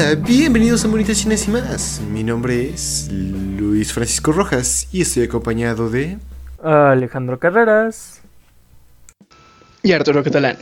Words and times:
Hola, 0.00 0.14
bienvenidos 0.14 0.82
a 0.86 0.88
Monitas 0.88 1.18
Chinas 1.18 1.46
y 1.46 1.50
más. 1.50 2.00
Mi 2.00 2.24
nombre 2.24 2.70
es 2.70 3.10
Luis 3.12 3.92
Francisco 3.92 4.32
Rojas 4.32 4.88
y 4.92 5.02
estoy 5.02 5.24
acompañado 5.24 5.90
de 5.90 6.16
Alejandro 6.62 7.38
Carreras 7.38 8.22
y 9.82 9.92
Arturo 9.92 10.24
Catalán. 10.24 10.56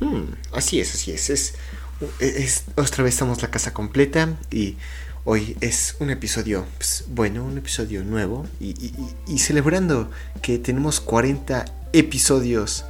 Hmm, 0.00 0.24
así 0.52 0.80
es, 0.80 0.94
así 0.94 1.12
es. 1.12 1.30
Es, 1.30 1.54
es. 2.20 2.64
Otra 2.74 3.04
vez 3.04 3.14
estamos 3.14 3.40
la 3.40 3.50
casa 3.50 3.72
completa 3.72 4.36
y 4.50 4.76
hoy 5.24 5.56
es 5.62 5.96
un 5.98 6.10
episodio, 6.10 6.66
pues, 6.76 7.06
bueno, 7.08 7.44
un 7.44 7.56
episodio 7.56 8.04
nuevo 8.04 8.46
y, 8.60 8.72
y, 8.72 8.92
y 9.26 9.38
celebrando 9.38 10.10
que 10.42 10.58
tenemos 10.58 11.00
40 11.00 11.64
episodios 11.94 12.84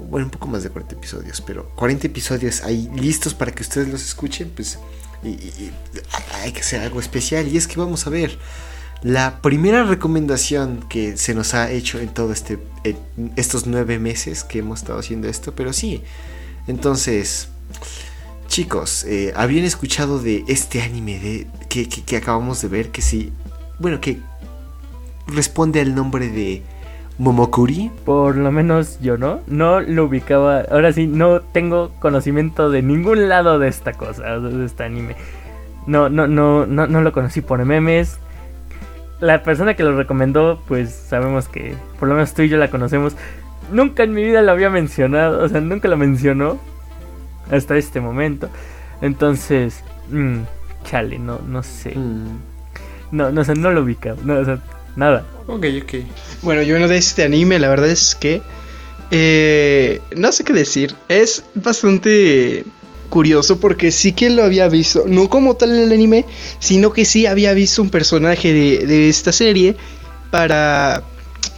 bueno, 0.00 0.26
un 0.26 0.30
poco 0.30 0.48
más 0.48 0.62
de 0.62 0.70
40 0.70 0.94
episodios, 0.94 1.40
pero 1.40 1.68
40 1.76 2.06
episodios 2.06 2.62
ahí 2.62 2.90
listos 2.94 3.34
para 3.34 3.52
que 3.52 3.62
ustedes 3.62 3.88
los 3.88 4.02
escuchen, 4.02 4.50
pues 4.54 4.78
y, 5.22 5.70
hay 6.42 6.52
que 6.52 6.60
hacer 6.60 6.80
algo 6.80 7.00
especial. 7.00 7.48
Y 7.48 7.56
es 7.56 7.66
que 7.66 7.78
vamos 7.78 8.06
a 8.06 8.10
ver 8.10 8.38
la 9.02 9.40
primera 9.40 9.84
recomendación 9.84 10.84
que 10.88 11.16
se 11.16 11.34
nos 11.34 11.54
ha 11.54 11.70
hecho 11.70 11.98
en 11.98 12.12
todo 12.12 12.32
este 12.32 12.58
estos 13.36 13.66
nueve 13.66 13.98
meses 13.98 14.44
que 14.44 14.58
hemos 14.58 14.80
estado 14.80 14.98
haciendo 14.98 15.28
esto, 15.28 15.54
pero 15.54 15.72
sí. 15.72 16.02
Entonces, 16.66 17.48
chicos, 18.48 19.04
eh, 19.04 19.32
habían 19.36 19.64
escuchado 19.64 20.18
de 20.18 20.44
este 20.48 20.82
anime 20.82 21.18
de 21.18 21.46
que, 21.68 21.88
que 21.88 22.16
acabamos 22.16 22.62
de 22.62 22.68
ver 22.68 22.90
que 22.90 23.02
sí, 23.02 23.32
bueno, 23.78 24.00
que 24.00 24.20
responde 25.26 25.80
al 25.80 25.94
nombre 25.94 26.28
de 26.28 26.62
Momokuri. 27.20 27.90
Por 28.06 28.36
lo 28.36 28.50
menos 28.50 28.98
yo 29.00 29.18
no, 29.18 29.40
no 29.46 29.80
lo 29.80 30.06
ubicaba. 30.06 30.62
Ahora 30.70 30.90
sí, 30.92 31.06
no 31.06 31.40
tengo 31.40 31.90
conocimiento 32.00 32.70
de 32.70 32.82
ningún 32.82 33.28
lado 33.28 33.58
de 33.58 33.68
esta 33.68 33.92
cosa, 33.92 34.40
de 34.40 34.64
este 34.64 34.84
anime. 34.84 35.16
No, 35.86 36.08
no, 36.08 36.26
no, 36.26 36.64
no, 36.64 36.86
no 36.86 37.02
lo 37.02 37.12
conocí 37.12 37.42
por 37.42 37.62
memes. 37.64 38.18
La 39.20 39.42
persona 39.42 39.74
que 39.74 39.82
lo 39.82 39.94
recomendó, 39.94 40.62
pues 40.66 40.94
sabemos 40.94 41.46
que 41.46 41.74
por 41.98 42.08
lo 42.08 42.14
menos 42.14 42.32
tú 42.32 42.40
y 42.40 42.48
yo 42.48 42.56
la 42.56 42.70
conocemos. 42.70 43.14
Nunca 43.70 44.02
en 44.02 44.14
mi 44.14 44.24
vida 44.24 44.40
lo 44.40 44.52
había 44.52 44.70
mencionado, 44.70 45.44
o 45.44 45.48
sea, 45.48 45.60
nunca 45.60 45.88
lo 45.88 45.98
mencionó 45.98 46.58
hasta 47.50 47.76
este 47.76 48.00
momento. 48.00 48.48
Entonces, 49.02 49.84
mmm, 50.10 50.38
chale, 50.84 51.18
no, 51.18 51.38
no 51.46 51.62
sé. 51.62 51.94
Mm. 51.94 52.38
No, 53.12 53.30
no, 53.30 53.42
o 53.42 53.54
no 53.54 53.70
lo 53.72 53.82
ubicaba. 53.82 54.16
No, 54.24 54.38
o 54.38 54.44
sea, 54.44 54.58
nada. 54.96 55.24
Ok, 55.46 55.66
ok. 55.82 55.94
Bueno, 56.42 56.62
yo 56.62 56.78
no 56.78 56.88
de 56.88 56.96
este 56.96 57.24
anime, 57.24 57.58
la 57.58 57.68
verdad 57.68 57.88
es 57.88 58.14
que. 58.14 58.42
Eh, 59.10 60.00
no 60.16 60.30
sé 60.32 60.44
qué 60.44 60.52
decir. 60.52 60.94
Es 61.08 61.42
bastante 61.54 62.64
curioso 63.08 63.58
porque 63.58 63.90
sí 63.90 64.12
que 64.12 64.30
lo 64.30 64.44
había 64.44 64.68
visto. 64.68 65.04
No 65.06 65.28
como 65.28 65.56
tal 65.56 65.72
el 65.72 65.92
anime, 65.92 66.24
sino 66.60 66.92
que 66.92 67.04
sí 67.04 67.26
había 67.26 67.52
visto 67.52 67.82
un 67.82 67.90
personaje 67.90 68.52
de, 68.52 69.08
esta 69.08 69.32
serie 69.32 69.76
para 70.30 71.02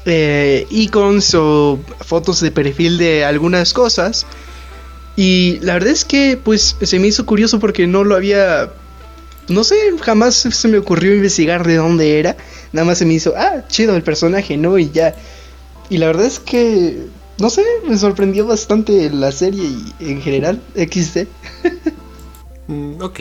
eh, 0.07 0.67
icons 0.71 1.35
o 1.35 1.79
fotos 2.01 2.41
de 2.41 2.51
perfil 2.51 2.99
de 2.99 3.25
algunas 3.25 3.73
cosas. 3.73 4.27
Y 5.15 5.59
la 5.61 5.75
verdad 5.75 5.91
es 5.91 6.05
que 6.05 6.39
pues 6.43 6.77
se 6.81 6.99
me 6.99 7.09
hizo 7.09 7.27
curioso 7.27 7.61
porque 7.61 7.87
no 7.87 8.03
lo 8.03 8.17
había 8.17 8.73
no 9.49 9.65
sé, 9.65 9.77
jamás 10.01 10.35
se 10.35 10.69
me 10.69 10.79
ocurrió 10.79 11.15
investigar 11.15 11.67
de 11.67 11.77
dónde 11.77 12.19
era. 12.19 12.37
Nada 12.73 12.87
más 12.87 12.99
se 12.99 13.05
me 13.05 13.15
hizo, 13.15 13.35
ah, 13.37 13.65
chido 13.69 13.97
el 13.97 14.03
personaje, 14.03 14.57
¿no? 14.57 14.79
Y 14.79 14.91
ya. 14.91 15.15
Y 15.91 15.99
la 15.99 16.07
verdad 16.07 16.27
es 16.27 16.39
que, 16.39 17.07
no 17.39 17.51
sé, 17.51 17.65
me 17.87 17.99
sorprendió 17.99 18.47
bastante 18.47 19.11
la 19.11 19.33
serie 19.33 19.65
y 19.65 20.11
en 20.11 20.23
general, 20.23 20.63
XD. 20.75 21.27
mm, 22.69 23.03
ok. 23.03 23.21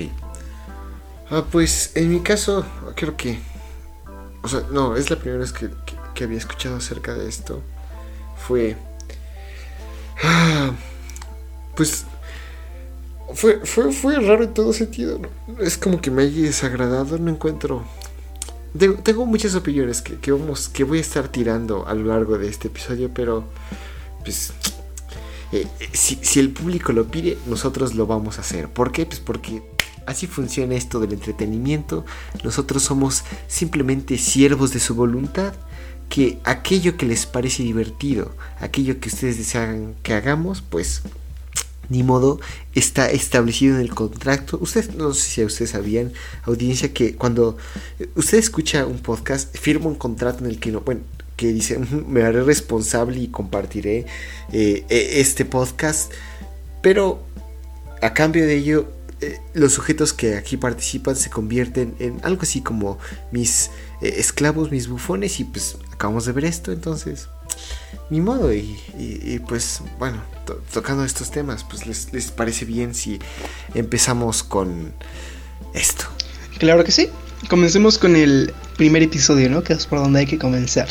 Ah, 1.30 1.46
pues 1.50 1.92
en 1.96 2.10
mi 2.10 2.22
caso, 2.22 2.66
creo 2.96 3.16
que. 3.16 3.40
O 4.44 4.48
sea, 4.48 4.64
no, 4.72 4.96
es 4.96 5.10
la 5.10 5.18
primera 5.18 5.40
vez 5.40 5.52
que, 5.52 5.70
que, 6.14 6.24
había 6.24 6.38
escuchado 6.38 6.76
acerca 6.76 7.14
de 7.14 7.28
esto. 7.30 7.62
Fue. 8.48 8.76
Ah, 10.24 10.72
pues 11.76 12.06
fue, 13.34 13.66
fue, 13.66 13.92
fue 13.92 14.16
raro 14.20 14.44
en 14.44 14.54
todo 14.54 14.74
sentido. 14.74 15.20
Es 15.60 15.78
como 15.78 16.02
que 16.02 16.12
me 16.12 16.24
haya 16.24 16.42
desagradado. 16.44 17.18
No 17.18 17.32
encuentro. 17.32 17.84
Tengo, 19.04 19.26
muchas 19.26 19.54
opiniones 19.56 20.02
que, 20.02 20.32
vamos, 20.32 20.70
que 20.70 20.86
voy 20.86 21.00
a 21.00 21.02
estar 21.02 21.28
tirando 21.28 21.86
a 21.88 21.94
lo 21.94 22.06
largo 22.06 22.38
de 22.38 22.48
este 22.48 22.70
episodio, 22.70 23.12
pero 23.14 23.44
pues 24.24 24.54
eh, 25.52 25.68
si, 25.92 26.18
si, 26.22 26.40
el 26.40 26.52
público 26.52 26.94
lo 26.94 27.06
pide, 27.08 27.38
nosotros 27.48 27.96
lo 27.96 28.08
vamos 28.08 28.38
a 28.38 28.42
hacer. 28.42 28.70
¿Por 28.70 28.94
qué? 28.94 29.06
Pues 29.06 29.20
porque 29.20 29.62
así 30.06 30.26
funciona 30.26 30.76
esto 30.76 31.02
del 31.02 31.12
entretenimiento. 31.12 32.06
Nosotros 32.46 32.84
somos 32.84 33.24
simplemente 33.48 34.18
siervos 34.18 34.72
de 34.72 34.80
su 34.80 34.96
voluntad. 34.96 35.54
Que 36.08 36.40
aquello 36.44 36.98
que 36.98 37.06
les 37.06 37.26
parece 37.26 37.64
divertido, 37.64 38.36
aquello 38.60 39.00
que 39.00 39.08
ustedes 39.08 39.38
desean 39.38 39.96
que 40.04 40.14
hagamos, 40.14 40.62
pues 40.62 41.04
ni 41.92 42.04
modo, 42.04 42.40
está 42.74 43.12
establecido 43.12 43.76
en 43.76 43.82
el 43.82 43.94
contrato. 43.94 44.58
Ustedes, 44.62 44.96
no 44.96 45.14
sé 45.14 45.30
si 45.30 45.44
ustedes 45.44 45.72
sabían, 45.72 46.14
audiencia, 46.44 46.94
que 46.94 47.16
cuando 47.16 47.58
usted 48.16 48.38
escucha 48.38 48.86
un 48.86 49.00
podcast, 49.00 49.56
firma 49.56 49.88
un 49.88 49.96
contrato 49.96 50.44
en 50.44 50.50
el 50.50 50.60
que 50.60 50.72
no, 50.72 50.82
bueno, 50.82 51.02
que 51.36 51.48
dice, 51.52 51.80
me 52.08 52.24
haré 52.24 52.44
responsable 52.44 53.20
y 53.20 53.28
compartiré 53.28 54.06
eh, 54.54 54.86
e, 54.90 55.20
este 55.20 55.44
podcast, 55.44 56.12
pero 56.82 57.24
a 58.02 58.14
cambio 58.14 58.46
de 58.46 58.56
ello, 58.56 58.88
eh, 59.20 59.40
los 59.54 59.74
sujetos 59.74 60.14
que 60.14 60.36
aquí 60.36 60.58
participan 60.58 61.16
se 61.16 61.30
convierten 61.30 61.94
en 62.00 62.20
algo 62.24 62.44
así 62.44 62.62
como 62.62 62.98
mis 63.32 63.70
eh, 64.02 64.16
esclavos, 64.18 64.72
mis 64.72 64.88
bufones, 64.88 65.40
y 65.40 65.44
pues 65.44 65.78
acabamos 65.92 66.26
de 66.26 66.32
ver 66.32 66.46
esto, 66.46 66.72
entonces 66.72 67.28
ni 68.10 68.22
modo. 68.22 68.54
Y, 68.54 69.42
pues 69.48 69.82
bueno, 69.98 70.22
tocando 70.74 71.04
estos 71.04 71.32
temas, 71.32 71.64
pues 71.64 71.86
les, 71.86 72.32
parece 72.32 72.66
bien 72.66 72.94
si 72.94 73.20
empezamos 73.74 74.44
con 74.44 74.94
esto. 75.74 76.06
Claro 76.60 76.84
que 76.84 76.92
sí. 76.92 77.10
Comencemos 77.50 77.98
con 77.98 78.16
el 78.16 78.54
primer 78.78 79.04
episodio, 79.04 79.50
¿no? 79.50 79.64
Que 79.64 79.74
es 79.74 79.86
por 79.88 80.00
donde 80.00 80.20
hay 80.20 80.26
que 80.28 80.38
comenzar. 80.38 80.88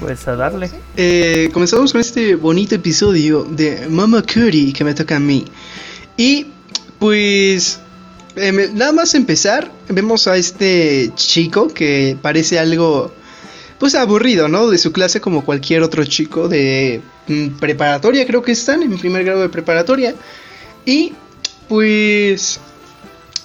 Pues 0.00 0.26
a 0.28 0.36
darle. 0.36 0.70
Eh, 0.96 1.50
comenzamos 1.52 1.92
con 1.92 2.00
este 2.00 2.34
bonito 2.34 2.74
episodio 2.74 3.44
de 3.44 3.86
Mama 3.88 4.22
Curry 4.22 4.72
que 4.72 4.84
me 4.84 4.92
toca 4.92 5.16
a 5.16 5.20
mí. 5.20 5.44
Y 6.16 6.46
pues 6.98 7.80
eh, 8.36 8.70
nada 8.72 8.92
más 8.92 9.14
empezar, 9.14 9.70
vemos 9.88 10.26
a 10.26 10.36
este 10.36 11.12
chico 11.14 11.68
que 11.68 12.16
parece 12.20 12.58
algo 12.58 13.12
pues 13.84 13.96
aburrido, 13.96 14.48
¿no? 14.48 14.70
De 14.70 14.78
su 14.78 14.92
clase 14.92 15.20
como 15.20 15.44
cualquier 15.44 15.82
otro 15.82 16.06
chico 16.06 16.48
de 16.48 17.02
mm, 17.28 17.58
preparatoria, 17.58 18.26
creo 18.26 18.40
que 18.40 18.52
están 18.52 18.82
en 18.82 18.98
primer 18.98 19.24
grado 19.24 19.42
de 19.42 19.50
preparatoria. 19.50 20.14
Y 20.86 21.12
pues 21.68 22.60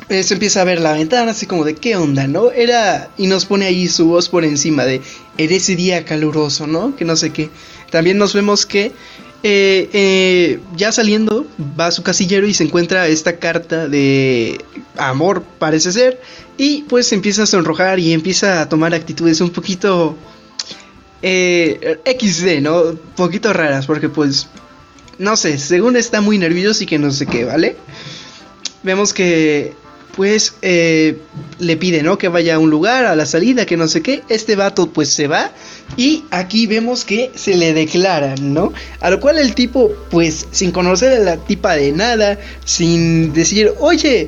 eh, 0.08 0.24
se 0.24 0.36
empieza 0.36 0.62
a 0.62 0.64
ver 0.64 0.80
la 0.80 0.94
ventana 0.94 1.32
así 1.32 1.46
como 1.46 1.66
de 1.66 1.76
qué 1.76 1.98
onda, 1.98 2.26
¿no? 2.26 2.52
Era 2.52 3.10
y 3.18 3.28
nos 3.28 3.44
pone 3.44 3.66
ahí 3.66 3.90
su 3.90 4.06
voz 4.06 4.30
por 4.30 4.46
encima 4.46 4.86
de 4.86 5.02
en 5.38 5.52
ese 5.52 5.76
día 5.76 6.06
caluroso, 6.06 6.68
¿no? 6.68 6.96
Que 6.96 7.04
no 7.04 7.18
sé 7.18 7.34
qué. 7.34 7.50
También 7.92 8.18
nos 8.18 8.34
vemos 8.34 8.66
que 8.66 8.94
eh, 9.42 9.90
eh, 9.94 10.60
ya 10.76 10.92
saliendo 10.92 11.46
va 11.80 11.88
a 11.88 11.92
su 11.92 12.04
casillero 12.04 12.46
y 12.46 12.54
se 12.54 12.66
encuentra 12.66 13.08
esta 13.08 13.38
carta 13.38 13.88
de 13.88 14.64
amor, 14.98 15.44
parece 15.60 15.92
ser, 15.94 16.22
y 16.58 16.84
pues 16.84 17.12
empieza 17.14 17.44
a 17.44 17.46
sonrojar 17.46 18.00
y 18.00 18.12
empieza 18.12 18.62
a 18.62 18.68
tomar 18.68 18.94
actitudes 18.94 19.40
un 19.40 19.50
poquito 19.52 20.18
eh, 21.22 22.00
XD, 22.06 22.62
¿no? 22.62 22.82
Un 22.82 22.98
poquito 23.16 23.54
raras, 23.54 23.86
porque 23.86 24.10
pues, 24.10 24.48
no 25.18 25.38
sé, 25.38 25.58
según 25.58 25.96
está 25.96 26.20
muy 26.20 26.38
nervioso 26.38 26.84
y 26.84 26.88
que 26.88 27.00
no 27.00 27.12
sé 27.12 27.26
qué, 27.26 27.46
¿vale? 27.46 27.78
Vemos 28.84 29.14
que 29.14 29.74
pues 30.20 30.56
eh, 30.64 31.18
le 31.60 31.78
pide, 31.78 32.04
¿no? 32.04 32.18
Que 32.18 32.28
vaya 32.28 32.56
a 32.56 32.60
un 32.60 32.70
lugar, 32.70 33.06
a 33.06 33.16
la 33.16 33.26
salida, 33.26 33.66
que 33.66 33.78
no 33.78 33.88
sé 33.88 34.02
qué. 34.02 34.22
Este 34.28 34.58
vato 34.58 34.92
pues 34.92 35.14
se 35.14 35.28
va 35.28 35.54
y 35.96 36.26
aquí 36.30 36.68
vemos 36.68 37.06
que 37.06 37.32
se 37.36 37.56
le 37.56 37.72
declaran, 37.72 38.54
¿no? 38.54 38.74
A 39.00 39.12
lo 39.12 39.22
cual 39.22 39.40
el 39.40 39.56
tipo 39.56 39.94
pues 40.12 40.46
sin 40.52 40.74
conocer 40.74 41.14
a 41.14 41.20
la 41.20 41.38
tipa 41.38 41.78
de 41.78 41.94
nada, 41.94 42.38
sin 42.66 43.32
decir, 43.32 43.72
oye, 43.80 44.28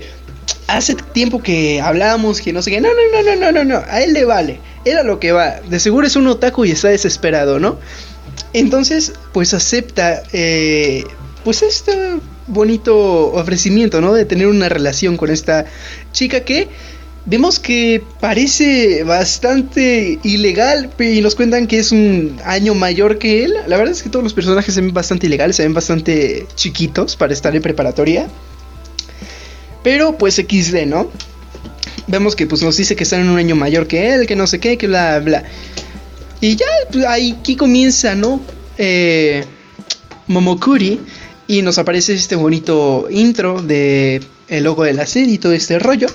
hace 0.68 0.96
tiempo 0.96 1.44
que 1.44 1.82
hablábamos 1.82 2.40
que 2.40 2.54
no 2.54 2.62
sé 2.62 2.72
qué. 2.72 2.80
No, 2.80 2.88
no, 2.88 3.22
no, 3.22 3.30
no, 3.30 3.36
no, 3.36 3.52
no, 3.52 3.66
no. 3.66 3.84
A 3.90 4.02
él 4.02 4.14
le 4.14 4.24
vale. 4.24 4.62
Era 4.86 5.04
lo 5.04 5.20
que 5.20 5.34
va. 5.34 5.60
De 5.60 5.82
seguro 5.82 6.08
es 6.08 6.16
un 6.16 6.26
otaku 6.26 6.64
y 6.64 6.72
está 6.72 6.88
desesperado, 6.88 7.60
¿no? 7.60 7.78
Entonces, 8.54 9.12
pues 9.34 9.54
acepta, 9.54 10.24
eh, 10.32 11.04
pues 11.44 11.62
este 11.64 12.22
bonito 12.52 13.32
ofrecimiento, 13.34 14.02
¿no? 14.02 14.14
De 14.14 14.26
tener 14.26 14.48
una 14.48 14.70
relación 14.70 15.18
con 15.18 15.30
esta 15.30 15.66
chica 16.12 16.42
que 16.42 16.68
vemos 17.26 17.60
que 17.60 18.04
parece 18.20 19.04
bastante 19.04 20.20
ilegal 20.24 20.90
y 21.00 21.22
nos 21.22 21.36
cuentan 21.36 21.68
que 21.68 21.80
es 21.80 21.92
un 21.92 22.38
año 22.44 22.74
mayor 22.74 23.18
que 23.18 23.44
él. 23.44 23.54
La 23.68 23.78
verdad 23.78 23.94
es 23.94 24.04
que 24.04 24.10
todos 24.10 24.24
los 24.24 24.34
personajes 24.34 24.74
se 24.74 24.82
ven 24.82 24.94
bastante 24.94 25.28
ilegales, 25.28 25.56
se 25.56 25.64
ven 25.64 25.74
bastante 25.74 26.46
chiquitos 26.56 27.16
para 27.16 27.34
estar 27.34 27.56
en 27.56 27.62
preparatoria. 27.62 28.28
Pero 29.84 30.18
pues 30.18 30.36
XD, 30.36 30.86
¿no? 30.88 31.10
Vemos 32.08 32.36
que 32.36 32.48
pues 32.48 32.62
nos 32.62 32.78
dice 32.78 32.96
que 32.96 33.04
están 33.04 33.22
en 33.22 33.30
un 33.30 33.38
año 33.38 33.56
mayor 33.56 33.88
que 33.88 34.14
él, 34.14 34.28
que 34.28 34.36
no 34.36 34.48
sé 34.48 34.60
qué, 34.60 34.78
que 34.78 34.88
bla, 34.88 35.20
bla. 35.20 35.44
Y 36.40 36.56
ya, 36.56 36.66
pues, 36.92 37.06
ahí 37.06 37.38
aquí 37.40 37.56
comienza, 37.56 38.16
¿no? 38.16 38.42
Eh, 38.78 39.46
Momokuri. 40.28 41.00
Y 41.52 41.64
nos 41.64 41.78
aparece 41.78 42.14
este 42.14 42.38
bonito 42.38 43.08
intro 43.10 43.62
de 43.62 44.22
el 44.48 44.64
logo 44.64 44.86
de 44.86 44.94
la 44.94 45.06
serie 45.06 45.34
y 45.34 45.38
todo 45.38 45.52
este 45.52 45.80
rollo. 45.80 46.08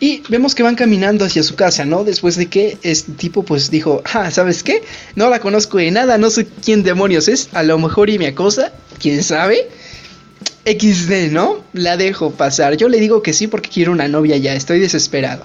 Y 0.00 0.22
vemos 0.30 0.54
que 0.54 0.62
van 0.62 0.74
caminando 0.74 1.26
hacia 1.26 1.42
su 1.42 1.54
casa, 1.54 1.84
¿no? 1.84 2.02
Después 2.02 2.36
de 2.36 2.46
que 2.46 2.78
este 2.80 3.12
tipo 3.12 3.42
pues 3.42 3.70
dijo, 3.70 4.02
ah, 4.14 4.30
¿sabes 4.30 4.62
qué? 4.62 4.82
No 5.16 5.28
la 5.28 5.38
conozco 5.38 5.76
de 5.76 5.90
nada, 5.90 6.16
no 6.16 6.30
sé 6.30 6.46
quién 6.64 6.82
demonios 6.82 7.28
es, 7.28 7.50
a 7.52 7.62
lo 7.62 7.78
mejor 7.78 8.08
y 8.08 8.18
me 8.18 8.28
acosa, 8.28 8.72
quién 8.98 9.22
sabe. 9.22 9.68
XD, 10.64 11.30
¿no? 11.30 11.62
La 11.74 11.98
dejo 11.98 12.30
pasar. 12.30 12.78
Yo 12.78 12.88
le 12.88 13.00
digo 13.00 13.22
que 13.22 13.34
sí 13.34 13.48
porque 13.48 13.68
quiero 13.68 13.92
una 13.92 14.08
novia 14.08 14.38
ya, 14.38 14.54
estoy 14.54 14.80
desesperado. 14.80 15.44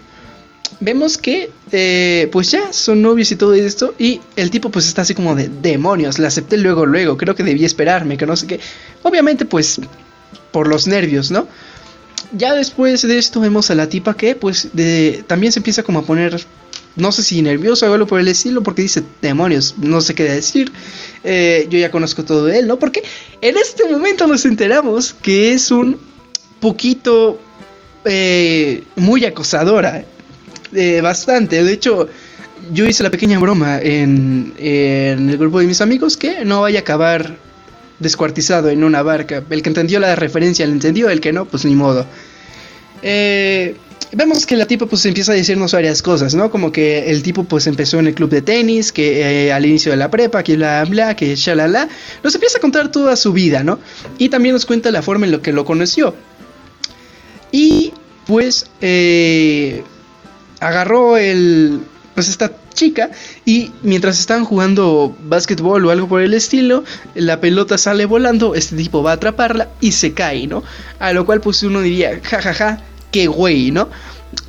Vemos 0.80 1.18
que, 1.18 1.52
eh, 1.72 2.28
pues 2.32 2.52
ya, 2.52 2.74
son 2.74 3.02
novios 3.02 3.32
y 3.32 3.36
todo 3.36 3.54
esto. 3.54 3.96
Y 3.98 4.22
el 4.36 4.52
tipo 4.52 4.70
pues 4.70 4.88
está 4.88 5.04
así 5.04 5.16
como 5.16 5.36
de 5.36 5.50
demonios, 5.50 6.20
la 6.20 6.28
acepté 6.28 6.58
luego, 6.58 6.86
luego, 6.86 7.18
creo 7.18 7.36
que 7.36 7.44
debía 7.44 7.66
esperarme, 7.66 8.18
que 8.18 8.26
no 8.26 8.36
sé 8.36 8.48
qué. 8.48 8.60
Obviamente 9.04 9.46
pues 9.46 9.80
por 10.52 10.68
los 10.68 10.88
nervios, 10.88 11.32
¿no? 11.32 11.48
Ya 12.32 12.54
después 12.54 13.02
de 13.02 13.18
esto 13.18 13.40
vemos 13.40 13.72
a 13.72 13.76
la 13.76 13.88
tipa 13.88 14.16
que 14.16 14.36
pues 14.36 14.70
también 15.28 15.52
se 15.52 15.60
empieza 15.60 15.84
como 15.84 16.00
a 16.00 16.02
poner, 16.04 16.42
no 16.96 17.12
sé 17.12 17.24
si 17.24 17.42
nerviosa 17.42 17.90
o 17.90 17.94
algo 17.94 18.08
por 18.08 18.20
el 18.20 18.28
estilo, 18.28 18.64
porque 18.64 18.82
dice, 18.82 19.04
demonios, 19.22 19.76
no 19.78 20.02
sé 20.02 20.16
qué 20.16 20.24
decir, 20.24 20.72
eh, 21.24 21.68
yo 21.70 21.78
ya 21.78 21.92
conozco 21.92 22.24
todo 22.26 22.46
de 22.46 22.60
él, 22.60 22.68
¿no? 22.68 22.80
Porque 22.80 23.04
en 23.42 23.58
este 23.58 23.90
momento 23.90 24.28
nos 24.28 24.46
enteramos 24.46 25.14
que 25.14 25.54
es 25.54 25.72
un 25.72 25.98
poquito 26.60 27.40
eh, 28.06 28.84
muy 28.96 29.26
acosadora, 29.26 30.06
bastante, 31.02 31.64
de 31.64 31.74
hecho... 31.74 32.08
Yo 32.72 32.86
hice 32.86 33.04
la 33.04 33.12
pequeña 33.12 33.38
broma 33.38 33.80
en, 33.80 34.54
el 34.58 35.38
grupo 35.38 35.60
de 35.60 35.68
mis 35.68 35.82
amigos 35.82 36.18
que 36.18 36.46
no 36.46 36.62
vaya 36.62 36.80
a 36.80 36.82
acabar 36.82 37.38
descuartizado 38.00 38.70
en 38.70 38.84
una 38.84 39.02
barca. 39.04 39.44
El 39.50 39.62
que 39.62 39.70
entendió 39.70 40.00
la 40.00 40.16
referencia, 40.16 40.66
le 40.66 40.72
entendió, 40.72 41.10
el 41.10 41.22
que 41.22 41.32
no, 41.32 41.46
pues 41.46 41.66
ni 41.66 41.76
modo. 41.76 42.06
Eh, 43.02 43.76
vemos 44.12 44.46
que 44.46 44.56
la 44.56 44.66
tipa 44.66 44.86
pues 44.86 45.06
empieza 45.06 45.34
a 45.34 45.36
decirnos 45.36 45.74
varias 45.74 46.02
cosas, 46.02 46.34
¿no? 46.34 46.50
Como 46.50 46.72
que 46.72 47.12
el 47.12 47.22
tipo 47.24 47.44
pues 47.44 47.68
empezó 47.68 48.00
en 48.00 48.08
el 48.08 48.16
club 48.16 48.30
de 48.30 48.42
tenis, 48.42 48.92
que 48.92 49.48
eh, 49.48 49.54
al 49.54 49.66
inicio 49.66 49.92
de 49.92 49.98
la 49.98 50.10
prepa, 50.10 50.42
que 50.44 50.56
bla 50.56 50.86
bla, 50.86 51.16
que 51.16 51.36
shalala. 51.36 51.88
Nos 52.24 52.34
empieza 52.34 52.58
a 52.58 52.62
contar 52.62 52.92
toda 52.92 53.16
su 53.16 53.32
vida, 53.34 53.64
¿no? 53.64 53.80
Y 54.18 54.30
también 54.30 54.54
nos 54.54 54.66
cuenta 54.66 54.92
la 54.92 55.02
forma 55.02 55.26
en 55.26 55.34
la 55.34 55.42
que 55.42 55.52
lo 55.52 55.66
conoció. 55.66 56.16
Y 57.52 57.94
pues 58.26 58.66
eh, 58.82 59.84
agarró 60.68 61.18
el... 61.18 61.82
Pues 62.14 62.30
esta 62.30 62.50
chica 62.74 63.10
y 63.44 63.72
mientras 63.82 64.20
están 64.20 64.46
jugando 64.46 65.14
básquetbol 65.24 65.86
o 65.86 65.92
algo 65.92 66.08
por 66.08 66.22
el 66.22 66.34
estilo, 66.34 66.86
la 67.14 67.42
pelota 67.42 67.78
sale 67.78 68.06
volando, 68.06 68.56
este 68.56 68.78
tipo 68.78 69.04
va 69.04 69.12
a 69.12 69.16
atraparla 69.16 69.68
y 69.82 69.92
se 69.92 70.14
cae, 70.14 70.48
¿no? 70.48 70.64
A 71.00 71.12
lo 71.12 71.26
cual 71.26 71.42
pues 71.42 71.62
uno 71.64 71.82
diría, 71.82 72.22
jajaja, 72.24 72.54
ja, 72.54 72.78
ja, 72.78 72.84
qué 73.12 73.28
güey, 73.28 73.72
¿no? 73.72 73.90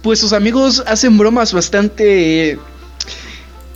Pues 0.03 0.21
sus 0.21 0.33
amigos 0.33 0.85
hacen 0.87 1.19
bromas 1.19 1.53
bastante 1.53 2.57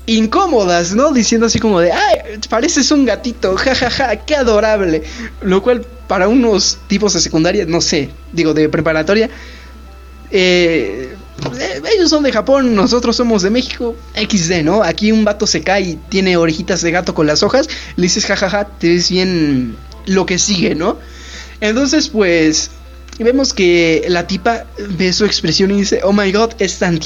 incómodas, 0.06 0.94
¿no? 0.94 1.12
Diciendo 1.12 1.46
así 1.46 1.58
como 1.58 1.81
de, 1.81 1.90
ay, 1.90 2.38
pareces 2.48 2.92
un 2.92 3.04
gatito, 3.04 3.56
jajaja, 3.56 3.90
ja, 3.90 4.16
qué 4.25 4.37
adorable. 4.37 5.02
Lo 5.42 5.62
cual 5.62 5.84
para 6.06 6.28
unos 6.28 6.78
tipos 6.87 7.14
de 7.14 7.20
secundaria, 7.20 7.66
no 7.66 7.81
sé, 7.81 8.10
digo, 8.32 8.54
de 8.54 8.69
preparatoria, 8.69 9.31
eh, 10.31 11.10
eh, 11.10 11.16
ellos 11.92 12.10
son 12.10 12.22
de 12.22 12.32
Japón, 12.32 12.75
nosotros 12.75 13.16
somos 13.16 13.42
de 13.42 13.50
México. 13.50 13.96
XD, 14.14 14.62
¿no? 14.62 14.82
Aquí 14.82 15.12
un 15.12 15.25
vato 15.25 15.46
se 15.46 15.62
cae 15.62 15.82
y 15.82 15.98
tiene 16.08 16.37
orejitas 16.37 16.82
de 16.82 16.90
gato 16.90 17.14
con 17.14 17.26
las 17.26 17.42
hojas. 17.42 17.69
Le 17.96 18.02
dices 18.04 18.26
jajaja, 18.26 18.66
te 18.66 18.88
ves 18.88 19.10
bien 19.10 19.76
lo 20.06 20.26
que 20.26 20.38
sigue, 20.38 20.75
¿no? 20.75 20.98
Entonces, 21.60 22.08
pues, 22.08 22.70
vemos 23.19 23.52
que 23.52 24.04
la 24.08 24.26
tipa 24.26 24.64
ve 24.96 25.12
su 25.12 25.25
expresión 25.25 25.70
y 25.70 25.81
dice, 25.81 26.00
oh 26.02 26.12
my 26.12 26.31
god, 26.32 26.52
es 26.58 26.78
tan, 26.78 26.98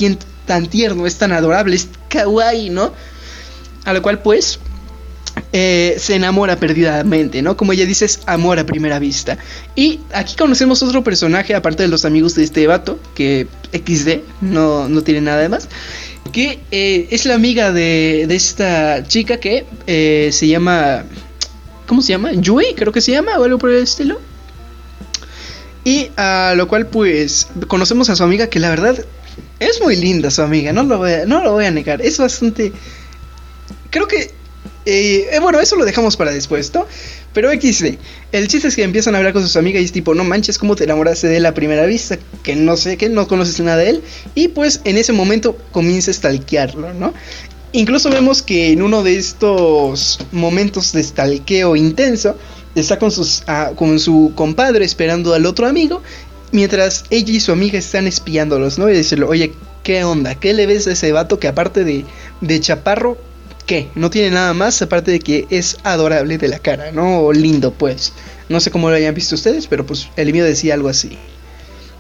tan 0.47 0.67
tierno, 0.67 1.07
es 1.07 1.17
tan 1.17 1.33
adorable, 1.33 1.77
es 1.77 1.89
kawaii, 2.09 2.71
¿no? 2.71 2.93
A 3.85 3.93
lo 3.93 4.03
cual, 4.03 4.21
pues, 4.23 4.59
eh, 5.53 5.97
se 5.99 6.17
enamora 6.17 6.57
perdidamente, 6.57 7.43
¿no? 7.43 7.57
Como 7.57 7.73
ella 7.73 7.87
dice, 7.87 8.05
es 8.05 8.21
amor 8.27 8.59
a 8.59 8.67
primera 8.67 8.99
vista. 8.99 9.39
Y 9.75 10.01
aquí 10.13 10.37
conocemos 10.37 10.83
otro 10.83 11.03
personaje, 11.05 11.55
aparte 11.55 11.83
de 11.83 11.89
los 11.89 12.05
amigos 12.05 12.35
de 12.35 12.45
este 12.45 12.67
vato, 12.67 12.99
que 13.15 13.47
XD, 13.73 14.21
no, 14.41 14.89
no 14.89 15.03
tiene 15.03 15.21
nada 15.21 15.41
de 15.41 15.49
más, 15.49 15.69
que 16.33 16.61
eh, 16.71 17.09
es 17.11 17.27
la 17.27 17.35
amiga 17.35 17.73
de, 17.73 18.27
de 18.29 18.35
esta 18.35 19.07
chica 19.07 19.39
que 19.39 19.67
eh, 19.87 20.31
se 20.33 20.49
llama... 20.49 21.05
¿Cómo 21.87 22.01
se 22.01 22.13
llama? 22.13 22.33
Yui, 22.33 22.75
creo 22.75 22.93
que 22.93 23.01
se 23.01 23.13
llama, 23.13 23.39
o 23.39 23.45
algo 23.45 23.59
por 23.59 23.71
el 23.71 23.83
estilo. 23.83 24.21
Y 25.85 26.11
a 26.17 26.55
lo 26.57 26.67
cual 26.67 26.87
pues 26.87 27.49
conocemos 27.69 28.09
a 28.09 28.17
su 28.17 28.25
amiga 28.25 28.47
que 28.47 28.59
la 28.59 28.71
verdad 28.71 29.05
es 29.61 29.83
muy 29.83 29.97
linda 29.97 30.31
su 30.31 30.41
amiga, 30.41 30.73
no 30.73 30.83
lo 30.83 30.97
no 31.27 31.43
lo 31.43 31.53
voy 31.53 31.67
a 31.67 31.71
negar, 31.71 32.01
es 32.01 32.19
bastante... 32.19 32.73
Creo 33.91 34.09
que 34.09 34.33
eh, 34.87 35.39
bueno, 35.41 35.61
eso 35.61 35.77
lo 35.77 35.85
dejamos 35.85 36.17
para 36.17 36.33
después, 36.33 36.73
¿no? 36.75 36.87
Pero 37.33 37.51
XD, 37.51 37.97
el 38.33 38.49
chiste 38.49 38.69
es 38.69 38.77
que 38.77 38.83
empiezan 38.83 39.15
a 39.15 39.19
hablar 39.19 39.33
con 39.33 39.43
sus 39.43 39.57
amigas 39.57 39.83
y 39.83 39.87
es 39.87 39.93
tipo, 39.93 40.15
no 40.15 40.25
manches, 40.25 40.59
¿cómo 40.59 40.77
te 40.77 40.85
enamoraste 40.85 41.27
de 41.27 41.39
él 41.39 41.47
a 41.47 41.55
primera 41.55 41.85
vista? 41.87 42.19
Que 42.43 42.55
no 42.55 42.77
sé, 42.77 42.97
que 42.97 43.09
no 43.09 43.27
conoces 43.27 43.59
nada 43.61 43.79
de 43.79 43.91
él. 43.91 44.03
Y 44.35 44.49
pues 44.49 44.81
en 44.85 44.97
ese 44.97 45.13
momento 45.13 45.57
comienza 45.73 46.11
a 46.11 46.15
stalkearlo, 46.15 46.95
¿no? 46.95 47.13
Incluso 47.73 48.09
vemos 48.09 48.41
que 48.41 48.71
en 48.71 48.83
uno 48.83 49.03
de 49.03 49.17
estos 49.17 50.21
momentos 50.31 50.93
de 50.93 51.03
stalkeo 51.03 51.75
intenso, 51.75 52.37
está 52.77 53.01
con, 53.01 53.11
ah, 53.49 53.73
con 53.75 53.99
su 53.99 54.33
compadre 54.37 54.85
esperando 54.85 55.35
al 55.35 55.45
otro 55.45 55.67
amigo, 55.67 56.03
mientras 56.53 57.05
ella 57.11 57.33
y 57.33 57.41
su 57.41 57.51
amiga 57.51 57.77
están 57.79 58.07
espiándolos, 58.07 58.79
¿no? 58.79 58.89
Y 58.89 58.93
decirle, 58.93 59.25
oye, 59.25 59.53
¿qué 59.83 60.05
onda? 60.05 60.37
¿Qué 60.37 60.55
le 60.55 60.67
ves 60.67 60.87
a 60.87 60.93
ese 60.93 61.11
vato 61.11 61.41
que 61.41 61.49
aparte 61.49 61.83
de, 61.83 62.05
de 62.41 62.61
chaparro 62.61 63.19
¿Qué? 63.67 63.89
No 63.95 64.11
tiene 64.11 64.31
nada 64.31 64.53
más 64.53 64.83
aparte 64.83 65.11
de 65.11 65.21
que 65.21 65.47
es 65.49 65.79
adorable 65.85 66.37
de 66.37 66.49
la 66.49 66.59
cara, 66.59 66.93
¿no? 66.93 67.21
O 67.21 67.33
lindo, 67.33 67.73
pues. 67.73 68.13
No 68.49 68.61
sé 68.61 68.71
cómo 68.71 68.91
lo 68.91 68.97
hayan 68.97 69.15
visto 69.15 69.35
ustedes, 69.35 69.67
pero 69.67 69.87
pues 69.87 70.09
el 70.17 70.33
mío 70.33 70.45
decía 70.45 70.75
algo 70.75 70.91
así. 70.91 71.17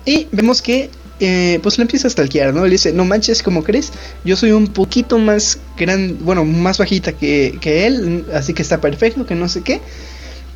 Y 0.04 0.26
vemos 0.30 0.60
que, 0.60 0.90
eh, 1.20 1.58
pues 1.62 1.78
lo 1.78 1.82
empieza 1.82 2.08
a 2.08 2.10
stalkear, 2.10 2.52
¿no? 2.52 2.64
Le 2.64 2.72
dice, 2.72 2.92
no 2.92 3.06
manches, 3.06 3.42
¿cómo 3.42 3.64
crees? 3.64 3.92
Yo 4.24 4.36
soy 4.36 4.52
un 4.52 4.66
poquito 4.66 5.18
más 5.18 5.58
grande, 5.78 6.16
bueno, 6.20 6.44
más 6.44 6.76
bajita 6.76 7.12
que, 7.12 7.56
que, 7.62 7.86
él, 7.86 8.26
así 8.34 8.52
que 8.52 8.60
está 8.60 8.82
perfecto, 8.82 9.24
que 9.24 9.34
no 9.34 9.48
sé 9.48 9.62
qué. 9.62 9.80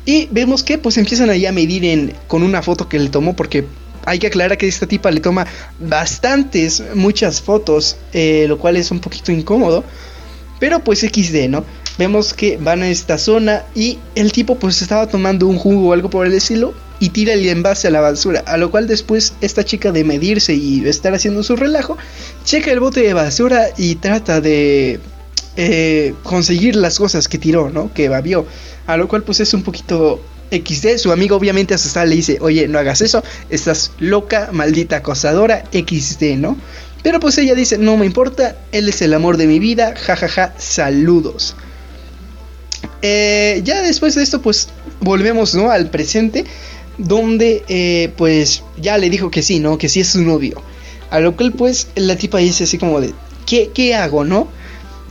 Y 0.05 0.27
vemos 0.31 0.63
que, 0.63 0.77
pues 0.77 0.97
empiezan 0.97 1.31
ahí 1.31 1.47
a 1.47 1.51
medir 1.51 1.85
en, 1.85 2.13
con 2.27 2.43
una 2.43 2.61
foto 2.61 2.87
que 2.87 2.99
le 2.99 3.09
tomó, 3.09 3.35
porque 3.35 3.65
hay 4.05 4.19
que 4.19 4.27
aclarar 4.27 4.57
que 4.59 4.67
esta 4.67 4.85
tipa 4.85 5.09
le 5.09 5.21
toma 5.21 5.47
bastantes, 5.79 6.83
muchas 6.93 7.41
fotos, 7.41 7.97
eh, 8.13 8.45
lo 8.47 8.59
cual 8.59 8.77
es 8.77 8.91
un 8.91 8.99
poquito 8.99 9.31
incómodo. 9.31 9.83
Pero 10.59 10.83
pues 10.83 10.99
XD, 10.99 11.49
¿no? 11.49 11.63
Vemos 11.97 12.33
que 12.33 12.57
van 12.57 12.81
a 12.81 12.89
esta 12.89 13.17
zona 13.17 13.63
y 13.75 13.99
el 14.15 14.31
tipo 14.31 14.55
pues 14.55 14.81
estaba 14.81 15.07
tomando 15.07 15.47
un 15.47 15.57
jugo 15.57 15.89
o 15.89 15.93
algo 15.93 16.09
por 16.09 16.25
el 16.25 16.33
estilo 16.33 16.73
y 16.99 17.09
tira 17.09 17.33
el 17.33 17.47
envase 17.47 17.87
a 17.87 17.91
la 17.91 18.01
basura. 18.01 18.43
A 18.45 18.57
lo 18.57 18.71
cual 18.71 18.87
después 18.87 19.33
esta 19.41 19.63
chica 19.63 19.91
de 19.91 20.03
medirse 20.03 20.53
y 20.53 20.85
estar 20.87 21.13
haciendo 21.13 21.43
su 21.43 21.55
relajo, 21.55 21.97
checa 22.45 22.71
el 22.71 22.79
bote 22.79 23.01
de 23.01 23.13
basura 23.13 23.67
y 23.77 23.95
trata 23.95 24.41
de 24.41 24.99
eh, 25.55 26.13
conseguir 26.23 26.75
las 26.75 26.97
cosas 26.99 27.27
que 27.27 27.37
tiró, 27.37 27.69
¿no? 27.69 27.93
Que 27.93 28.09
babió. 28.09 28.45
A 28.87 28.97
lo 28.97 29.07
cual 29.07 29.23
pues 29.23 29.39
es 29.39 29.53
un 29.53 29.63
poquito 29.63 30.21
XD. 30.51 30.97
Su 30.97 31.11
amigo 31.11 31.35
obviamente 31.35 31.73
asustada 31.73 32.05
le 32.05 32.15
dice, 32.15 32.37
oye, 32.41 32.67
no 32.67 32.79
hagas 32.79 33.01
eso, 33.01 33.23
estás 33.49 33.91
loca, 33.99 34.49
maldita 34.51 34.97
acosadora, 34.97 35.63
XD, 35.71 36.37
¿no? 36.37 36.57
Pero 37.03 37.19
pues 37.19 37.37
ella 37.37 37.55
dice, 37.55 37.77
no 37.77 37.97
me 37.97 38.05
importa, 38.05 38.57
él 38.71 38.89
es 38.89 39.01
el 39.01 39.13
amor 39.13 39.37
de 39.37 39.47
mi 39.47 39.59
vida, 39.59 39.93
jajaja, 39.95 40.53
saludos. 40.57 41.55
Eh, 43.01 43.61
ya 43.63 43.81
después 43.81 44.15
de 44.15 44.23
esto 44.23 44.41
pues 44.41 44.69
volvemos 44.99 45.55
¿no? 45.55 45.71
al 45.71 45.89
presente, 45.89 46.43
donde 46.97 47.63
eh, 47.69 48.11
pues 48.17 48.63
ya 48.77 48.97
le 48.97 49.09
dijo 49.09 49.31
que 49.31 49.41
sí, 49.41 49.59
¿no? 49.59 49.77
Que 49.77 49.87
sí 49.87 50.01
es 50.01 50.09
su 50.09 50.21
novio. 50.21 50.61
A 51.09 51.19
lo 51.19 51.35
cual 51.35 51.53
pues 51.53 51.87
la 51.95 52.17
tipa 52.17 52.39
dice 52.39 52.65
así 52.65 52.77
como 52.77 52.99
de, 52.99 53.13
¿qué, 53.45 53.71
qué 53.73 53.95
hago, 53.95 54.25
no? 54.25 54.49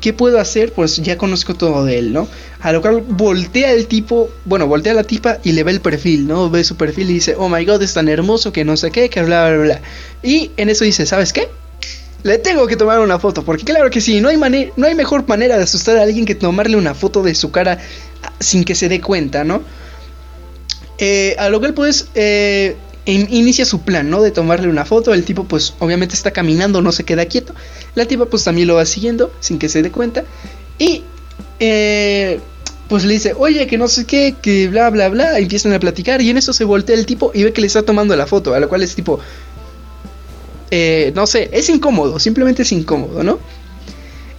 ¿Qué 0.00 0.12
puedo 0.12 0.38
hacer? 0.38 0.72
Pues 0.72 0.96
ya 0.98 1.16
conozco 1.18 1.54
todo 1.54 1.84
de 1.84 1.98
él, 1.98 2.12
¿no? 2.12 2.28
A 2.60 2.72
lo 2.72 2.82
cual 2.82 3.00
voltea 3.00 3.72
el 3.72 3.86
tipo, 3.86 4.30
bueno, 4.44 4.66
voltea 4.66 4.94
la 4.94 5.02
tipa 5.02 5.38
y 5.42 5.52
le 5.52 5.64
ve 5.64 5.72
el 5.72 5.80
perfil, 5.80 6.28
¿no? 6.28 6.50
Ve 6.50 6.62
su 6.62 6.76
perfil 6.76 7.10
y 7.10 7.14
dice, 7.14 7.34
oh 7.36 7.48
my 7.48 7.64
god, 7.64 7.82
es 7.82 7.94
tan 7.94 8.08
hermoso 8.08 8.52
que 8.52 8.64
no 8.64 8.76
sé 8.76 8.90
qué, 8.90 9.08
que 9.08 9.22
bla, 9.22 9.48
bla, 9.48 9.58
bla. 9.58 9.80
Y 10.22 10.52
en 10.56 10.68
eso 10.68 10.84
dice, 10.84 11.04
¿sabes 11.06 11.32
qué? 11.32 11.48
Le 12.24 12.38
tengo 12.38 12.66
que 12.66 12.76
tomar 12.76 12.98
una 12.98 13.18
foto, 13.18 13.44
porque 13.44 13.64
claro 13.64 13.90
que 13.90 14.00
sí, 14.00 14.20
no 14.20 14.28
hay, 14.28 14.36
no 14.76 14.86
hay 14.86 14.94
mejor 14.94 15.26
manera 15.28 15.56
de 15.56 15.62
asustar 15.62 15.96
a 15.98 16.02
alguien 16.02 16.24
que 16.24 16.34
tomarle 16.34 16.76
una 16.76 16.94
foto 16.94 17.22
de 17.22 17.34
su 17.34 17.50
cara 17.50 17.78
sin 18.40 18.64
que 18.64 18.74
se 18.74 18.88
dé 18.88 19.00
cuenta, 19.00 19.44
¿no? 19.44 19.62
Eh, 20.98 21.36
a 21.38 21.48
lo 21.48 21.60
cual 21.60 21.74
pues 21.74 22.08
eh, 22.16 22.76
inicia 23.06 23.64
su 23.64 23.80
plan, 23.80 24.10
¿no? 24.10 24.20
De 24.22 24.30
tomarle 24.30 24.68
una 24.68 24.84
foto. 24.84 25.14
El 25.14 25.24
tipo, 25.24 25.44
pues, 25.44 25.74
obviamente 25.78 26.14
está 26.14 26.30
caminando, 26.30 26.82
no 26.82 26.92
se 26.92 27.04
queda 27.04 27.24
quieto. 27.26 27.54
La 27.94 28.06
tipa, 28.06 28.26
pues, 28.26 28.44
también 28.44 28.68
lo 28.68 28.74
va 28.74 28.84
siguiendo 28.84 29.32
sin 29.40 29.58
que 29.58 29.68
se 29.68 29.82
dé 29.82 29.90
cuenta. 29.90 30.24
Y, 30.78 31.04
eh, 31.60 32.40
pues 32.88 33.04
le 33.04 33.14
dice, 33.14 33.34
oye, 33.36 33.66
que 33.66 33.78
no 33.78 33.88
sé 33.88 34.04
qué, 34.06 34.34
que 34.40 34.68
bla, 34.68 34.90
bla, 34.90 35.08
bla. 35.08 35.38
empiezan 35.38 35.72
a 35.72 35.80
platicar. 35.80 36.20
Y 36.20 36.30
en 36.30 36.38
eso 36.38 36.52
se 36.52 36.64
voltea 36.64 36.96
el 36.96 37.06
tipo 37.06 37.30
y 37.34 37.44
ve 37.44 37.52
que 37.52 37.60
le 37.60 37.66
está 37.66 37.82
tomando 37.82 38.14
la 38.16 38.26
foto. 38.26 38.54
A 38.54 38.60
lo 38.60 38.68
cual 38.68 38.82
es 38.82 38.94
tipo, 38.94 39.20
eh, 40.70 41.12
no 41.14 41.26
sé, 41.26 41.48
es 41.52 41.68
incómodo, 41.68 42.18
simplemente 42.18 42.62
es 42.62 42.72
incómodo, 42.72 43.22
¿no? 43.22 43.38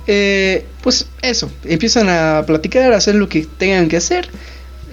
Eh, 0.07 0.65
pues 0.81 1.05
eso, 1.21 1.51
empiezan 1.65 2.09
a 2.09 2.43
platicar, 2.45 2.93
a 2.93 2.98
hacer 2.98 3.15
lo 3.15 3.29
que 3.29 3.48
tengan 3.57 3.88
que 3.88 3.98
hacer. 3.98 4.27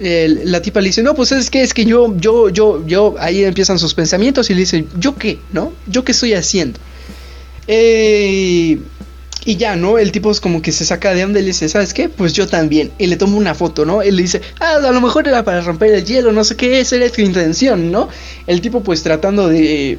la 0.01 0.61
tipa 0.61 0.81
le 0.81 0.89
dice, 0.89 1.03
no, 1.03 1.15
pues 1.15 1.33
es 1.33 1.49
que 1.51 1.63
es 1.63 1.73
que 1.73 1.85
yo, 1.85 2.15
yo, 2.19 2.51
yo, 2.51 2.87
yo, 2.87 3.15
ahí 3.19 3.45
empiezan 3.45 3.79
sus 3.79 3.95
pensamientos 3.95 4.51
y 4.51 4.55
le 4.55 4.61
dice, 4.61 4.85
¿yo 4.99 5.17
qué? 5.17 5.39
¿No? 5.53 5.73
¿Yo 5.87 6.05
qué 6.05 6.13
estoy 6.13 6.35
haciendo? 6.35 6.79
Eh, 7.67 8.79
y 9.47 9.57
ya, 9.57 9.77
¿no? 9.77 9.97
El 9.97 10.11
tipo 10.11 10.31
es 10.33 10.41
como 10.41 10.61
que 10.61 10.73
se 10.73 10.85
saca 10.85 11.15
de 11.15 11.25
onda 11.25 11.39
y 11.39 11.43
le 11.43 11.49
dice, 11.49 11.69
¿sabes 11.69 11.95
qué? 11.95 12.09
Pues 12.09 12.33
yo 12.33 12.49
también. 12.49 12.91
Y 12.99 13.07
le 13.07 13.17
toma 13.17 13.37
una 13.37 13.55
foto, 13.55 13.85
¿no? 13.85 14.03
Él 14.03 14.17
le 14.17 14.23
dice, 14.23 14.43
ah, 14.59 14.79
a 14.85 14.91
lo 14.91 15.01
mejor 15.01 15.29
era 15.29 15.45
para 15.45 15.61
romper 15.61 15.95
el 15.95 16.05
hielo, 16.05 16.33
no 16.33 16.43
sé 16.43 16.57
qué, 16.57 16.81
esa 16.81 16.97
era 16.97 17.09
tu 17.09 17.23
intención, 17.23 17.93
¿no? 17.93 18.09
El 18.49 18.61
tipo 18.61 18.83
pues 18.83 19.05
tratando 19.05 19.49
de, 19.49 19.99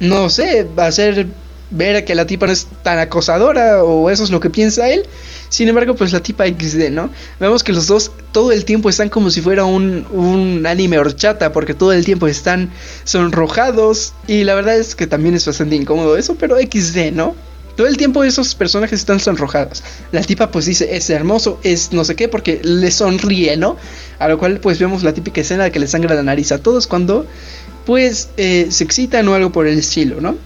no 0.00 0.28
sé, 0.30 0.66
hacer 0.76 1.26
ver 1.70 2.04
que 2.04 2.14
la 2.14 2.26
tipa 2.26 2.46
no 2.46 2.52
es 2.52 2.66
tan 2.82 2.98
acosadora 2.98 3.82
o 3.82 4.10
eso 4.10 4.24
es 4.24 4.30
lo 4.30 4.40
que 4.40 4.50
piensa 4.50 4.88
él. 4.88 5.04
Sin 5.48 5.68
embargo, 5.68 5.94
pues 5.94 6.12
la 6.12 6.20
tipa 6.20 6.46
XD, 6.46 6.90
¿no? 6.90 7.10
Vemos 7.38 7.62
que 7.62 7.72
los 7.72 7.86
dos 7.86 8.10
todo 8.32 8.52
el 8.52 8.64
tiempo 8.64 8.88
están 8.88 9.08
como 9.08 9.30
si 9.30 9.40
fuera 9.40 9.64
un, 9.64 10.06
un 10.12 10.66
anime 10.66 10.98
horchata, 10.98 11.52
porque 11.52 11.74
todo 11.74 11.92
el 11.92 12.04
tiempo 12.04 12.26
están 12.26 12.70
sonrojados 13.04 14.12
y 14.26 14.44
la 14.44 14.54
verdad 14.54 14.76
es 14.76 14.94
que 14.94 15.06
también 15.06 15.34
es 15.34 15.46
bastante 15.46 15.76
incómodo 15.76 16.16
eso, 16.16 16.34
pero 16.36 16.56
XD, 16.58 17.12
¿no? 17.12 17.36
Todo 17.76 17.86
el 17.86 17.98
tiempo 17.98 18.24
esos 18.24 18.54
personajes 18.54 19.00
están 19.00 19.20
sonrojados. 19.20 19.82
La 20.10 20.22
tipa 20.22 20.50
pues 20.50 20.64
dice, 20.64 20.96
es 20.96 21.10
hermoso, 21.10 21.60
es 21.62 21.92
no 21.92 22.04
sé 22.04 22.16
qué, 22.16 22.26
porque 22.26 22.60
le 22.62 22.90
sonríe, 22.90 23.56
¿no? 23.58 23.76
A 24.18 24.28
lo 24.28 24.38
cual 24.38 24.60
pues 24.60 24.78
vemos 24.78 25.02
la 25.02 25.12
típica 25.12 25.42
escena 25.42 25.64
de 25.64 25.70
que 25.70 25.78
le 25.78 25.86
sangra 25.86 26.14
la 26.14 26.22
nariz 26.22 26.52
a 26.52 26.58
todos 26.58 26.86
cuando 26.86 27.26
pues 27.86 28.28
eh, 28.36 28.66
se 28.70 28.84
excitan 28.84 29.26
o 29.28 29.34
algo 29.34 29.52
por 29.52 29.66
el 29.66 29.78
estilo, 29.78 30.20
¿no? 30.20 30.36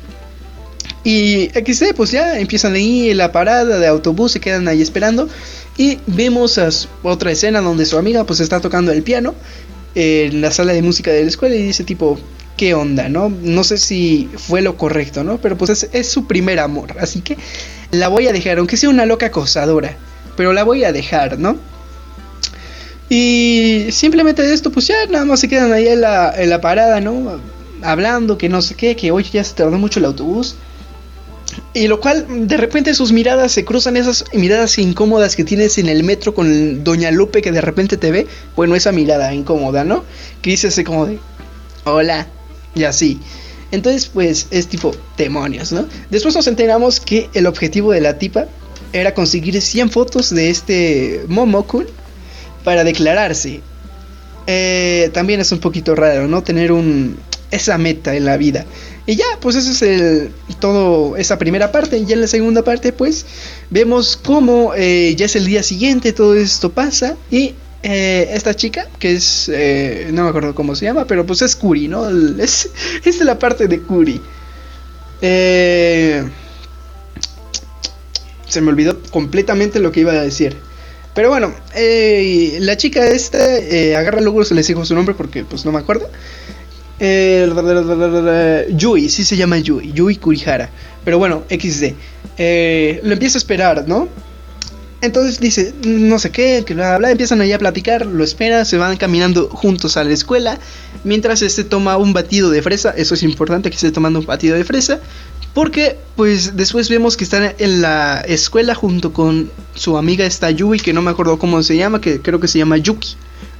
Y 1.02 1.48
XD, 1.54 1.94
pues 1.96 2.10
ya 2.10 2.38
empiezan 2.38 2.74
ahí 2.74 3.10
en 3.10 3.16
la 3.16 3.32
parada 3.32 3.78
de 3.78 3.86
autobús, 3.86 4.32
se 4.32 4.40
quedan 4.40 4.68
ahí 4.68 4.82
esperando. 4.82 5.28
Y 5.78 5.98
vemos 6.06 6.58
a 6.58 6.68
otra 7.02 7.32
escena 7.32 7.62
donde 7.62 7.86
su 7.86 7.96
amiga 7.96 8.24
pues 8.24 8.40
está 8.40 8.60
tocando 8.60 8.92
el 8.92 9.02
piano 9.02 9.34
en 9.94 10.42
la 10.42 10.50
sala 10.50 10.74
de 10.74 10.82
música 10.82 11.10
de 11.10 11.22
la 11.22 11.28
escuela 11.28 11.56
y 11.56 11.62
dice 11.62 11.84
tipo, 11.84 12.18
¿qué 12.58 12.74
onda? 12.74 13.08
¿No? 13.08 13.30
No 13.30 13.64
sé 13.64 13.78
si 13.78 14.28
fue 14.36 14.60
lo 14.60 14.76
correcto, 14.76 15.24
¿no? 15.24 15.38
Pero 15.38 15.56
pues 15.56 15.70
es, 15.70 15.88
es 15.92 16.08
su 16.08 16.26
primer 16.26 16.60
amor, 16.60 16.96
así 17.00 17.22
que 17.22 17.38
la 17.90 18.08
voy 18.08 18.28
a 18.28 18.32
dejar, 18.32 18.58
aunque 18.58 18.76
sea 18.76 18.90
una 18.90 19.06
loca 19.06 19.26
acosadora, 19.26 19.96
pero 20.36 20.52
la 20.52 20.64
voy 20.64 20.84
a 20.84 20.92
dejar, 20.92 21.38
¿no? 21.38 21.56
Y 23.10 23.88
simplemente 23.90 24.40
de 24.42 24.54
esto, 24.54 24.70
pues 24.70 24.86
ya 24.86 25.04
nada 25.06 25.24
más 25.24 25.40
se 25.40 25.48
quedan 25.48 25.72
ahí 25.72 25.88
en 25.88 26.00
la, 26.00 26.32
en 26.34 26.48
la 26.48 26.60
parada, 26.60 27.00
¿no? 27.00 27.40
Hablando, 27.82 28.38
que 28.38 28.48
no 28.48 28.62
sé 28.62 28.76
qué, 28.76 28.94
que 28.94 29.10
hoy 29.10 29.24
ya 29.24 29.42
se 29.42 29.52
tardó 29.54 29.76
mucho 29.78 29.98
el 29.98 30.04
autobús. 30.04 30.54
Y 31.74 31.88
lo 31.88 32.00
cual, 32.00 32.46
de 32.46 32.56
repente 32.56 32.94
sus 32.94 33.10
miradas 33.10 33.50
se 33.50 33.64
cruzan, 33.64 33.96
esas 33.96 34.26
miradas 34.32 34.78
incómodas 34.78 35.34
que 35.34 35.42
tienes 35.42 35.76
en 35.78 35.88
el 35.88 36.04
metro 36.04 36.34
con 36.34 36.84
Doña 36.84 37.10
Lupe 37.10 37.42
que 37.42 37.50
de 37.50 37.60
repente 37.60 37.96
te 37.96 38.12
ve. 38.12 38.28
Bueno, 38.54 38.76
esa 38.76 38.92
mirada 38.92 39.34
incómoda, 39.34 39.82
¿no? 39.82 40.04
Que 40.40 40.50
dice 40.50 40.68
así 40.68 40.84
como 40.84 41.06
de, 41.06 41.18
hola, 41.84 42.28
y 42.76 42.84
así. 42.84 43.18
Entonces, 43.72 44.06
pues 44.06 44.46
es 44.52 44.68
tipo 44.68 44.92
demonios, 45.16 45.72
¿no? 45.72 45.84
Después 46.10 46.36
nos 46.36 46.46
enteramos 46.46 47.00
que 47.00 47.28
el 47.34 47.48
objetivo 47.48 47.90
de 47.90 48.02
la 48.02 48.18
tipa 48.18 48.46
era 48.92 49.14
conseguir 49.14 49.60
100 49.60 49.90
fotos 49.90 50.30
de 50.30 50.50
este 50.50 51.24
Momokun 51.26 51.86
para 52.64 52.84
declararse. 52.84 53.60
Eh, 54.46 55.10
también 55.12 55.40
es 55.40 55.52
un 55.52 55.60
poquito 55.60 55.94
raro, 55.94 56.26
¿no? 56.26 56.42
Tener 56.42 56.72
un, 56.72 57.16
esa 57.50 57.78
meta 57.78 58.14
en 58.16 58.24
la 58.24 58.36
vida. 58.36 58.66
Y 59.06 59.16
ya, 59.16 59.24
pues 59.40 59.56
eso 59.56 59.70
es 59.70 59.82
el, 59.82 60.32
todo 60.58 61.16
esa 61.16 61.38
primera 61.38 61.72
parte. 61.72 61.98
Y 61.98 62.06
ya 62.06 62.14
en 62.14 62.22
la 62.22 62.26
segunda 62.26 62.62
parte, 62.62 62.92
pues 62.92 63.26
vemos 63.70 64.16
cómo 64.16 64.72
eh, 64.76 65.14
ya 65.16 65.26
es 65.26 65.36
el 65.36 65.46
día 65.46 65.62
siguiente, 65.62 66.12
todo 66.12 66.34
esto 66.34 66.70
pasa. 66.72 67.16
Y 67.30 67.54
eh, 67.82 68.30
esta 68.32 68.54
chica, 68.54 68.88
que 68.98 69.14
es, 69.14 69.50
no 70.12 70.24
me 70.24 70.28
acuerdo 70.28 70.54
cómo 70.54 70.74
se 70.74 70.84
llama, 70.84 71.06
pero 71.06 71.24
pues 71.24 71.42
es 71.42 71.56
Kuri, 71.56 71.88
¿no? 71.88 72.08
Es, 72.40 72.70
es 73.04 73.20
la 73.20 73.38
parte 73.38 73.68
de 73.68 73.80
Kuri. 73.80 74.20
se 75.20 76.20
me 78.60 78.68
olvidó 78.68 79.00
completamente 79.10 79.80
lo 79.80 79.92
que 79.92 80.00
iba 80.00 80.12
a 80.12 80.22
decir. 80.22 80.69
Pero 81.20 81.28
bueno, 81.28 81.52
la 82.60 82.76
chica 82.78 83.06
esta 83.08 83.36
agarra 83.98 84.22
luego 84.22 84.42
se 84.42 84.54
les 84.54 84.66
dijo 84.66 84.86
su 84.86 84.94
nombre 84.94 85.14
porque 85.14 85.44
pues 85.44 85.66
no 85.66 85.70
me 85.70 85.78
acuerdo. 85.78 86.08
Eh, 86.98 88.66
Yui, 88.74 89.10
sí 89.10 89.24
se 89.26 89.36
llama 89.36 89.58
Yui, 89.58 89.92
Yui 89.92 90.16
Kurihara. 90.16 90.70
Pero 91.04 91.18
bueno, 91.18 91.42
XD. 91.50 91.92
Eh, 92.38 93.00
lo 93.02 93.12
empieza 93.12 93.36
a 93.36 93.40
esperar, 93.40 93.86
¿no? 93.86 94.08
Entonces 95.02 95.40
dice, 95.40 95.74
no 95.84 96.18
sé 96.18 96.30
qué, 96.30 96.64
que 96.66 96.72
bla, 96.72 96.96
bla, 96.96 97.10
empiezan 97.10 97.42
ahí 97.42 97.52
a 97.52 97.58
platicar, 97.58 98.06
lo 98.06 98.24
espera, 98.24 98.64
se 98.64 98.78
van 98.78 98.96
caminando 98.96 99.50
juntos 99.50 99.98
a 99.98 100.04
la 100.04 100.14
escuela, 100.14 100.58
mientras 101.04 101.42
este 101.42 101.64
toma 101.64 101.98
un 101.98 102.14
batido 102.14 102.48
de 102.48 102.62
fresa, 102.62 102.94
eso 102.96 103.14
es 103.14 103.22
importante 103.22 103.68
que 103.68 103.76
esté 103.76 103.92
tomando 103.92 104.20
un 104.20 104.26
batido 104.26 104.56
de 104.56 104.64
fresa, 104.64 105.00
porque 105.54 105.98
pues 106.16 106.56
después 106.56 106.88
vemos 106.88 107.16
que 107.16 107.24
están 107.24 107.54
en 107.58 107.80
la 107.80 108.20
escuela 108.20 108.74
junto 108.74 109.12
con 109.12 109.50
su 109.74 109.96
amiga 109.96 110.24
esta 110.24 110.50
Yui, 110.50 110.78
que 110.78 110.92
no 110.92 111.02
me 111.02 111.10
acuerdo 111.10 111.38
cómo 111.38 111.62
se 111.62 111.76
llama, 111.76 112.00
que 112.00 112.20
creo 112.20 112.40
que 112.40 112.48
se 112.48 112.58
llama 112.58 112.76
Yuki, 112.76 113.16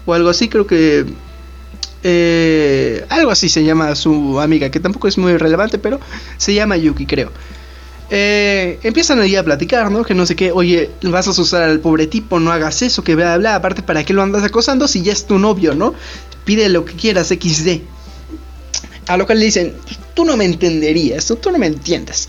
o 0.07 0.15
algo 0.15 0.29
así, 0.29 0.49
creo 0.49 0.67
que 0.67 1.07
eh, 2.03 3.05
algo 3.09 3.31
así 3.31 3.49
se 3.49 3.65
llama 3.65 3.95
su 3.95 4.41
amiga, 4.41 4.71
que 4.71 4.81
tampoco 4.81 5.09
es 5.09 5.19
muy 5.19 5.37
relevante, 5.37 5.79
pero 5.79 6.01
se 6.37 6.55
llama 6.55 6.77
Yuki, 6.77 7.07
creo. 7.07 7.31
Eh, 8.13 8.81
empiezan 8.83 9.21
ahí 9.21 9.37
a 9.37 9.45
platicar, 9.45 9.91
¿no? 9.91 10.05
Que 10.05 10.15
no 10.15 10.27
sé 10.27 10.35
qué, 10.35 10.51
oye, 10.51 10.91
vas 11.03 11.29
a 11.29 11.31
asustar 11.31 11.63
al 11.63 11.79
pobre 11.81 12.07
tipo, 12.09 12.41
no 12.41 12.51
hagas 12.51 12.83
eso, 12.83 13.05
que 13.05 13.15
vea 13.15 13.35
hablar, 13.35 13.55
aparte, 13.55 13.83
¿para 13.83 14.05
qué 14.05 14.13
lo 14.13 14.23
andas 14.23 14.43
acosando 14.43 14.89
si 14.89 15.03
ya 15.03 15.13
es 15.13 15.27
tu 15.27 15.39
novio, 15.39 15.75
¿no? 15.75 15.95
Pide 16.45 16.69
lo 16.69 16.85
que 16.85 16.95
quieras, 16.95 17.29
XD. 17.29 17.83
A 19.07 19.17
lo 19.17 19.27
cual 19.27 19.39
le 19.41 19.47
dicen, 19.47 19.75
tú 20.15 20.25
no 20.25 20.37
me 20.37 20.45
entenderías, 20.45 21.27
tú 21.41 21.51
no 21.51 21.59
me 21.59 21.67
entiendes. 21.67 22.29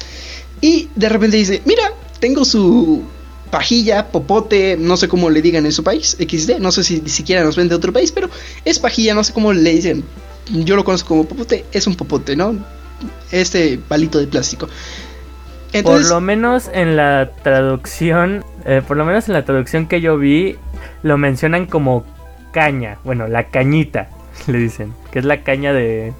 Y 0.61 0.89
de 0.95 1.09
repente 1.09 1.37
dice, 1.37 1.61
mira, 1.65 1.91
tengo 2.19 2.45
su 2.45 3.03
pajilla, 3.51 4.07
popote, 4.07 4.77
no 4.79 4.95
sé 4.97 5.07
cómo 5.07 5.29
le 5.29 5.41
digan 5.41 5.65
en 5.65 5.71
su 5.71 5.83
país, 5.83 6.17
XD, 6.17 6.59
no 6.59 6.71
sé 6.71 6.83
si 6.83 7.01
ni 7.01 7.09
siquiera 7.09 7.43
nos 7.43 7.57
ven 7.57 7.67
de 7.67 7.75
otro 7.75 7.91
país, 7.91 8.11
pero 8.11 8.29
es 8.63 8.79
pajilla, 8.79 9.13
no 9.13 9.23
sé 9.23 9.33
cómo 9.33 9.53
le 9.53 9.69
dicen. 9.69 10.03
Yo 10.49 10.75
lo 10.75 10.83
conozco 10.83 11.09
como 11.09 11.25
popote, 11.25 11.65
es 11.71 11.85
un 11.85 11.95
popote, 11.95 12.35
¿no? 12.35 12.55
Este 13.31 13.77
palito 13.77 14.19
de 14.19 14.27
plástico. 14.27 14.67
por 15.83 16.01
lo 16.05 16.21
menos 16.21 16.69
en 16.73 16.95
la 16.95 17.31
traducción, 17.43 18.43
eh, 18.65 18.81
por 18.87 18.97
lo 18.97 19.05
menos 19.05 19.27
en 19.27 19.33
la 19.33 19.45
traducción 19.45 19.87
que 19.87 20.01
yo 20.01 20.17
vi, 20.17 20.55
lo 21.03 21.17
mencionan 21.17 21.65
como 21.65 22.05
caña, 22.53 22.99
bueno, 23.03 23.27
la 23.27 23.49
cañita, 23.49 24.09
le 24.47 24.57
dicen, 24.57 24.93
que 25.11 25.19
es 25.19 25.25
la 25.25 25.43
caña 25.43 25.73
de, 25.73 26.13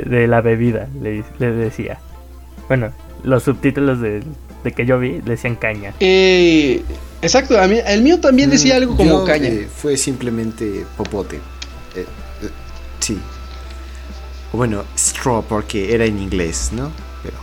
de, 0.00 0.26
la 0.26 0.40
bebida, 0.40 0.88
le, 1.00 1.24
le 1.38 1.50
decía. 1.52 1.98
Bueno, 2.68 2.92
los 3.22 3.42
subtítulos 3.42 4.00
de, 4.00 4.22
de 4.64 4.72
que 4.72 4.86
yo 4.86 4.98
vi 4.98 5.20
decían 5.20 5.56
caña. 5.56 5.94
Eh, 6.00 6.82
exacto, 7.20 7.60
a 7.60 7.66
mí, 7.66 7.78
el 7.86 8.02
mío 8.02 8.20
también 8.20 8.48
mm, 8.48 8.52
decía 8.52 8.76
algo 8.76 8.96
como 8.96 9.24
caña. 9.24 9.48
Eh, 9.48 9.68
fue 9.74 9.96
simplemente 9.96 10.84
popote. 10.96 11.36
Eh, 11.36 11.40
eh, 12.42 12.48
sí. 13.00 13.18
Bueno, 14.52 14.84
straw 14.96 15.42
porque 15.42 15.94
era 15.94 16.04
en 16.04 16.18
inglés, 16.18 16.70
¿no? 16.72 16.92
Pero 17.22 17.36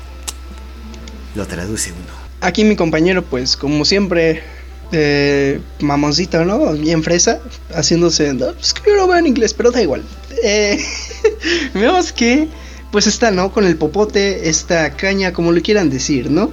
lo 1.36 1.46
traduce 1.46 1.92
uno. 1.92 2.20
Aquí 2.42 2.64
mi 2.64 2.76
compañero, 2.76 3.24
pues, 3.24 3.58
como 3.58 3.84
siempre, 3.84 4.44
eh, 4.92 5.60
mamoncito, 5.80 6.44
¿no? 6.46 6.74
Bien 6.74 7.04
fresa, 7.04 7.40
haciéndose. 7.74 8.34
No, 8.34 8.54
pues 8.54 8.74
que 8.74 8.92
lo 8.92 9.08
veo 9.08 9.18
en 9.18 9.28
inglés, 9.28 9.54
pero 9.54 9.72
da 9.72 9.82
igual. 9.82 10.04
Eh, 10.44 10.84
vemos 11.74 12.12
que, 12.12 12.48
pues 12.92 13.08
está, 13.08 13.32
¿no? 13.32 13.52
Con 13.52 13.66
el 13.66 13.78
popote, 13.78 14.50
esta 14.50 14.92
caña, 14.96 15.34
como 15.34 15.52
le 15.52 15.62
quieran 15.62 15.90
decir, 15.90 16.32
¿no? 16.32 16.52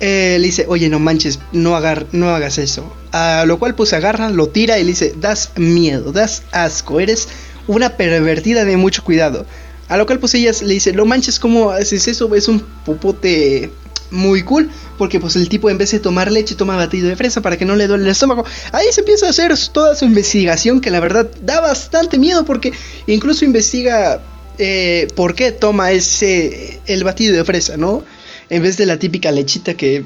Eh, 0.00 0.38
le 0.40 0.46
dice, 0.46 0.64
oye, 0.68 0.88
no 0.88 0.98
manches, 0.98 1.38
no, 1.52 1.76
agar 1.76 2.06
no 2.12 2.34
hagas 2.34 2.58
eso. 2.58 2.92
A 3.12 3.44
lo 3.46 3.58
cual 3.58 3.76
pues 3.76 3.92
agarra, 3.92 4.30
lo 4.30 4.48
tira 4.48 4.78
y 4.78 4.82
le 4.82 4.88
dice, 4.90 5.14
das 5.16 5.50
miedo, 5.56 6.10
das 6.10 6.42
asco, 6.50 6.98
eres 6.98 7.28
una 7.68 7.96
pervertida 7.96 8.64
de 8.64 8.76
mucho 8.76 9.04
cuidado. 9.04 9.46
A 9.88 9.96
lo 9.96 10.06
cual 10.06 10.18
pues 10.18 10.34
ella 10.34 10.50
le 10.62 10.74
dice, 10.74 10.92
no 10.92 11.04
manches, 11.04 11.38
¿cómo 11.38 11.70
haces 11.70 12.08
eso? 12.08 12.34
Es 12.34 12.48
un 12.48 12.60
popote 12.84 13.70
muy 14.12 14.44
cool, 14.44 14.70
porque 14.98 15.18
pues 15.18 15.34
el 15.34 15.48
tipo 15.48 15.68
en 15.70 15.78
vez 15.78 15.90
de 15.90 15.98
tomar 15.98 16.30
leche 16.30 16.54
toma 16.54 16.76
batido 16.76 17.08
de 17.08 17.16
fresa 17.16 17.40
para 17.40 17.56
que 17.56 17.64
no 17.64 17.74
le 17.74 17.88
duele 17.88 18.04
el 18.04 18.10
estómago. 18.10 18.44
Ahí 18.70 18.86
se 18.92 19.00
empieza 19.00 19.26
a 19.26 19.30
hacer 19.30 19.52
toda 19.72 19.96
su 19.96 20.04
investigación 20.04 20.80
que 20.80 20.90
la 20.90 21.00
verdad 21.00 21.28
da 21.42 21.60
bastante 21.60 22.18
miedo 22.18 22.44
porque 22.44 22.72
incluso 23.06 23.44
investiga 23.44 24.20
eh, 24.58 25.08
por 25.16 25.34
qué 25.34 25.50
toma 25.50 25.90
ese 25.90 26.80
el 26.86 27.02
batido 27.02 27.34
de 27.34 27.44
fresa, 27.44 27.76
¿no? 27.76 28.04
En 28.50 28.62
vez 28.62 28.76
de 28.76 28.86
la 28.86 28.98
típica 28.98 29.32
lechita 29.32 29.74
que 29.74 30.04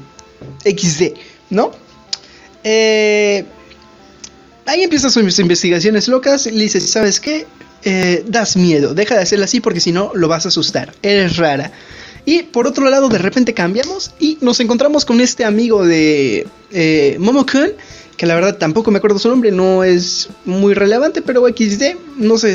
XD, 0.65 1.13
¿no? 1.49 1.71
Eh, 2.63 3.45
ahí 4.65 4.83
empiezan 4.83 5.11
sus 5.11 5.39
investigaciones 5.39 6.07
locas. 6.07 6.45
Le 6.45 6.63
dice, 6.63 6.79
¿sabes 6.79 7.19
qué? 7.19 7.45
Eh, 7.83 8.23
das 8.27 8.57
miedo, 8.57 8.93
deja 8.93 9.15
de 9.15 9.21
hacerlo 9.21 9.45
así 9.45 9.59
porque 9.59 9.79
si 9.79 9.91
no 9.91 10.11
lo 10.15 10.27
vas 10.27 10.45
a 10.45 10.49
asustar. 10.49 10.93
Eres 11.01 11.37
rara. 11.37 11.71
Y 12.27 12.43
por 12.43 12.67
otro 12.67 12.89
lado, 12.89 13.07
de 13.07 13.19
repente 13.19 13.53
cambiamos 13.53 14.11
y 14.19 14.37
nos 14.41 14.59
encontramos 14.59 15.05
con 15.05 15.21
este 15.21 15.45
amigo 15.45 15.85
de 15.85 16.45
eh, 16.71 17.15
Momo-kun, 17.21 17.71
que 18.17 18.25
la 18.25 18.35
verdad 18.35 18.57
tampoco 18.57 18.91
me 18.91 18.97
acuerdo 18.97 19.17
su 19.17 19.29
nombre, 19.29 19.49
no 19.53 19.81
es 19.85 20.27
muy 20.43 20.73
relevante, 20.73 21.21
pero 21.21 21.47
XD, 21.47 21.95
no 22.17 22.37
sé, 22.37 22.53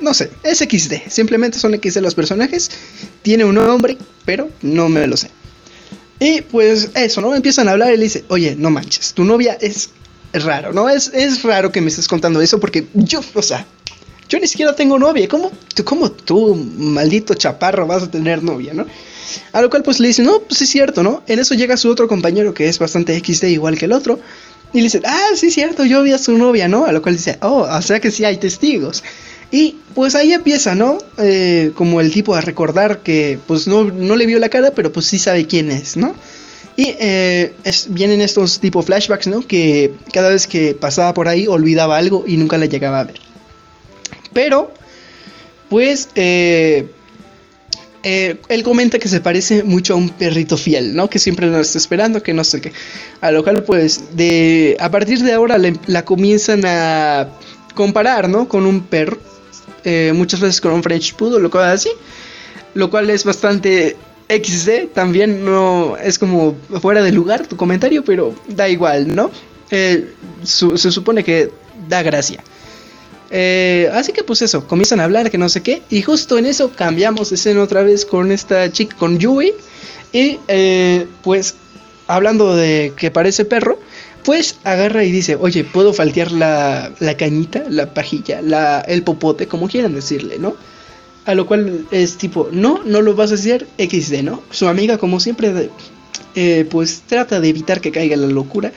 no 0.00 0.14
sé, 0.14 0.30
es 0.42 0.60
XD, 0.60 1.10
simplemente 1.10 1.58
son 1.58 1.74
XD 1.74 1.98
los 1.98 2.14
personajes, 2.14 2.70
tiene 3.20 3.44
un 3.44 3.56
nombre, 3.56 3.98
pero 4.24 4.48
no 4.62 4.88
me 4.88 5.06
lo 5.06 5.18
sé. 5.18 5.30
Y 6.18 6.40
pues 6.40 6.88
eso, 6.94 7.20
¿no? 7.20 7.34
Empiezan 7.34 7.68
a 7.68 7.72
hablar 7.72 7.92
y 7.92 7.98
le 7.98 8.04
dice, 8.04 8.24
oye, 8.28 8.56
no 8.56 8.70
manches, 8.70 9.12
tu 9.12 9.24
novia 9.24 9.58
es 9.60 9.90
raro, 10.32 10.72
¿no? 10.72 10.88
Es, 10.88 11.10
es 11.12 11.42
raro 11.42 11.70
que 11.70 11.82
me 11.82 11.88
estés 11.88 12.08
contando 12.08 12.40
eso 12.40 12.58
porque 12.58 12.86
yo, 12.94 13.20
o 13.34 13.42
sea, 13.42 13.66
yo 14.30 14.38
ni 14.38 14.46
siquiera 14.46 14.74
tengo 14.74 14.98
novia. 14.98 15.28
¿Cómo 15.28 16.10
tú, 16.10 16.54
maldito 16.54 17.34
chaparro, 17.34 17.86
vas 17.86 18.04
a 18.04 18.10
tener 18.10 18.42
novia, 18.42 18.72
no? 18.72 18.86
A 19.52 19.60
lo 19.60 19.68
cual 19.68 19.82
pues 19.82 19.98
le 19.98 20.08
dice, 20.08 20.22
no, 20.22 20.38
pues 20.40 20.62
es 20.62 20.70
cierto, 20.70 21.02
¿no? 21.02 21.22
En 21.26 21.40
eso 21.40 21.54
llega 21.54 21.76
su 21.76 21.90
otro 21.90 22.08
compañero 22.08 22.54
que 22.54 22.68
es 22.68 22.78
bastante 22.78 23.18
XD 23.18 23.44
igual 23.44 23.76
que 23.76 23.86
el 23.86 23.92
otro. 23.92 24.20
Y 24.72 24.78
le 24.78 24.84
dice, 24.84 25.02
ah, 25.04 25.30
sí 25.34 25.48
es 25.48 25.54
cierto, 25.54 25.84
yo 25.84 26.02
vi 26.02 26.12
a 26.12 26.18
su 26.18 26.38
novia, 26.38 26.68
¿no? 26.68 26.86
A 26.86 26.92
lo 26.92 27.02
cual 27.02 27.16
dice, 27.16 27.38
oh, 27.42 27.66
o 27.68 27.82
sea 27.82 27.98
que 27.98 28.12
sí 28.12 28.24
hay 28.24 28.36
testigos. 28.36 29.02
Y 29.50 29.78
pues 29.96 30.14
ahí 30.14 30.32
empieza, 30.32 30.76
¿no? 30.76 30.98
Eh, 31.18 31.72
como 31.74 32.00
el 32.00 32.12
tipo 32.12 32.36
a 32.36 32.40
recordar 32.40 33.00
que 33.00 33.40
pues 33.48 33.66
no, 33.66 33.82
no, 33.82 34.14
le 34.14 34.26
vio 34.26 34.38
la 34.38 34.48
cara, 34.48 34.70
pero 34.70 34.92
pues 34.92 35.06
sí 35.06 35.18
sabe 35.18 35.46
quién 35.46 35.72
es, 35.72 35.96
¿no? 35.96 36.14
Y 36.76 36.94
eh, 37.00 37.52
vienen 37.88 38.20
estos 38.20 38.60
tipo 38.60 38.80
flashbacks, 38.80 39.26
¿no? 39.26 39.44
Que 39.44 39.92
cada 40.12 40.28
vez 40.28 40.46
que 40.46 40.74
pasaba 40.74 41.14
por 41.14 41.26
ahí 41.26 41.48
olvidaba 41.48 41.98
algo 41.98 42.22
y 42.28 42.36
nunca 42.36 42.58
la 42.58 42.66
llegaba 42.66 43.00
a 43.00 43.04
ver. 43.04 43.29
Pero, 44.32 44.72
pues, 45.68 46.08
eh, 46.14 46.86
eh, 48.02 48.36
él 48.48 48.62
comenta 48.62 48.98
que 48.98 49.08
se 49.08 49.20
parece 49.20 49.62
mucho 49.62 49.94
a 49.94 49.96
un 49.96 50.08
perrito 50.10 50.56
fiel, 50.56 50.94
¿no? 50.94 51.10
Que 51.10 51.18
siempre 51.18 51.48
nos 51.48 51.66
está 51.66 51.78
esperando, 51.78 52.22
que 52.22 52.32
no 52.32 52.44
sé 52.44 52.60
qué. 52.60 52.72
A 53.20 53.30
lo 53.30 53.42
cual, 53.42 53.62
pues, 53.64 54.16
de, 54.16 54.76
a 54.80 54.90
partir 54.90 55.22
de 55.22 55.32
ahora 55.32 55.58
la 55.86 56.04
comienzan 56.04 56.62
a 56.64 57.28
comparar, 57.74 58.28
¿no? 58.28 58.48
Con 58.48 58.66
un 58.66 58.82
perro. 58.82 59.18
Eh, 59.84 60.12
muchas 60.14 60.40
veces 60.40 60.60
con 60.60 60.72
un 60.72 60.82
French 60.82 61.14
Poodle 61.14 61.46
o 61.46 61.50
cosas 61.50 61.74
así. 61.74 61.90
Lo 62.74 62.90
cual 62.90 63.10
es 63.10 63.24
bastante 63.24 63.96
XD. 64.28 64.92
También 64.94 65.44
no 65.44 65.96
es 65.96 66.18
como 66.18 66.56
fuera 66.80 67.02
de 67.02 67.12
lugar 67.12 67.46
tu 67.46 67.56
comentario, 67.56 68.04
pero 68.04 68.34
da 68.48 68.68
igual, 68.68 69.14
¿no? 69.14 69.30
Eh, 69.70 70.12
se 70.42 70.90
supone 70.90 71.22
que 71.22 71.50
da 71.88 72.02
gracia. 72.02 72.42
Eh, 73.30 73.88
así 73.92 74.12
que 74.12 74.24
pues 74.24 74.42
eso, 74.42 74.66
comienzan 74.66 74.98
a 75.00 75.04
hablar 75.04 75.30
que 75.30 75.38
no 75.38 75.48
sé 75.48 75.62
qué. 75.62 75.82
Y 75.90 76.02
justo 76.02 76.38
en 76.38 76.46
eso 76.46 76.72
cambiamos 76.72 77.30
de 77.30 77.36
escena 77.36 77.62
otra 77.62 77.82
vez 77.82 78.04
con 78.04 78.32
esta 78.32 78.70
chica, 78.72 78.96
con 78.96 79.18
Yui. 79.18 79.52
Y 80.12 80.38
eh, 80.48 81.06
pues 81.22 81.54
hablando 82.06 82.56
de 82.56 82.92
que 82.96 83.10
parece 83.10 83.44
perro, 83.44 83.78
pues 84.24 84.56
agarra 84.64 85.04
y 85.04 85.12
dice, 85.12 85.36
oye, 85.36 85.64
¿puedo 85.64 85.92
faltear 85.92 86.32
la, 86.32 86.92
la 86.98 87.16
cañita, 87.16 87.64
la 87.68 87.94
pajilla, 87.94 88.42
la, 88.42 88.80
el 88.80 89.02
popote, 89.02 89.46
como 89.46 89.68
quieran 89.68 89.94
decirle, 89.94 90.38
¿no? 90.38 90.56
A 91.24 91.34
lo 91.34 91.46
cual 91.46 91.86
es 91.90 92.16
tipo, 92.16 92.48
no, 92.50 92.82
no 92.84 93.02
lo 93.02 93.14
vas 93.14 93.30
a 93.30 93.34
hacer 93.34 93.66
XD, 93.78 94.22
¿no? 94.22 94.42
Su 94.50 94.68
amiga, 94.68 94.98
como 94.98 95.20
siempre, 95.20 95.70
eh, 96.34 96.66
pues 96.68 97.02
trata 97.06 97.40
de 97.40 97.48
evitar 97.48 97.80
que 97.80 97.92
caiga 97.92 98.16
la 98.16 98.26
locura, 98.26 98.72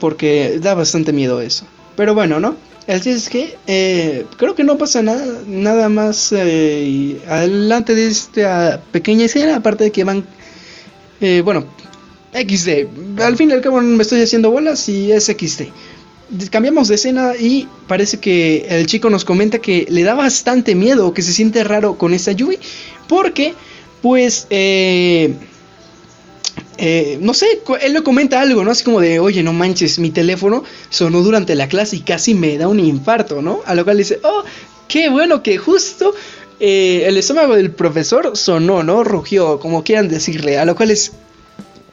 porque 0.00 0.58
da 0.60 0.74
bastante 0.74 1.12
miedo 1.12 1.40
eso. 1.40 1.64
Pero 1.94 2.14
bueno, 2.14 2.40
¿no? 2.40 2.56
Así 2.88 3.10
es 3.10 3.28
que 3.28 3.56
eh, 3.66 4.26
creo 4.36 4.54
que 4.54 4.64
no 4.64 4.76
pasa 4.76 5.02
nada, 5.02 5.24
nada 5.46 5.88
más 5.88 6.32
eh, 6.36 7.20
adelante 7.28 7.94
de 7.94 8.08
esta 8.08 8.82
pequeña 8.90 9.26
escena, 9.26 9.56
aparte 9.56 9.84
de 9.84 9.92
que 9.92 10.02
van, 10.02 10.24
eh, 11.20 11.42
bueno, 11.44 11.64
XD. 12.32 13.20
Al 13.20 13.36
fin 13.36 13.50
y 13.50 13.52
al 13.52 13.60
cabo 13.60 13.80
me 13.80 14.02
estoy 14.02 14.22
haciendo 14.22 14.50
bolas 14.50 14.88
y 14.88 15.12
es 15.12 15.26
XD. 15.26 15.68
Cambiamos 16.50 16.88
de 16.88 16.96
escena 16.96 17.32
y 17.38 17.68
parece 17.86 18.18
que 18.18 18.66
el 18.68 18.86
chico 18.86 19.10
nos 19.10 19.24
comenta 19.24 19.58
que 19.58 19.86
le 19.88 20.02
da 20.02 20.14
bastante 20.14 20.74
miedo, 20.74 21.14
que 21.14 21.22
se 21.22 21.32
siente 21.32 21.62
raro 21.62 21.98
con 21.98 22.14
esta 22.14 22.32
Yui, 22.32 22.58
porque 23.06 23.54
pues... 24.00 24.46
Eh, 24.50 25.34
eh, 26.84 27.16
no 27.20 27.32
sé, 27.32 27.46
él 27.80 27.92
le 27.92 28.02
comenta 28.02 28.40
algo, 28.40 28.64
¿no? 28.64 28.72
Así 28.72 28.82
como 28.82 29.00
de, 29.00 29.20
oye, 29.20 29.44
no 29.44 29.52
manches, 29.52 30.00
mi 30.00 30.10
teléfono 30.10 30.64
sonó 30.90 31.22
durante 31.22 31.54
la 31.54 31.68
clase 31.68 31.94
y 31.94 32.00
casi 32.00 32.34
me 32.34 32.58
da 32.58 32.66
un 32.66 32.80
infarto, 32.80 33.40
¿no? 33.40 33.60
A 33.66 33.76
lo 33.76 33.84
cual 33.84 33.98
dice, 33.98 34.18
oh, 34.24 34.42
qué 34.88 35.08
bueno 35.08 35.44
que 35.44 35.58
justo 35.58 36.12
eh, 36.58 37.04
el 37.06 37.16
estómago 37.18 37.54
del 37.54 37.70
profesor 37.70 38.36
sonó, 38.36 38.82
¿no? 38.82 39.04
Rugió, 39.04 39.60
como 39.60 39.84
quieran 39.84 40.08
decirle. 40.08 40.58
A 40.58 40.64
lo 40.64 40.74
cual 40.74 40.90
es, 40.90 41.12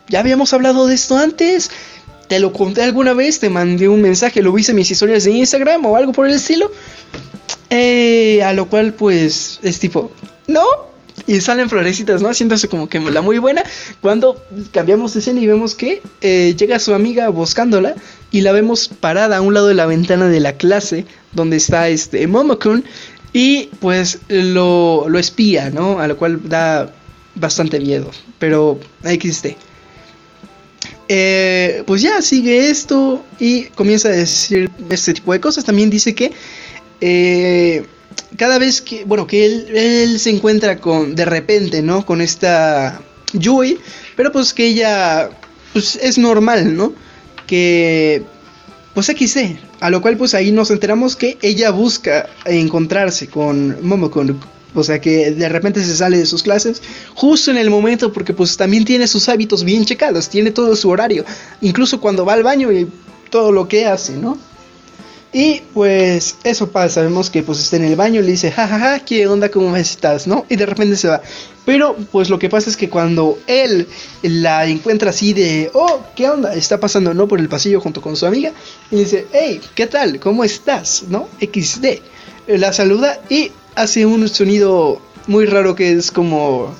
ya 0.08 0.22
habíamos 0.22 0.54
hablado 0.54 0.88
de 0.88 0.96
esto 0.96 1.18
antes. 1.18 1.70
Te 2.28 2.40
lo 2.40 2.52
conté 2.52 2.82
alguna 2.82 3.14
vez, 3.14 3.40
te 3.40 3.52
mandé 3.52 3.90
un 3.90 4.02
mensaje, 4.02 4.42
lo 4.42 4.52
viste 4.52 4.72
en 4.72 4.78
mis 4.78 4.90
historias 4.90 5.24
de 5.24 5.30
Instagram 5.34 5.86
o 5.86 5.98
algo 5.98 6.14
por 6.14 6.28
el 6.28 6.34
estilo. 6.34 6.72
Eh, 7.70 8.42
a 8.42 8.54
lo 8.54 8.68
cual, 8.68 8.96
pues, 8.96 9.60
es 9.62 9.78
tipo, 9.78 10.10
no, 10.48 10.89
y 11.30 11.42
salen 11.42 11.70
florecitas, 11.70 12.24
¿no? 12.24 12.30
Haciéndose 12.30 12.68
como 12.68 12.90
que 12.90 13.00
la 13.00 13.22
muy 13.22 13.38
buena. 13.38 13.64
Cuando 14.02 14.44
cambiamos 14.72 15.14
de 15.14 15.20
escena 15.20 15.40
y 15.40 15.46
vemos 15.46 15.76
que 15.76 16.02
eh, 16.22 16.56
llega 16.58 16.80
su 16.80 16.96
amiga 16.96 17.30
buscándola 17.30 17.94
y 18.32 18.42
la 18.42 18.52
vemos 18.52 18.88
parada 18.88 19.38
a 19.38 19.42
un 19.42 19.54
lado 19.54 19.68
de 19.68 19.76
la 19.76 19.86
ventana 19.86 20.28
de 20.28 20.40
la 20.40 20.54
clase 20.54 21.06
donde 21.34 21.58
está 21.58 21.88
este 21.88 22.26
Momokun 22.26 22.84
y 23.32 23.70
pues 23.80 24.22
lo, 24.28 25.08
lo 25.08 25.20
espía, 25.20 25.70
¿no? 25.70 26.00
A 26.00 26.08
lo 26.08 26.18
cual 26.18 26.50
da 26.50 26.92
bastante 27.36 27.80
miedo, 27.80 28.10
pero 28.40 28.80
existe. 29.04 29.56
Eh, 31.10 31.84
pues 31.86 32.02
ya 32.02 32.24
sigue 32.24 32.72
esto 32.72 33.24
y 33.40 33.66
comienza 33.66 34.10
a 34.10 34.14
decir 34.14 34.72
este 34.90 35.14
tipo 35.14 35.32
de 35.32 35.40
cosas. 35.40 35.64
También 35.64 35.92
dice 35.92 36.16
que 36.16 36.32
eh, 37.02 37.86
cada 38.38 38.60
vez 38.60 38.82
que, 38.82 39.06
bueno, 39.06 39.28
que 39.28 39.46
él, 39.46 40.20
se 40.20 40.30
encuentra 40.30 40.80
con, 40.80 41.16
de 41.16 41.26
repente, 41.26 41.82
¿no? 41.82 42.06
Con 42.06 42.22
esta 42.22 43.02
Yui, 43.34 43.78
pero 44.16 44.32
pues 44.32 44.54
que 44.54 44.68
ella, 44.68 45.30
pues 45.74 45.96
es 46.02 46.18
normal, 46.18 46.76
¿no? 46.76 46.94
Que, 47.48 48.24
pues 48.94 49.08
XD, 49.08 49.58
a 49.80 49.90
lo 49.90 50.02
cual 50.02 50.18
pues 50.18 50.34
ahí 50.34 50.52
nos 50.52 50.72
enteramos 50.72 51.16
que 51.16 51.38
ella 51.42 51.72
busca 51.72 52.30
encontrarse 52.46 53.28
con 53.28 53.78
Momokun, 53.86 54.40
o 54.76 54.84
sea 54.84 55.00
que 55.00 55.32
de 55.32 55.50
repente 55.50 55.84
se 55.84 55.96
sale 55.96 56.18
de 56.18 56.26
sus 56.26 56.44
clases 56.44 56.82
justo 57.16 57.50
en 57.50 57.58
el 57.58 57.70
momento 57.70 58.12
porque 58.12 58.34
pues 58.34 58.58
también 58.58 58.86
tiene 58.86 59.08
sus 59.08 59.30
hábitos 59.30 59.64
bien 59.64 59.86
checados, 59.86 60.30
tiene 60.30 60.52
todo 60.52 60.76
su 60.76 60.90
horario, 60.90 61.24
incluso 61.62 62.02
cuando 62.02 62.26
va 62.26 62.34
al 62.34 62.44
baño 62.44 62.72
y 62.72 62.88
todo 63.30 63.52
lo 63.52 63.68
que 63.68 63.86
hace, 63.86 64.14
¿no? 64.14 64.38
Y 65.32 65.62
pues 65.76 66.38
eso 66.44 66.72
pasa, 66.72 67.04
vemos 67.04 67.30
que 67.30 67.44
pues 67.44 67.60
está 67.60 67.76
en 67.76 67.84
el 67.84 67.96
baño 67.96 68.22
le 68.22 68.32
dice, 68.32 68.52
jajaja, 68.52 68.80
ja, 68.80 68.98
ja, 68.98 69.06
¿qué 69.06 69.28
onda? 69.28 69.50
¿Cómo 69.50 69.76
estás? 69.76 70.26
¿No? 70.26 70.46
Y 70.50 70.56
de 70.56 70.66
repente 70.66 70.96
se 70.96 71.08
va. 71.08 71.22
Pero 71.66 71.96
pues 72.12 72.32
lo 72.32 72.40
que 72.40 72.50
pasa 72.50 72.68
es 72.68 72.76
que 72.76 72.90
cuando 72.90 73.38
él 73.46 73.88
la 74.24 74.66
encuentra 74.66 75.12
así 75.12 75.34
de, 75.34 75.70
oh, 75.76 76.02
¿qué 76.16 76.28
onda? 76.28 76.56
Está 76.56 76.80
pasando, 76.80 77.14
¿no? 77.14 77.28
Por 77.28 77.40
el 77.40 77.48
pasillo 77.48 77.80
junto 77.80 78.02
con 78.02 78.16
su 78.16 78.26
amiga. 78.26 78.54
Y 78.90 78.96
dice, 78.96 79.28
hey, 79.32 79.62
¿qué 79.76 79.86
tal? 79.86 80.20
¿Cómo 80.20 80.44
estás? 80.44 81.04
¿No? 81.10 81.30
XD. 81.40 81.86
La 82.48 82.74
saluda 82.74 83.22
y 83.30 83.52
hace 83.76 84.08
un 84.08 84.28
sonido 84.30 85.00
muy 85.28 85.46
raro 85.46 85.76
que 85.76 85.92
es 85.92 86.12
como... 86.12 86.74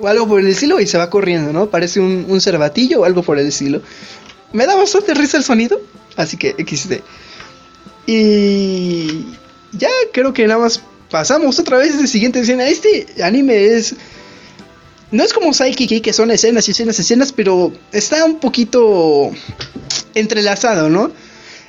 O 0.00 0.08
algo 0.08 0.26
por 0.26 0.40
el 0.40 0.46
estilo 0.48 0.80
y 0.80 0.86
se 0.86 0.96
va 0.96 1.10
corriendo, 1.10 1.52
¿no? 1.52 1.66
Parece 1.66 2.00
un, 2.00 2.24
un 2.26 2.40
cervatillo 2.40 3.02
o 3.02 3.04
algo 3.04 3.22
por 3.22 3.38
el 3.38 3.48
estilo. 3.48 3.82
Me 4.52 4.66
da 4.66 4.76
bastante 4.76 5.12
risa 5.12 5.36
el 5.36 5.44
sonido, 5.44 5.80
así 6.16 6.36
que 6.38 6.52
XD. 6.52 7.02
Y 8.06 9.26
ya 9.72 9.88
creo 10.12 10.32
que 10.32 10.46
nada 10.46 10.60
más 10.60 10.82
pasamos 11.10 11.58
otra 11.58 11.78
vez 11.78 11.98
de 11.98 12.06
siguiente 12.06 12.40
escena. 12.40 12.66
Este 12.66 13.06
anime 13.22 13.66
es... 13.66 13.94
No 15.10 15.22
es 15.22 15.32
como 15.32 15.54
Saikiki, 15.54 16.00
que 16.00 16.12
son 16.12 16.30
escenas 16.30 16.66
y 16.66 16.72
escenas, 16.72 16.98
escenas, 16.98 17.32
pero 17.32 17.72
está 17.92 18.24
un 18.24 18.40
poquito 18.40 19.30
entrelazado, 20.14 20.90
¿no? 20.90 21.12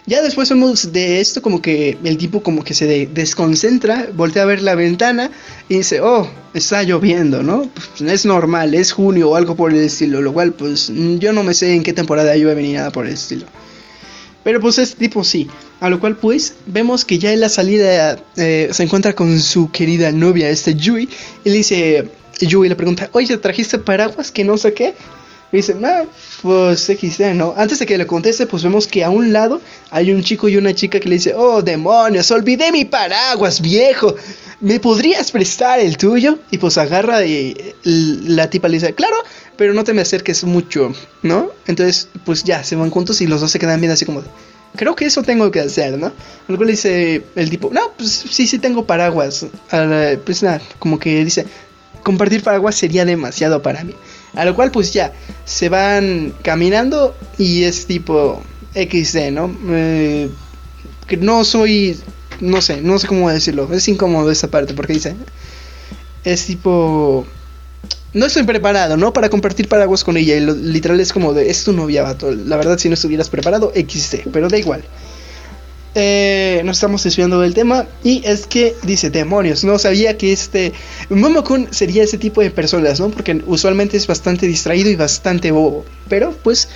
Ya 0.08 0.22
después 0.22 0.50
vemos 0.50 0.92
de 0.92 1.20
esto 1.20 1.42
como 1.42 1.62
que 1.62 1.98
el 2.04 2.18
tipo 2.18 2.44
como 2.44 2.64
que 2.64 2.76
se 2.76 3.08
desconcentra, 3.08 4.10
voltea 4.14 4.44
a 4.44 4.46
ver 4.46 4.62
la 4.62 4.76
ventana 4.76 5.32
y 5.68 5.78
dice, 5.78 6.00
oh, 6.00 6.30
está 6.54 6.84
lloviendo, 6.84 7.42
¿no? 7.42 7.70
Pues 7.98 8.12
es 8.12 8.26
normal, 8.26 8.76
es 8.76 8.92
junio 8.92 9.32
o 9.32 9.36
algo 9.36 9.56
por 9.56 9.74
el 9.74 9.80
estilo, 9.80 10.22
lo 10.22 10.32
cual 10.32 10.54
pues 10.54 10.92
yo 10.94 11.34
no 11.34 11.44
me 11.44 11.56
sé 11.56 11.74
en 11.74 11.82
qué 11.82 11.92
temporada 11.92 12.36
llueve 12.36 12.62
ni 12.62 12.74
nada 12.74 12.92
por 12.92 13.08
el 13.08 13.14
estilo. 13.14 13.48
Pero 14.44 14.60
pues 14.60 14.78
este 14.78 14.98
tipo 14.98 15.24
sí. 15.24 15.48
A 15.80 15.90
lo 15.90 16.00
cual 16.00 16.16
pues 16.16 16.56
vemos 16.66 17.04
que 17.04 17.20
ya 17.20 17.34
en 17.34 17.42
la 17.42 17.50
salida 17.50 18.18
eh, 18.38 18.70
se 18.72 18.84
encuentra 18.84 19.14
con 19.14 19.40
su 19.40 19.72
querida 19.72 20.12
novia, 20.12 20.50
este 20.50 20.76
Yui, 20.76 21.10
y 21.44 21.50
le 21.50 21.58
dice, 21.58 22.10
Yui 22.40 22.70
le 22.70 22.76
pregunta, 22.76 23.10
oye, 23.12 23.38
¿trajiste 23.38 23.78
paraguas? 23.80 24.32
Que 24.32 24.44
no 24.44 24.58
sé 24.58 24.74
qué. 24.74 24.94
Y 25.52 25.58
dice, 25.58 25.76
no, 25.76 26.08
pues 26.42 26.82
XD, 26.82 27.34
¿no? 27.36 27.54
Antes 27.56 27.80
de 27.80 27.86
que 27.86 27.98
le 27.98 28.08
conteste, 28.08 28.48
pues 28.48 28.64
vemos 28.64 28.88
que 28.88 29.04
a 29.04 29.10
un 29.10 29.32
lado 29.32 29.62
hay 29.92 30.12
un 30.12 30.24
chico 30.24 30.50
y 30.50 30.58
una 30.58 30.74
chica 30.74 31.00
que 31.00 31.08
le 31.08 31.16
dice, 31.16 31.34
oh, 31.36 31.62
demonios, 31.62 32.32
olvidé 32.32 32.72
mi 32.72 32.86
paraguas, 32.86 33.62
viejo. 33.62 34.16
¿Me 34.62 34.80
podrías 34.80 35.32
prestar 35.32 35.80
el 35.80 35.98
tuyo? 35.98 36.40
Y 36.50 36.58
pues 36.58 36.78
agarra 36.78 37.26
y 37.26 37.56
la 37.84 38.50
tipa 38.50 38.68
le 38.68 38.80
dice, 38.80 38.94
claro, 38.96 39.16
pero 39.56 39.74
no 39.74 39.84
te 39.84 39.94
me 39.94 40.02
acerques 40.02 40.44
mucho, 40.44 40.94
¿no? 41.22 41.52
Entonces, 41.68 42.10
pues 42.26 42.44
ya, 42.44 42.64
se 42.64 42.76
van 42.76 42.90
juntos 42.90 43.22
y 43.22 43.28
los 43.28 43.42
dos 43.42 43.52
se 43.52 43.60
quedan 43.60 43.80
bien 43.80 43.92
así 43.92 44.06
como 44.06 44.24
creo 44.76 44.96
que 44.96 45.06
eso 45.06 45.24
tengo 45.24 45.52
que 45.52 45.60
hacer, 45.60 45.98
¿no? 45.98 46.12
Luego 46.48 46.64
le 46.64 46.72
dice 46.72 47.24
el 47.36 47.50
tipo, 47.50 47.70
no, 47.72 47.92
pues 47.98 48.12
sí, 48.12 48.48
sí 48.48 48.60
tengo 48.60 48.86
paraguas. 48.86 49.46
pues 50.26 50.44
nada, 50.44 50.62
como 50.80 51.00
que 51.00 51.24
dice, 51.24 51.46
compartir 52.04 52.44
paraguas 52.44 52.76
sería 52.76 53.06
demasiado 53.06 53.62
para 53.62 53.84
mí. 53.84 53.94
A 54.34 54.46
lo 54.46 54.56
cual 54.56 54.72
pues 54.72 54.94
ya, 54.94 55.14
se 55.46 55.70
van 55.70 56.34
caminando 56.44 57.16
y 57.38 57.64
es 57.64 57.86
tipo 57.86 58.44
XD, 58.74 59.32
¿no? 59.32 59.56
Eh, 59.70 60.30
que 61.08 61.18
no 61.18 61.44
soy, 61.44 61.98
no 62.42 62.62
sé, 62.62 62.82
no 62.82 63.00
sé 63.00 63.08
cómo 63.08 63.30
decirlo, 63.30 63.72
es 63.74 63.88
incómodo 63.88 64.30
esa 64.32 64.50
parte 64.50 64.74
porque 64.74 64.94
dice, 64.94 65.16
es 66.24 66.46
tipo 66.46 67.26
no 68.16 68.26
estoy 68.26 68.44
preparado, 68.44 68.96
¿no? 68.96 69.12
Para 69.12 69.30
compartir 69.30 69.68
paraguas 69.68 70.06
con 70.06 70.16
ella. 70.16 70.38
Y 70.38 70.40
literal 70.40 71.00
es 71.02 71.12
como 71.12 71.34
de, 71.34 71.50
es 71.50 71.66
tu 71.66 71.74
novia, 71.74 72.02
vato. 72.02 72.32
La 72.32 72.56
verdad, 72.56 72.78
si 72.78 72.88
no 72.88 72.94
estuvieras 72.94 73.30
preparado, 73.30 73.74
XD, 73.76 74.30
pero 74.32 74.48
da 74.48 74.58
igual. 74.58 74.84
Eh, 75.96 76.62
nos 76.64 76.78
estamos 76.78 77.04
desviando 77.04 77.42
del 77.42 77.54
tema. 77.54 77.86
Y 78.06 78.26
es 78.26 78.48
que 78.48 78.74
dice, 78.84 79.10
demonios, 79.10 79.66
no 79.66 79.78
sabía 79.78 80.18
que 80.18 80.32
este 80.32 80.72
Momokun 81.10 81.68
sería 81.72 82.04
ese 82.04 82.18
tipo 82.18 82.40
de 82.40 82.52
personas, 82.52 83.02
¿no? 83.02 83.10
Porque 83.10 83.42
usualmente 83.48 83.98
es 83.98 84.08
bastante 84.08 84.48
distraído 84.48 84.90
y 84.90 84.96
bastante 84.96 85.52
bobo. 85.52 85.86
Pero 86.08 86.34
pues 86.42 86.70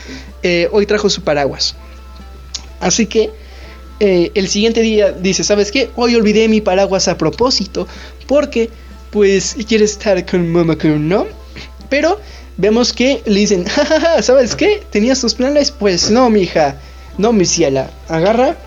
eh, 0.43 0.67
hoy 0.73 0.85
trajo 0.85 1.09
su 1.09 1.21
paraguas. 1.21 1.73
Así 2.81 3.05
que 3.05 3.31
eh, 4.01 4.31
el 4.35 4.49
siguiente 4.49 4.81
día 4.81 5.13
dice, 5.13 5.45
¿sabes 5.45 5.71
qué? 5.71 5.89
Hoy 5.95 6.15
olvidé 6.15 6.49
mi 6.49 6.59
paraguas 6.59 7.07
a 7.07 7.17
propósito. 7.17 7.87
Porque 8.27 8.69
pues 9.11 9.55
quiere 9.67 9.85
estar 9.85 10.25
con 10.25 10.51
Momokun, 10.51 11.07
¿no? 11.07 11.25
Pero 11.89 12.19
vemos 12.57 12.93
que 12.93 13.21
le 13.25 13.39
dicen, 13.39 13.65
jajaja, 13.65 14.21
¿sabes 14.21 14.55
qué? 14.55 14.83
¿Tenías 14.91 15.21
tus 15.21 15.33
planes? 15.33 15.71
Pues 15.71 16.11
no, 16.11 16.29
mija, 16.29 16.75
no, 17.17 17.33
mi 17.33 17.45
ciela. 17.45 17.89
Agarra 18.07 18.57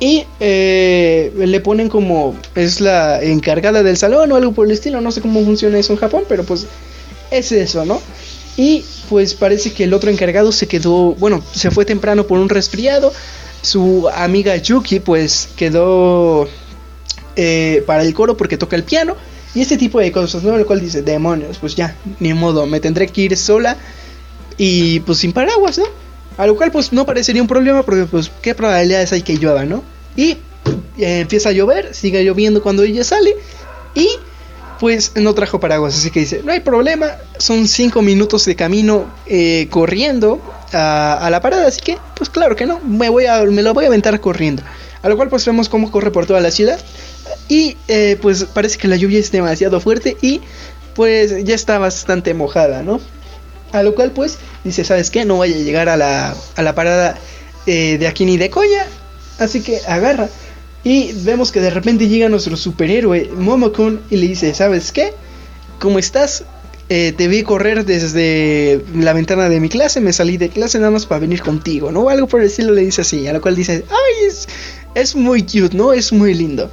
y 0.00 0.24
eh, 0.40 1.32
le 1.36 1.60
ponen 1.60 1.88
como 1.88 2.34
es 2.56 2.80
la 2.80 3.22
encargada 3.22 3.84
del 3.84 3.96
salón 3.96 4.32
o 4.32 4.36
algo 4.36 4.52
por 4.52 4.66
el 4.66 4.72
estilo. 4.72 5.00
No 5.00 5.12
sé 5.12 5.20
cómo 5.20 5.44
funciona 5.44 5.78
eso 5.78 5.92
en 5.92 5.98
Japón, 6.00 6.24
pero 6.28 6.42
pues 6.44 6.66
es 7.30 7.52
eso, 7.52 7.84
¿no? 7.84 8.00
Y 8.56 8.84
pues 9.08 9.34
parece 9.34 9.72
que 9.72 9.84
el 9.84 9.94
otro 9.94 10.10
encargado 10.10 10.50
se 10.50 10.66
quedó, 10.66 11.14
bueno, 11.14 11.42
se 11.52 11.70
fue 11.70 11.84
temprano 11.84 12.26
por 12.26 12.38
un 12.38 12.48
resfriado. 12.48 13.12
Su 13.62 14.08
amiga 14.12 14.56
Yuki 14.56 14.98
pues 14.98 15.50
quedó 15.56 16.48
eh, 17.36 17.84
para 17.86 18.02
el 18.02 18.12
coro 18.12 18.36
porque 18.36 18.58
toca 18.58 18.74
el 18.74 18.82
piano. 18.82 19.14
Y 19.54 19.60
ese 19.60 19.76
tipo 19.76 20.00
de 20.00 20.10
cosas, 20.10 20.42
¿no? 20.42 20.56
El 20.56 20.64
cual 20.64 20.80
dice, 20.80 21.02
demonios, 21.02 21.58
pues 21.58 21.74
ya, 21.74 21.96
ni 22.20 22.32
modo, 22.32 22.66
me 22.66 22.80
tendré 22.80 23.06
que 23.08 23.22
ir 23.22 23.36
sola 23.36 23.76
y 24.56 25.00
pues 25.00 25.18
sin 25.18 25.32
paraguas, 25.32 25.78
¿no? 25.78 25.84
A 26.38 26.46
lo 26.46 26.56
cual 26.56 26.70
pues 26.70 26.92
no 26.92 27.04
parecería 27.04 27.42
un 27.42 27.48
problema 27.48 27.82
porque 27.82 28.04
pues 28.04 28.30
qué 28.40 28.54
probabilidades 28.54 29.12
hay 29.12 29.22
que 29.22 29.36
llueva, 29.36 29.64
¿no? 29.64 29.82
Y 30.16 30.38
eh, 30.98 31.20
empieza 31.20 31.50
a 31.50 31.52
llover, 31.52 31.94
sigue 31.94 32.24
lloviendo 32.24 32.62
cuando 32.62 32.82
ella 32.82 33.04
sale 33.04 33.36
y 33.94 34.08
pues 34.80 35.12
no 35.14 35.34
trajo 35.34 35.60
paraguas, 35.60 35.96
así 35.96 36.10
que 36.10 36.20
dice, 36.20 36.42
no 36.44 36.50
hay 36.50 36.60
problema, 36.60 37.12
son 37.38 37.68
cinco 37.68 38.02
minutos 38.02 38.44
de 38.46 38.56
camino 38.56 39.04
eh, 39.26 39.68
corriendo 39.70 40.40
a, 40.72 41.24
a, 41.24 41.30
la 41.30 41.40
parada, 41.40 41.68
así 41.68 41.80
que 41.80 41.98
pues 42.16 42.30
claro 42.30 42.56
que 42.56 42.66
no, 42.66 42.80
me, 42.80 43.08
voy 43.08 43.26
a, 43.26 43.42
me 43.44 43.62
lo 43.62 43.74
voy 43.74 43.84
a 43.84 43.88
aventar 43.88 44.18
corriendo. 44.20 44.62
A 45.02 45.08
lo 45.08 45.16
cual 45.16 45.28
pues 45.28 45.44
vemos 45.44 45.68
cómo 45.68 45.90
corre 45.90 46.10
por 46.10 46.26
toda 46.26 46.40
la 46.40 46.50
ciudad 46.50 46.80
y 47.48 47.76
eh, 47.88 48.16
pues 48.20 48.44
parece 48.44 48.78
que 48.78 48.88
la 48.88 48.96
lluvia 48.96 49.18
es 49.18 49.30
demasiado 49.30 49.80
fuerte 49.80 50.16
y 50.22 50.40
pues 50.94 51.44
ya 51.44 51.54
está 51.54 51.78
bastante 51.78 52.34
mojada, 52.34 52.82
¿no? 52.82 53.00
A 53.72 53.82
lo 53.82 53.94
cual 53.94 54.12
pues 54.12 54.38
dice, 54.64 54.84
¿sabes 54.84 55.10
qué? 55.10 55.24
No 55.24 55.38
vaya 55.38 55.56
a 55.56 55.58
llegar 55.58 55.88
a 55.88 55.96
la, 55.96 56.34
a 56.56 56.62
la 56.62 56.74
parada 56.74 57.18
eh, 57.66 57.96
de 57.98 58.06
aquí 58.06 58.24
ni 58.24 58.36
de 58.36 58.50
coña. 58.50 58.86
Así 59.38 59.60
que 59.60 59.80
agarra. 59.86 60.28
Y 60.84 61.12
vemos 61.24 61.52
que 61.52 61.60
de 61.60 61.70
repente 61.70 62.08
llega 62.08 62.28
nuestro 62.28 62.56
superhéroe 62.56 63.30
Momokun 63.36 64.00
y 64.10 64.16
le 64.16 64.28
dice, 64.28 64.52
¿sabes 64.54 64.92
qué? 64.92 65.12
¿Cómo 65.78 65.98
estás? 65.98 66.44
Eh, 66.88 67.14
te 67.16 67.28
vi 67.28 67.42
correr 67.42 67.86
desde 67.86 68.84
la 68.94 69.12
ventana 69.12 69.48
de 69.48 69.60
mi 69.60 69.68
clase, 69.68 70.00
me 70.00 70.12
salí 70.12 70.36
de 70.36 70.50
clase 70.50 70.78
nada 70.78 70.90
más 70.90 71.06
para 71.06 71.20
venir 71.20 71.40
contigo, 71.40 71.90
¿no? 71.92 72.08
Algo 72.08 72.26
por 72.26 72.40
el 72.40 72.48
estilo 72.48 72.72
le 72.72 72.82
dice 72.82 73.00
así, 73.00 73.26
a 73.26 73.32
lo 73.32 73.40
cual 73.40 73.56
dice, 73.56 73.84
ay, 73.88 74.26
es, 74.26 74.48
es 74.94 75.14
muy 75.14 75.42
cute, 75.42 75.74
¿no? 75.74 75.92
Es 75.92 76.12
muy 76.12 76.34
lindo. 76.34 76.70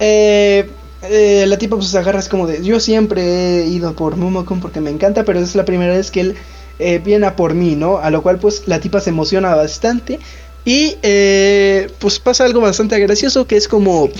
Eh, 0.00 0.68
eh, 1.02 1.44
la 1.46 1.58
tipa 1.58 1.76
pues 1.76 1.94
agarra 1.94 2.18
es 2.18 2.28
como 2.28 2.46
de, 2.46 2.62
yo 2.62 2.80
siempre 2.80 3.62
he 3.62 3.66
ido 3.66 3.94
por 3.94 4.16
Momokun 4.16 4.60
porque 4.60 4.80
me 4.80 4.90
encanta, 4.90 5.24
pero 5.24 5.40
es 5.40 5.54
la 5.54 5.64
primera 5.64 5.96
vez 5.96 6.10
que 6.10 6.20
él 6.20 6.34
eh, 6.78 7.00
viene 7.04 7.26
a 7.26 7.36
por 7.36 7.54
mí, 7.54 7.76
¿no? 7.76 7.98
A 7.98 8.10
lo 8.10 8.22
cual 8.22 8.38
pues 8.38 8.62
la 8.66 8.80
tipa 8.80 9.00
se 9.00 9.10
emociona 9.10 9.54
bastante 9.54 10.18
y 10.64 10.96
pues 11.98 12.18
pasa 12.18 12.44
algo 12.44 12.60
bastante 12.60 12.98
gracioso 12.98 13.46
que 13.46 13.56
es 13.56 13.68
como, 13.68 14.10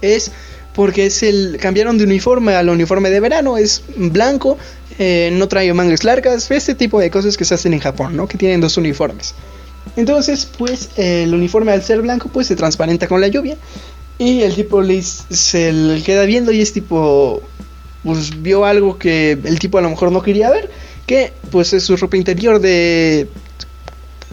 es 0.00 0.30
porque 0.74 1.06
es 1.06 1.22
el, 1.22 1.58
cambiaron 1.60 1.98
de 1.98 2.04
uniforme 2.04 2.54
al 2.54 2.68
uniforme 2.68 3.10
de 3.10 3.20
verano, 3.20 3.56
es 3.56 3.82
blanco, 3.96 4.58
no 5.32 5.48
trae 5.48 5.72
mangas 5.74 6.04
largas, 6.04 6.50
este 6.50 6.74
tipo 6.74 7.00
de 7.00 7.10
cosas 7.10 7.36
que 7.36 7.44
se 7.44 7.54
hacen 7.54 7.74
en 7.74 7.80
Japón, 7.80 8.16
¿no? 8.16 8.28
Que 8.28 8.38
tienen 8.38 8.60
dos 8.60 8.76
uniformes. 8.76 9.34
Entonces, 9.96 10.48
pues 10.56 10.90
el 10.96 11.34
uniforme 11.34 11.72
al 11.72 11.82
ser 11.82 12.02
blanco, 12.02 12.28
pues 12.32 12.46
se 12.46 12.54
transparenta 12.54 13.08
con 13.08 13.20
la 13.20 13.28
lluvia. 13.28 13.56
Y 14.22 14.42
el 14.42 14.54
tipo 14.54 14.80
le, 14.82 15.02
se 15.02 15.72
le 15.72 16.00
queda 16.00 16.24
viendo 16.24 16.52
y 16.52 16.60
es 16.60 16.72
tipo, 16.72 17.42
pues 18.04 18.40
vio 18.40 18.64
algo 18.64 18.96
que 18.96 19.32
el 19.32 19.58
tipo 19.58 19.78
a 19.78 19.80
lo 19.80 19.90
mejor 19.90 20.12
no 20.12 20.22
quería 20.22 20.48
ver, 20.48 20.70
que 21.06 21.32
pues 21.50 21.72
es 21.72 21.82
su 21.82 21.96
ropa 21.96 22.16
interior 22.16 22.60
de 22.60 23.26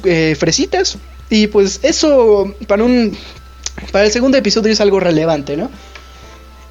eh, 0.04 0.36
fresitas. 0.38 1.00
Y 1.32 1.48
pues 1.48 1.80
eso 1.82 2.54
para 2.68 2.84
un, 2.84 3.18
para 3.92 4.06
el 4.06 4.12
segundo 4.12 4.38
episodio 4.38 4.72
es 4.72 4.80
algo 4.80 5.00
relevante, 5.00 5.58
¿no? 5.58 5.72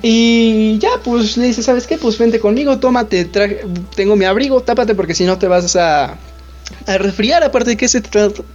Y 0.01 0.79
ya, 0.79 0.91
pues 1.03 1.37
le 1.37 1.47
dice, 1.47 1.65
¿sabes 1.65 1.89
qué? 1.89 1.99
Pues 1.99 2.17
vente 2.19 2.39
conmigo, 2.39 2.79
tómate, 2.79 3.29
tengo 3.97 4.15
mi 4.15 4.27
abrigo, 4.27 4.61
tápate 4.61 4.95
porque 4.95 5.15
si 5.15 5.25
no 5.25 5.39
te 5.39 5.49
vas 5.49 5.75
a 5.75 6.17
a 6.87 6.99
resfriar, 6.99 7.43
aparte 7.43 7.71
de 7.71 7.77
que 7.77 7.89
se, 7.89 8.03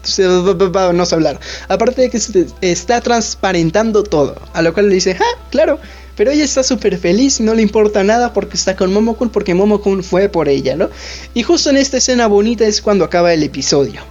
se 0.04 0.24
no 0.24 1.04
hablar, 1.12 1.40
aparte 1.68 2.04
de 2.04 2.10
que 2.10 2.20
se 2.20 2.48
está 2.62 3.02
transparentando 3.02 4.04
todo, 4.04 4.36
a 4.54 4.62
lo 4.62 4.74
cual 4.74 4.90
le 4.90 4.96
dice, 4.96 5.18
ah, 5.20 5.40
claro, 5.50 5.80
pero 6.16 6.32
ella 6.32 6.44
está 6.44 6.64
súper 6.64 6.98
feliz, 6.98 7.40
no 7.40 7.54
le 7.54 7.62
importa 7.62 8.04
nada 8.04 8.34
porque 8.34 8.56
está 8.56 8.76
con 8.76 8.94
Momokun, 8.94 9.30
porque 9.30 9.54
Momokun 9.54 10.04
fue 10.04 10.30
por 10.30 10.48
ella, 10.48 10.76
¿no? 10.76 10.90
Y 11.34 11.44
justo 11.44 11.70
en 11.70 11.78
esta 11.78 11.98
escena 11.98 12.28
bonita 12.28 12.66
es 12.66 12.82
cuando 12.82 13.06
acaba 13.06 13.34
el 13.34 13.44
episodio. 13.44 14.02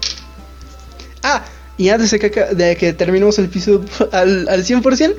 Ah, 1.23 1.45
y 1.79 1.89
antes 1.89 2.11
de 2.11 2.19
que, 2.19 2.29
de 2.29 2.77
que 2.77 2.93
terminemos 2.93 3.39
el 3.39 3.47
episodio 3.47 3.85
al, 4.13 4.49
al 4.49 4.65
100%, 4.65 5.15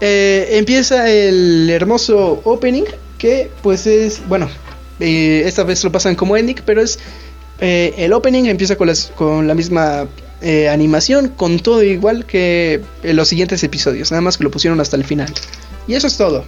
eh, 0.00 0.48
empieza 0.52 1.08
el 1.08 1.68
hermoso 1.70 2.40
opening, 2.44 2.84
que 3.18 3.50
pues 3.62 3.86
es, 3.86 4.26
bueno, 4.28 4.48
eh, 5.00 5.42
esta 5.46 5.64
vez 5.64 5.82
lo 5.84 5.92
pasan 5.92 6.14
como 6.14 6.36
ending, 6.36 6.60
pero 6.64 6.80
es 6.82 6.98
eh, 7.60 7.94
el 7.98 8.12
opening 8.12 8.44
empieza 8.44 8.76
con, 8.76 8.90
con 9.16 9.46
la 9.46 9.54
misma 9.54 10.06
eh, 10.40 10.68
animación, 10.68 11.28
con 11.28 11.58
todo 11.58 11.82
igual 11.82 12.26
que 12.26 12.82
en 13.02 13.16
los 13.16 13.28
siguientes 13.28 13.62
episodios, 13.64 14.10
nada 14.10 14.20
más 14.20 14.36
que 14.36 14.44
lo 14.44 14.50
pusieron 14.50 14.80
hasta 14.80 14.96
el 14.96 15.04
final. 15.04 15.32
Y 15.86 15.94
eso 15.94 16.06
es 16.06 16.16
todo. 16.16 16.44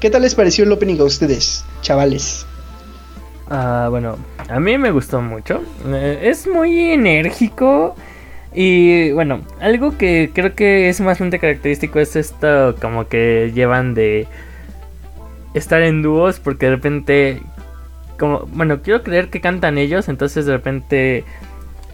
¿Qué 0.00 0.10
tal 0.10 0.22
les 0.22 0.34
pareció 0.34 0.64
el 0.64 0.72
opening 0.72 1.00
a 1.00 1.04
ustedes, 1.04 1.64
chavales? 1.82 2.46
Ah, 3.48 3.88
bueno, 3.90 4.16
a 4.48 4.60
mí 4.60 4.78
me 4.78 4.92
gustó 4.92 5.20
mucho. 5.20 5.60
Eh, 5.86 6.20
es 6.22 6.46
muy 6.46 6.92
enérgico. 6.92 7.96
Y 8.54 9.12
bueno, 9.12 9.42
algo 9.60 9.96
que 9.96 10.30
creo 10.32 10.54
que 10.54 10.88
es 10.88 11.00
más 11.00 11.18
característico 11.18 12.00
es 12.00 12.16
esto 12.16 12.76
como 12.80 13.08
que 13.08 13.52
llevan 13.54 13.94
de 13.94 14.26
estar 15.54 15.82
en 15.82 16.02
dúos 16.02 16.40
porque 16.40 16.66
de 16.66 16.72
repente 16.72 17.42
como, 18.20 18.40
bueno, 18.52 18.82
quiero 18.82 19.02
creer 19.02 19.30
que 19.30 19.40
cantan 19.40 19.78
ellos, 19.78 20.10
entonces 20.10 20.44
de 20.44 20.52
repente 20.52 21.24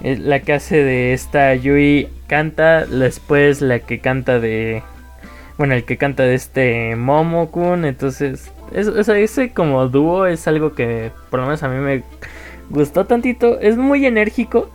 eh, 0.03 0.19
la 0.19 0.41
que 0.41 0.55
hace 0.55 0.83
de 0.83 1.13
esta 1.13 1.55
Yui 1.55 2.09
canta, 2.27 2.85
después 2.85 3.63
la 3.63 3.79
que 3.79 4.01
canta 4.01 4.41
de, 4.41 4.83
bueno, 5.57 5.75
el 5.75 5.85
que 5.85 5.97
canta 5.97 6.25
de 6.25 6.35
este 6.35 6.97
Momokun, 6.97 7.85
entonces, 7.85 8.51
ese 8.73 9.51
como 9.53 9.87
dúo 9.87 10.27
es 10.27 10.49
algo 10.49 10.75
que 10.75 11.13
por 11.31 11.39
lo 11.39 11.47
menos 11.47 11.63
a 11.63 11.69
mí 11.69 11.79
me 11.79 12.03
gustó 12.71 13.07
tantito, 13.07 13.61
es 13.61 13.77
muy 13.77 14.05
enérgico, 14.05 14.69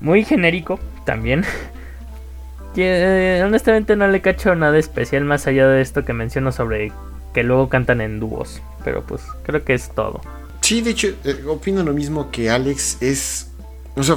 muy 0.00 0.24
genérico 0.24 0.78
también. 1.04 1.44
que 2.76 3.38
eh, 3.38 3.44
honestamente 3.44 3.96
no 3.96 4.06
le 4.06 4.20
cacho 4.20 4.54
nada 4.54 4.78
especial 4.78 5.24
más 5.24 5.48
allá 5.48 5.66
de 5.66 5.82
esto 5.82 6.04
que 6.04 6.12
menciono 6.12 6.52
sobre 6.52 6.92
que 7.34 7.42
luego 7.42 7.68
cantan 7.68 8.00
en 8.00 8.20
dúos. 8.20 8.62
Pero 8.84 9.02
pues 9.02 9.22
creo 9.42 9.64
que 9.64 9.74
es 9.74 9.90
todo. 9.90 10.20
Sí, 10.62 10.80
de 10.80 10.90
hecho, 10.90 11.08
eh, 11.24 11.44
opino 11.48 11.82
lo 11.82 11.92
mismo 11.92 12.30
que 12.30 12.48
Alex. 12.50 12.98
Es. 13.00 13.48
O 13.96 14.02
sea, 14.02 14.16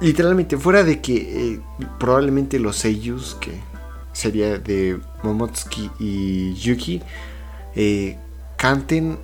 literalmente, 0.00 0.56
fuera 0.56 0.84
de 0.84 1.00
que 1.00 1.54
eh, 1.54 1.60
probablemente 1.98 2.60
los 2.60 2.76
seiyus, 2.76 3.34
que 3.40 3.60
sería 4.12 4.58
de 4.58 5.00
Momotsuki 5.24 5.90
y 5.98 6.54
Yuki, 6.54 7.02
eh, 7.74 8.16
canten. 8.56 9.18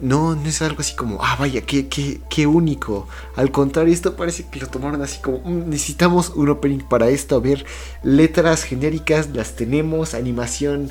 No, 0.00 0.34
no 0.34 0.48
es 0.48 0.62
algo 0.62 0.80
así 0.80 0.96
como, 0.96 1.18
ah, 1.22 1.36
vaya, 1.38 1.60
qué, 1.60 1.88
qué, 1.88 2.20
qué 2.30 2.46
único. 2.46 3.06
Al 3.36 3.50
contrario, 3.50 3.92
esto 3.92 4.16
parece 4.16 4.46
que 4.50 4.58
lo 4.60 4.66
tomaron 4.66 5.02
así 5.02 5.20
como, 5.20 5.40
"Mm, 5.44 5.68
necesitamos 5.68 6.30
un 6.30 6.48
opening 6.48 6.78
para 6.78 7.10
esto. 7.10 7.36
A 7.36 7.40
ver, 7.40 7.66
letras 8.02 8.62
genéricas 8.62 9.28
las 9.34 9.56
tenemos, 9.56 10.14
animación 10.14 10.90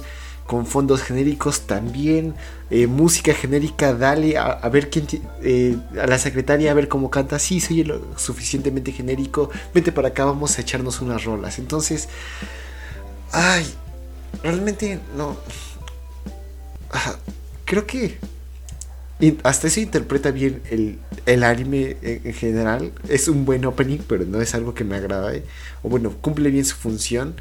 con 0.49 0.65
fondos 0.65 1.03
genéricos 1.03 1.67
también, 1.67 2.33
eh, 2.71 2.87
música 2.87 3.35
genérica, 3.35 3.93
dale 3.93 4.35
a, 4.35 4.67
ver 4.69 4.89
quién, 4.89 5.05
eh, 5.43 5.77
a 6.01 6.07
la 6.07 6.17
secretaria 6.17 6.71
a 6.71 6.73
ver 6.73 6.87
cómo 6.87 7.11
canta, 7.11 7.37
sí, 7.37 7.59
soy 7.59 7.83
lo 7.83 8.17
suficientemente 8.17 8.91
genérico, 8.91 9.51
vente 9.75 9.91
para 9.91 10.07
acá, 10.07 10.25
vamos 10.25 10.57
a 10.57 10.61
echarnos 10.61 11.01
unas 11.01 11.23
rolas. 11.23 11.59
Entonces, 11.59 12.09
ay, 13.31 13.63
realmente 14.41 14.99
no, 15.15 15.37
creo 17.65 17.85
que 17.85 18.17
hasta 19.43 19.67
eso 19.67 19.81
interpreta 19.81 20.31
bien 20.31 20.61
el, 20.69 20.97
el 21.25 21.43
anime 21.43 21.97
en, 22.01 22.21
en 22.25 22.33
general. 22.33 22.91
Es 23.09 23.27
un 23.27 23.45
buen 23.45 23.65
opening, 23.65 23.99
pero 24.07 24.25
no 24.25 24.41
es 24.41 24.55
algo 24.55 24.73
que 24.73 24.83
me 24.83 24.95
agrada. 24.95 25.33
¿eh? 25.35 25.43
O 25.83 25.89
bueno, 25.89 26.15
cumple 26.21 26.49
bien 26.51 26.65
su 26.65 26.75
función. 26.75 27.35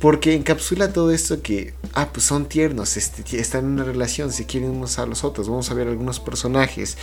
Porque 0.00 0.34
encapsula 0.34 0.92
todo 0.92 1.10
esto 1.12 1.40
que, 1.40 1.72
ah, 1.94 2.10
pues 2.12 2.26
son 2.26 2.46
tiernos, 2.46 2.98
este, 2.98 3.40
están 3.40 3.64
en 3.64 3.70
una 3.70 3.84
relación, 3.84 4.30
se 4.32 4.44
quieren 4.44 4.70
unos 4.70 4.98
a 4.98 5.06
los 5.06 5.24
otros. 5.24 5.48
Vamos 5.48 5.70
a 5.70 5.74
ver 5.74 5.88
algunos 5.88 6.20
personajes 6.20 6.98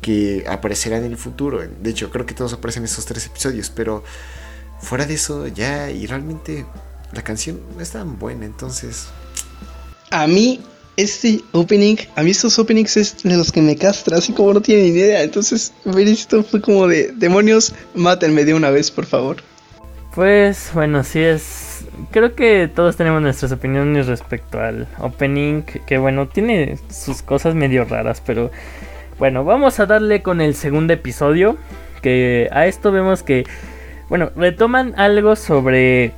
que 0.00 0.44
aparecerán 0.48 1.04
en 1.04 1.12
el 1.12 1.18
futuro. 1.18 1.60
De 1.60 1.90
hecho, 1.90 2.10
creo 2.10 2.26
que 2.26 2.34
todos 2.34 2.52
aparecen 2.52 2.82
en 2.82 2.86
esos 2.86 3.04
tres 3.04 3.26
episodios. 3.26 3.70
Pero 3.70 4.04
fuera 4.80 5.06
de 5.06 5.14
eso, 5.14 5.48
ya, 5.48 5.90
y 5.90 6.06
realmente 6.06 6.66
la 7.12 7.22
canción 7.22 7.60
no 7.74 7.82
es 7.82 7.90
tan 7.90 8.18
buena. 8.18 8.46
Entonces, 8.46 9.06
A 10.10 10.26
mí, 10.26 10.60
este 11.02 11.40
opening, 11.52 11.96
a 12.16 12.22
mí 12.22 12.30
estos 12.30 12.58
openings 12.58 12.96
es 12.96 13.22
de 13.22 13.36
los 13.36 13.52
que 13.52 13.62
me 13.62 13.76
castra, 13.76 14.18
así 14.18 14.32
como 14.32 14.54
no 14.54 14.60
tienen 14.60 14.86
idea. 14.86 15.22
Entonces, 15.22 15.72
ver 15.84 16.08
esto 16.08 16.42
fue 16.42 16.60
como 16.60 16.86
de 16.86 17.12
demonios, 17.12 17.74
mátenme 17.94 18.44
de 18.44 18.54
una 18.54 18.70
vez, 18.70 18.90
por 18.90 19.06
favor. 19.06 19.38
Pues 20.14 20.70
bueno, 20.74 21.04
sí 21.04 21.20
es. 21.20 21.84
Creo 22.10 22.34
que 22.34 22.68
todos 22.68 22.96
tenemos 22.96 23.22
nuestras 23.22 23.52
opiniones 23.52 24.06
respecto 24.06 24.60
al 24.60 24.88
opening. 24.98 25.62
Que 25.62 25.98
bueno, 25.98 26.28
tiene 26.28 26.78
sus 26.90 27.22
cosas 27.22 27.54
medio 27.54 27.84
raras, 27.84 28.20
pero 28.24 28.50
bueno, 29.18 29.44
vamos 29.44 29.78
a 29.78 29.86
darle 29.86 30.22
con 30.22 30.40
el 30.40 30.54
segundo 30.54 30.92
episodio. 30.92 31.56
Que 32.02 32.48
a 32.50 32.66
esto 32.66 32.90
vemos 32.90 33.22
que, 33.22 33.44
bueno, 34.08 34.30
retoman 34.34 34.94
algo 34.96 35.36
sobre 35.36 36.12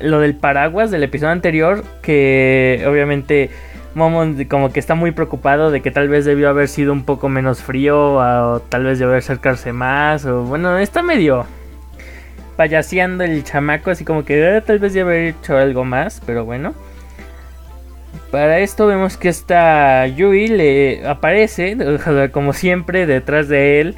lo 0.00 0.20
del 0.20 0.34
paraguas 0.34 0.90
del 0.90 1.02
episodio 1.02 1.32
anterior. 1.32 1.84
Que 2.02 2.84
obviamente 2.86 3.50
Momon 3.94 4.44
como 4.44 4.72
que 4.72 4.80
está 4.80 4.94
muy 4.94 5.12
preocupado 5.12 5.70
de 5.70 5.80
que 5.80 5.90
tal 5.90 6.08
vez 6.08 6.24
debió 6.24 6.48
haber 6.48 6.68
sido 6.68 6.92
un 6.92 7.04
poco 7.04 7.28
menos 7.28 7.62
frío. 7.62 8.14
O 8.16 8.60
tal 8.60 8.84
vez 8.84 8.98
debió 8.98 9.16
acercarse 9.16 9.72
más. 9.72 10.24
O 10.24 10.42
bueno, 10.42 10.78
está 10.78 11.02
medio 11.02 11.46
payaseando 12.56 13.24
el 13.24 13.42
chamaco, 13.42 13.90
así 13.90 14.04
como 14.04 14.24
que 14.24 14.56
"Eh, 14.56 14.60
tal 14.60 14.78
vez 14.78 14.94
debe 14.94 15.10
haber 15.10 15.34
hecho 15.34 15.56
algo 15.56 15.84
más, 15.84 16.22
pero 16.24 16.44
bueno. 16.44 16.74
Para 18.30 18.58
esto 18.58 18.86
vemos 18.86 19.16
que 19.16 19.28
esta 19.28 20.06
Yui 20.08 20.48
le 20.48 21.06
aparece, 21.06 21.76
como 22.32 22.52
siempre, 22.52 23.06
detrás 23.06 23.48
de 23.48 23.80
él 23.80 23.94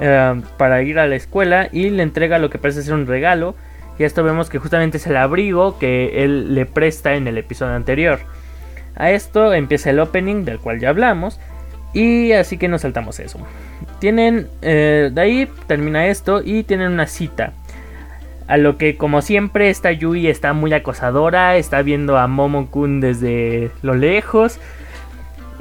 eh, 0.00 0.40
para 0.58 0.82
ir 0.82 0.98
a 1.00 1.08
la 1.08 1.16
escuela 1.16 1.68
y 1.72 1.90
le 1.90 2.04
entrega 2.04 2.38
lo 2.38 2.50
que 2.50 2.58
parece 2.58 2.82
ser 2.82 2.94
un 2.94 3.06
regalo. 3.08 3.56
Y 4.00 4.04
esto 4.04 4.24
vemos 4.24 4.48
que 4.48 4.58
justamente 4.58 4.96
es 4.96 5.06
el 5.06 5.18
abrigo 5.18 5.78
que 5.78 6.24
él 6.24 6.54
le 6.54 6.64
presta 6.64 7.16
en 7.16 7.28
el 7.28 7.36
episodio 7.36 7.74
anterior. 7.74 8.18
A 8.96 9.10
esto 9.10 9.52
empieza 9.52 9.90
el 9.90 10.00
opening 10.00 10.46
del 10.46 10.58
cual 10.58 10.80
ya 10.80 10.88
hablamos. 10.88 11.38
Y 11.92 12.32
así 12.32 12.56
que 12.56 12.66
nos 12.66 12.80
saltamos 12.80 13.20
eso. 13.20 13.38
Tienen, 13.98 14.48
eh, 14.62 15.10
de 15.12 15.20
ahí 15.20 15.48
termina 15.66 16.06
esto 16.06 16.40
y 16.42 16.62
tienen 16.62 16.92
una 16.92 17.06
cita. 17.06 17.52
A 18.48 18.56
lo 18.56 18.78
que 18.78 18.96
como 18.96 19.20
siempre 19.20 19.68
esta 19.68 19.92
Yui 19.92 20.28
está 20.28 20.54
muy 20.54 20.72
acosadora, 20.72 21.56
está 21.56 21.82
viendo 21.82 22.16
a 22.16 22.26
Momokun 22.26 23.02
desde 23.02 23.70
lo 23.82 23.94
lejos. 23.96 24.60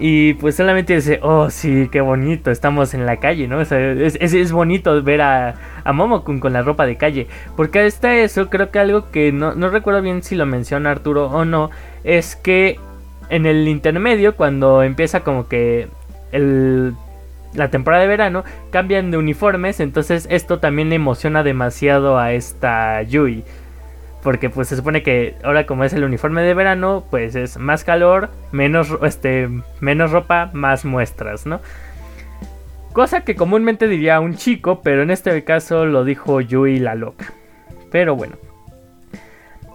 Y 0.01 0.33
pues 0.35 0.55
solamente 0.55 0.95
dice, 0.95 1.19
oh 1.21 1.49
sí, 1.49 1.89
qué 1.91 1.99
bonito, 1.99 2.51
estamos 2.51 2.93
en 2.93 3.05
la 3.05 3.17
calle, 3.17 3.47
¿no? 3.49 3.57
O 3.59 3.65
sea, 3.65 3.79
es, 3.91 4.17
es- 4.21 4.33
es 4.33 4.51
bonito 4.53 5.01
ver 5.03 5.21
a, 5.21 5.55
a 5.83 5.91
Momokun 5.93 6.39
con 6.39 6.53
la 6.53 6.61
ropa 6.61 6.85
de 6.85 6.95
calle. 6.95 7.27
Porque 7.57 7.85
está 7.85 8.15
eso, 8.15 8.49
creo 8.49 8.71
que 8.71 8.79
algo 8.79 9.11
que 9.11 9.31
no, 9.33 9.55
no 9.55 9.69
recuerdo 9.69 10.01
bien 10.01 10.23
si 10.23 10.35
lo 10.35 10.45
menciona 10.45 10.91
Arturo 10.91 11.27
o 11.27 11.43
no, 11.43 11.69
es 12.05 12.35
que 12.37 12.79
en 13.29 13.45
el 13.45 13.67
intermedio, 13.67 14.35
cuando 14.35 14.83
empieza 14.83 15.19
como 15.21 15.47
que 15.49 15.87
el, 16.31 16.93
la 17.53 17.69
temporada 17.69 18.01
de 18.03 18.07
verano, 18.09 18.43
cambian 18.71 19.11
de 19.11 19.17
uniformes, 19.17 19.79
entonces 19.81 20.27
esto 20.31 20.59
también 20.59 20.89
le 20.89 20.95
emociona 20.95 21.43
demasiado 21.43 22.17
a 22.17 22.31
esta 22.33 23.01
Yui. 23.01 23.43
Porque 24.29 24.51
pues 24.51 24.67
se 24.67 24.75
supone 24.75 25.01
que 25.01 25.33
ahora 25.43 25.65
como 25.65 25.83
es 25.83 25.91
el 25.93 26.03
uniforme 26.03 26.43
de 26.43 26.53
verano, 26.53 27.03
pues 27.09 27.33
es 27.35 27.57
más 27.57 27.83
calor, 27.83 28.29
menos, 28.51 28.95
este, 29.01 29.49
menos 29.79 30.11
ropa, 30.11 30.51
más 30.53 30.85
muestras, 30.85 31.47
¿no? 31.47 31.61
Cosa 32.93 33.21
que 33.21 33.33
comúnmente 33.33 33.87
diría 33.87 34.19
un 34.19 34.35
chico, 34.35 34.81
pero 34.83 35.01
en 35.01 35.09
este 35.09 35.43
caso 35.43 35.87
lo 35.87 36.03
dijo 36.03 36.41
Yui 36.41 36.77
la 36.77 36.93
loca. 36.93 37.33
Pero 37.89 38.15
bueno. 38.15 38.35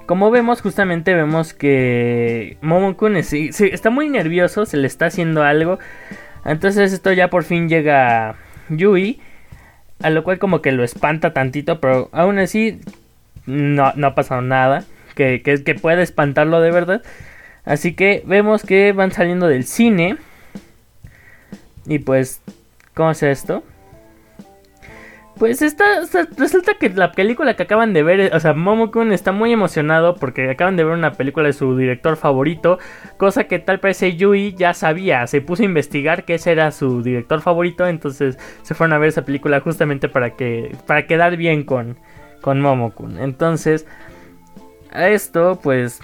Como 0.07 0.31
vemos, 0.31 0.63
justamente 0.63 1.15
vemos 1.15 1.53
que 1.53 2.57
Momokun 2.61 3.17
es- 3.17 3.27
sí, 3.27 3.53
sí, 3.53 3.69
está 3.73 3.91
muy 3.91 4.09
nervioso, 4.09 4.67
se 4.67 4.77
le 4.77 4.87
está 4.87 5.07
haciendo 5.07 5.43
algo. 5.43 5.81
Entonces 6.45 6.93
esto 6.93 7.13
ya 7.13 7.29
por 7.29 7.43
fin 7.43 7.69
llega 7.69 8.29
a 8.31 8.35
Yui. 8.69 9.21
A 10.01 10.11
lo 10.11 10.23
cual 10.23 10.39
como 10.39 10.63
que 10.63 10.71
lo 10.71 10.85
espanta 10.85 11.33
tantito, 11.33 11.81
pero 11.81 12.09
aún 12.13 12.39
así 12.39 12.79
no, 13.47 13.93
no 13.97 14.07
ha 14.09 14.15
pasado 14.15 14.41
nada. 14.43 14.85
Que, 15.15 15.43
que, 15.43 15.75
puede 15.77 16.03
espantarlo 16.03 16.61
de 16.61 16.73
verdad. 16.73 17.03
Así 17.65 17.95
que 17.95 18.23
vemos 18.27 18.65
que 18.65 18.93
van 18.93 19.13
saliendo 19.13 19.47
del 19.47 19.65
cine. 19.65 20.17
Y 21.87 22.01
pues, 22.01 22.43
¿cómo 22.95 23.11
es 23.11 23.23
esto? 23.23 23.63
Pues 25.39 25.63
esta- 25.63 26.03
resulta 26.39 26.75
que 26.79 26.91
la 26.91 27.11
película 27.11 27.55
que 27.55 27.65
acaban 27.65 27.93
de 27.93 28.05
ver, 28.05 28.35
o 28.35 28.39
sea, 28.41 28.55
Momokun 28.55 29.13
está 29.13 29.33
muy 29.33 29.53
emocionado 29.53 30.15
porque 30.15 30.49
acaban 30.49 30.77
de 30.77 30.85
ver 30.85 30.93
una 30.93 31.13
película 31.13 31.49
de 31.49 31.53
su 31.53 31.77
director 31.77 32.17
favorito, 32.17 32.79
cosa 33.17 33.45
que 33.45 33.59
tal 33.59 33.81
parece 33.81 34.15
Yui 34.15 34.55
ya 34.57 34.75
sabía, 34.75 35.27
se 35.27 35.41
puso 35.41 35.63
a 35.65 35.67
investigar 35.67 36.25
que 36.25 36.35
ese 36.35 36.53
era 36.53 36.71
su 36.71 37.03
director 37.03 37.41
favorito, 37.41 37.85
entonces 37.89 38.39
se 38.63 38.75
fueron 38.75 38.93
a 38.93 38.99
ver 38.99 39.09
esa 39.09 39.25
película 39.25 39.59
justamente 39.59 40.09
para 40.09 40.37
que 40.37 40.71
para 40.87 41.09
quedar 41.09 41.37
bien 41.37 41.65
con 41.65 41.97
con 42.45 42.61
Momokun. 42.61 43.19
Entonces, 43.21 43.87
a 44.93 45.09
esto 45.09 45.59
pues 45.63 46.01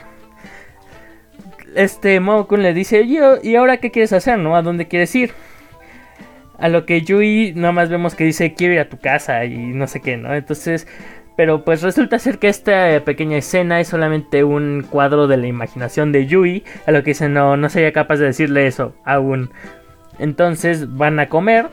este 1.77 2.19
Momokun 2.19 2.63
le 2.63 2.73
dice, 2.73 3.01
"Oye, 3.01 3.21
¿y 3.43 3.57
ahora 3.57 3.77
qué 3.77 3.91
quieres 3.91 4.15
hacer, 4.15 4.39
no? 4.39 4.57
¿A 4.57 4.63
dónde 4.63 4.89
quieres 4.89 5.15
ir?" 5.15 5.33
A 6.59 6.71
lo 6.71 6.87
que 6.87 7.03
Yui 7.03 7.53
nada 7.55 7.73
más 7.73 7.91
vemos 7.91 8.15
que 8.15 8.25
dice 8.25 8.55
quiero 8.55 8.73
ir 8.73 8.81
a 8.81 8.89
tu 8.89 8.99
casa 8.99 9.45
y 9.45 9.55
no 9.55 9.87
sé 9.87 10.01
qué, 10.01 10.17
¿no? 10.17 10.35
Entonces, 10.35 10.89
pero 11.37 11.63
pues 11.63 11.83
resulta 11.83 12.19
ser 12.19 12.39
que 12.39 12.49
esta 12.49 13.03
pequeña 13.05 13.37
escena 13.37 13.79
es 13.79 13.89
solamente 13.89 14.43
un 14.43 14.87
cuadro 14.89 15.27
de 15.27 15.37
la 15.37 15.47
imaginación 15.47 16.11
de 16.11 16.27
Yui, 16.27 16.65
a 16.87 16.91
lo 16.91 17.03
que 17.03 17.11
dice 17.11 17.29
no, 17.29 17.59
no 17.59 17.69
sería 17.69 17.93
capaz 17.93 18.17
de 18.17 18.27
decirle 18.27 18.67
eso 18.67 18.95
aún. 19.05 19.51
Entonces 20.19 20.97
van 20.97 21.21
a 21.21 21.29
comer 21.29 21.69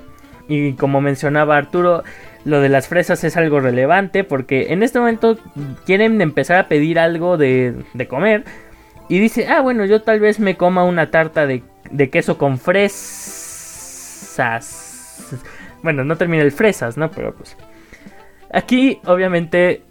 y 0.49 0.73
como 0.73 0.99
mencionaba 0.99 1.55
Arturo, 1.55 2.03
lo 2.45 2.61
de 2.61 2.69
las 2.69 2.87
fresas 2.87 3.23
es 3.23 3.37
algo 3.37 3.59
relevante 3.59 4.23
porque 4.23 4.73
en 4.73 4.83
este 4.83 4.99
momento 4.99 5.37
quieren 5.85 6.21
empezar 6.21 6.57
a 6.59 6.67
pedir 6.67 6.99
algo 6.99 7.37
de, 7.37 7.75
de 7.93 8.07
comer 8.07 8.43
y 9.09 9.19
dice, 9.19 9.47
ah 9.47 9.61
bueno, 9.61 9.85
yo 9.85 10.01
tal 10.01 10.19
vez 10.19 10.39
me 10.39 10.57
coma 10.57 10.83
una 10.83 11.11
tarta 11.11 11.47
de, 11.47 11.63
de 11.91 12.09
queso 12.09 12.37
con 12.37 12.57
fresas. 12.57 14.37
Bueno, 15.83 16.03
no 16.03 16.17
termina 16.17 16.43
el 16.43 16.51
fresas, 16.51 16.97
¿no? 16.97 17.11
Pero 17.11 17.33
pues... 17.33 17.55
Aquí 18.51 18.99
obviamente 19.05 19.83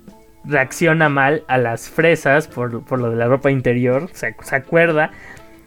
reacciona 0.44 1.08
mal 1.08 1.44
a 1.48 1.58
las 1.58 1.90
fresas 1.90 2.48
por, 2.48 2.84
por 2.84 2.98
lo 2.98 3.10
de 3.10 3.16
la 3.16 3.26
ropa 3.26 3.50
interior, 3.50 4.08
se, 4.12 4.34
se 4.40 4.56
acuerda. 4.56 5.10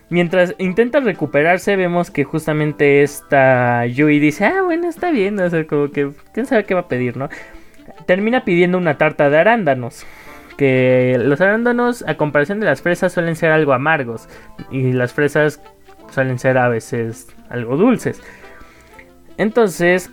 Mientras 0.09 0.55
intenta 0.57 0.99
recuperarse, 0.99 1.75
vemos 1.75 2.09
que 2.09 2.23
justamente 2.23 3.03
esta 3.03 3.85
Yui 3.85 4.19
dice, 4.19 4.45
ah, 4.45 4.63
bueno, 4.63 4.89
está 4.89 5.11
bien, 5.11 5.39
o 5.39 5.49
sea, 5.49 5.67
como 5.67 5.91
que, 5.91 6.09
quién 6.33 6.47
sabe 6.47 6.65
qué 6.65 6.73
va 6.73 6.81
a 6.81 6.87
pedir, 6.87 7.15
¿no? 7.15 7.29
Termina 8.07 8.43
pidiendo 8.43 8.79
una 8.79 8.97
tarta 8.97 9.29
de 9.29 9.37
arándanos, 9.37 10.05
que 10.57 11.15
los 11.19 11.39
arándanos 11.41 12.03
a 12.07 12.17
comparación 12.17 12.59
de 12.59 12.65
las 12.65 12.81
fresas 12.81 13.13
suelen 13.13 13.35
ser 13.35 13.51
algo 13.51 13.73
amargos 13.73 14.27
y 14.71 14.93
las 14.93 15.13
fresas 15.13 15.61
suelen 16.09 16.39
ser 16.39 16.57
a 16.57 16.69
veces 16.69 17.27
algo 17.49 17.77
dulces. 17.77 18.21
Entonces, 19.37 20.11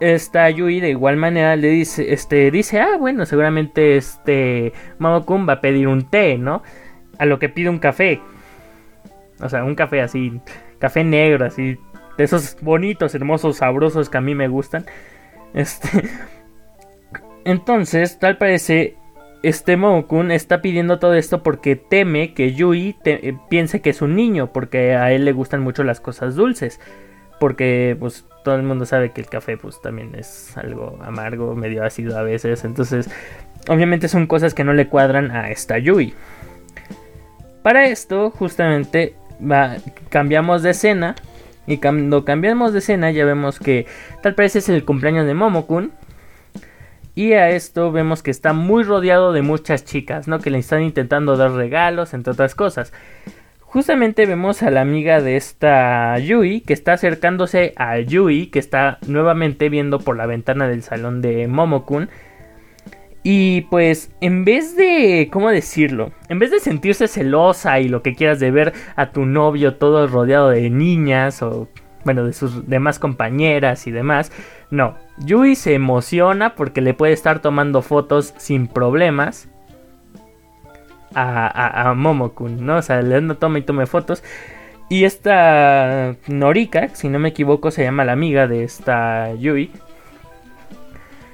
esta 0.00 0.50
Yui 0.50 0.80
de 0.80 0.90
igual 0.90 1.16
manera 1.16 1.54
le 1.54 1.68
dice, 1.68 2.12
este, 2.12 2.50
dice, 2.50 2.80
ah, 2.80 2.96
bueno, 2.98 3.24
seguramente 3.24 3.96
este 3.96 4.72
Mamokun 4.98 5.48
va 5.48 5.54
a 5.54 5.60
pedir 5.60 5.88
un 5.88 6.10
té, 6.10 6.36
¿no? 6.36 6.62
A 7.18 7.26
lo 7.26 7.38
que 7.38 7.48
pide 7.48 7.68
un 7.68 7.78
café. 7.78 8.20
O 9.40 9.48
sea, 9.48 9.64
un 9.64 9.74
café 9.74 10.00
así, 10.00 10.40
café 10.78 11.04
negro, 11.04 11.44
así, 11.44 11.78
de 12.16 12.24
esos 12.24 12.56
bonitos, 12.60 13.14
hermosos, 13.14 13.58
sabrosos 13.58 14.08
que 14.08 14.18
a 14.18 14.22
mí 14.22 14.34
me 14.34 14.48
gustan. 14.48 14.86
Este, 15.52 15.88
entonces, 17.44 18.18
tal 18.18 18.38
parece, 18.38 18.96
este 19.42 19.76
Momokun 19.76 20.30
está 20.30 20.62
pidiendo 20.62 20.98
todo 20.98 21.14
esto 21.14 21.42
porque 21.42 21.76
teme 21.76 22.34
que 22.34 22.54
Yui 22.54 22.96
eh, 23.04 23.36
piense 23.48 23.80
que 23.80 23.90
es 23.90 24.02
un 24.02 24.16
niño, 24.16 24.52
porque 24.52 24.94
a 24.96 25.12
él 25.12 25.24
le 25.24 25.32
gustan 25.32 25.60
mucho 25.60 25.84
las 25.84 26.00
cosas 26.00 26.34
dulces. 26.34 26.80
Porque, 27.38 27.96
pues, 28.00 28.26
todo 28.44 28.56
el 28.56 28.62
mundo 28.62 28.86
sabe 28.86 29.12
que 29.12 29.20
el 29.20 29.28
café, 29.28 29.58
pues, 29.58 29.80
también 29.82 30.14
es 30.14 30.56
algo 30.56 30.98
amargo, 31.02 31.54
medio 31.54 31.84
ácido 31.84 32.18
a 32.18 32.22
veces. 32.22 32.64
Entonces, 32.64 33.10
obviamente 33.68 34.08
son 34.08 34.26
cosas 34.26 34.54
que 34.54 34.64
no 34.64 34.72
le 34.72 34.88
cuadran 34.88 35.30
a 35.30 35.50
esta 35.50 35.78
Yui. 35.78 36.14
Para 37.66 37.86
esto, 37.86 38.30
justamente, 38.30 39.16
cambiamos 40.08 40.62
de 40.62 40.70
escena. 40.70 41.16
Y 41.66 41.78
cuando 41.78 42.24
cambiamos 42.24 42.72
de 42.72 42.78
escena, 42.78 43.10
ya 43.10 43.24
vemos 43.24 43.58
que 43.58 43.86
tal 44.22 44.36
parece 44.36 44.60
es 44.60 44.68
el 44.68 44.84
cumpleaños 44.84 45.26
de 45.26 45.34
Momokun. 45.34 45.90
Y 47.16 47.32
a 47.32 47.50
esto 47.50 47.90
vemos 47.90 48.22
que 48.22 48.30
está 48.30 48.52
muy 48.52 48.84
rodeado 48.84 49.32
de 49.32 49.42
muchas 49.42 49.84
chicas, 49.84 50.28
¿no? 50.28 50.38
Que 50.38 50.50
le 50.50 50.58
están 50.58 50.82
intentando 50.82 51.36
dar 51.36 51.50
regalos, 51.54 52.14
entre 52.14 52.34
otras 52.34 52.54
cosas. 52.54 52.92
Justamente 53.58 54.26
vemos 54.26 54.62
a 54.62 54.70
la 54.70 54.82
amiga 54.82 55.20
de 55.20 55.34
esta 55.36 56.16
Yui 56.20 56.60
que 56.60 56.72
está 56.72 56.92
acercándose 56.92 57.72
a 57.74 57.98
Yui 57.98 58.46
que 58.46 58.60
está 58.60 58.98
nuevamente 59.08 59.70
viendo 59.70 59.98
por 59.98 60.16
la 60.16 60.26
ventana 60.26 60.68
del 60.68 60.84
salón 60.84 61.20
de 61.20 61.48
Momokun. 61.48 62.10
Y 63.28 63.62
pues 63.62 64.12
en 64.20 64.44
vez 64.44 64.76
de, 64.76 65.30
¿cómo 65.32 65.50
decirlo? 65.50 66.12
En 66.28 66.38
vez 66.38 66.52
de 66.52 66.60
sentirse 66.60 67.08
celosa 67.08 67.80
y 67.80 67.88
lo 67.88 68.00
que 68.00 68.14
quieras 68.14 68.38
de 68.38 68.52
ver 68.52 68.72
a 68.94 69.10
tu 69.10 69.26
novio 69.26 69.74
todo 69.74 70.06
rodeado 70.06 70.50
de 70.50 70.70
niñas 70.70 71.42
o, 71.42 71.66
bueno, 72.04 72.24
de 72.24 72.32
sus 72.32 72.68
demás 72.68 73.00
compañeras 73.00 73.88
y 73.88 73.90
demás, 73.90 74.30
no. 74.70 74.94
Yui 75.18 75.56
se 75.56 75.74
emociona 75.74 76.54
porque 76.54 76.80
le 76.80 76.94
puede 76.94 77.14
estar 77.14 77.40
tomando 77.40 77.82
fotos 77.82 78.32
sin 78.36 78.68
problemas 78.68 79.48
a, 81.12 81.88
a, 81.88 81.94
Momokun, 81.94 82.64
¿no? 82.64 82.76
O 82.76 82.82
sea, 82.82 83.02
le 83.02 83.16
ando 83.16 83.38
toma 83.38 83.58
y 83.58 83.62
tome 83.62 83.86
fotos. 83.86 84.22
Y 84.88 85.02
esta 85.02 86.14
Norika, 86.28 86.90
si 86.94 87.08
no 87.08 87.18
me 87.18 87.30
equivoco, 87.30 87.72
se 87.72 87.82
llama 87.82 88.04
la 88.04 88.12
amiga 88.12 88.46
de 88.46 88.62
esta 88.62 89.34
Yui. 89.34 89.72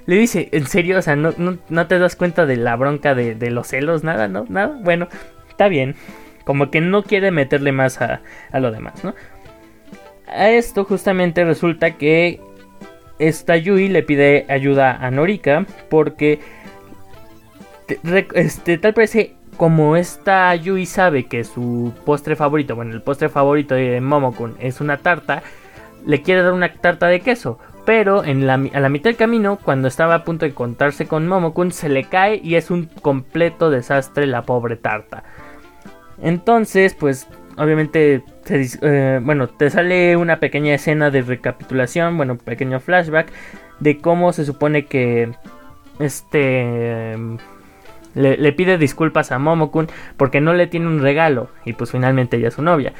Le 0.06 0.16
dice, 0.16 0.48
¿en 0.52 0.66
serio? 0.66 0.98
O 0.98 1.02
sea, 1.02 1.16
¿no, 1.16 1.32
no, 1.36 1.86
te 1.86 1.98
das 1.98 2.16
cuenta 2.16 2.46
de 2.46 2.56
la 2.56 2.76
bronca 2.76 3.14
de, 3.14 3.34
de, 3.34 3.50
los 3.50 3.68
celos? 3.68 4.02
Nada, 4.04 4.28
¿no? 4.28 4.44
Nada. 4.48 4.78
Bueno, 4.82 5.08
está 5.48 5.68
bien. 5.68 5.94
Como 6.44 6.70
que 6.70 6.80
no 6.80 7.04
quiere 7.04 7.30
meterle 7.30 7.72
más 7.72 8.00
a, 8.00 8.20
a 8.50 8.60
lo 8.60 8.72
demás, 8.72 9.04
¿no? 9.04 9.14
A 10.26 10.50
esto 10.50 10.84
justamente 10.84 11.44
resulta 11.44 11.92
que 11.92 12.40
esta 13.18 13.56
Yui 13.56 13.88
le 13.88 14.02
pide 14.02 14.46
ayuda 14.48 14.96
a 14.96 15.10
Norika 15.10 15.66
porque 15.88 16.40
este, 18.34 18.78
tal 18.78 18.94
parece 18.94 19.36
como 19.56 19.96
esta 19.96 20.54
Yui 20.54 20.86
sabe 20.86 21.26
que 21.26 21.44
su 21.44 21.92
postre 22.04 22.36
favorito, 22.36 22.74
bueno, 22.74 22.94
el 22.94 23.02
postre 23.02 23.28
favorito 23.28 23.74
de 23.74 24.00
Momokun 24.00 24.56
es 24.58 24.80
una 24.80 24.96
tarta, 24.96 25.42
le 26.06 26.22
quiere 26.22 26.42
dar 26.42 26.52
una 26.52 26.72
tarta 26.72 27.06
de 27.06 27.20
queso. 27.20 27.58
Pero 27.84 28.20
a 28.20 28.26
la 28.32 28.88
mitad 28.88 29.10
del 29.10 29.16
camino, 29.16 29.58
cuando 29.62 29.88
estaba 29.88 30.14
a 30.14 30.24
punto 30.24 30.44
de 30.44 30.54
contarse 30.54 31.06
con 31.06 31.26
Momokun, 31.26 31.72
se 31.72 31.88
le 31.88 32.04
cae 32.04 32.40
y 32.42 32.54
es 32.54 32.70
un 32.70 32.86
completo 32.86 33.70
desastre 33.70 34.26
la 34.26 34.42
pobre 34.42 34.76
tarta. 34.76 35.24
Entonces, 36.20 36.94
pues, 36.94 37.26
obviamente, 37.56 38.22
eh, 38.48 39.20
bueno, 39.22 39.48
te 39.48 39.68
sale 39.70 40.16
una 40.16 40.38
pequeña 40.38 40.74
escena 40.74 41.10
de 41.10 41.22
recapitulación, 41.22 42.16
bueno, 42.16 42.36
pequeño 42.36 42.78
flashback 42.78 43.32
de 43.80 43.98
cómo 43.98 44.32
se 44.32 44.44
supone 44.44 44.86
que 44.86 45.32
este 45.98 47.16
le, 48.14 48.52
pide 48.52 48.78
disculpas 48.78 49.32
a 49.32 49.38
Momokun 49.38 49.88
porque 50.16 50.40
no 50.40 50.54
le 50.54 50.66
tiene 50.66 50.86
un 50.86 51.00
regalo 51.00 51.48
y 51.64 51.72
pues 51.72 51.90
finalmente 51.90 52.36
ella 52.36 52.48
es 52.48 52.54
su 52.54 52.62
novia. 52.62 52.92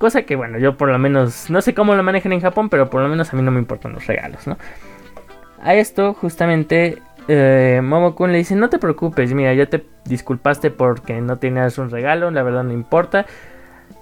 Cosa 0.00 0.22
que 0.22 0.34
bueno, 0.34 0.58
yo 0.58 0.78
por 0.78 0.88
lo 0.88 0.98
menos 0.98 1.50
no 1.50 1.60
sé 1.60 1.74
cómo 1.74 1.94
lo 1.94 2.02
manejan 2.02 2.32
en 2.32 2.40
Japón, 2.40 2.70
pero 2.70 2.88
por 2.88 3.02
lo 3.02 3.08
menos 3.10 3.30
a 3.30 3.36
mí 3.36 3.42
no 3.42 3.50
me 3.50 3.58
importan 3.58 3.92
los 3.92 4.06
regalos, 4.06 4.46
¿no? 4.46 4.56
A 5.62 5.74
esto 5.74 6.14
justamente 6.14 7.02
eh, 7.28 7.82
Momokun 7.84 8.32
le 8.32 8.38
dice, 8.38 8.56
no 8.56 8.70
te 8.70 8.78
preocupes, 8.78 9.34
mira, 9.34 9.52
ya 9.52 9.66
te 9.66 9.84
disculpaste 10.06 10.70
porque 10.70 11.20
no 11.20 11.36
tenías 11.36 11.76
un 11.76 11.90
regalo, 11.90 12.30
la 12.30 12.42
verdad 12.42 12.64
no 12.64 12.72
importa. 12.72 13.26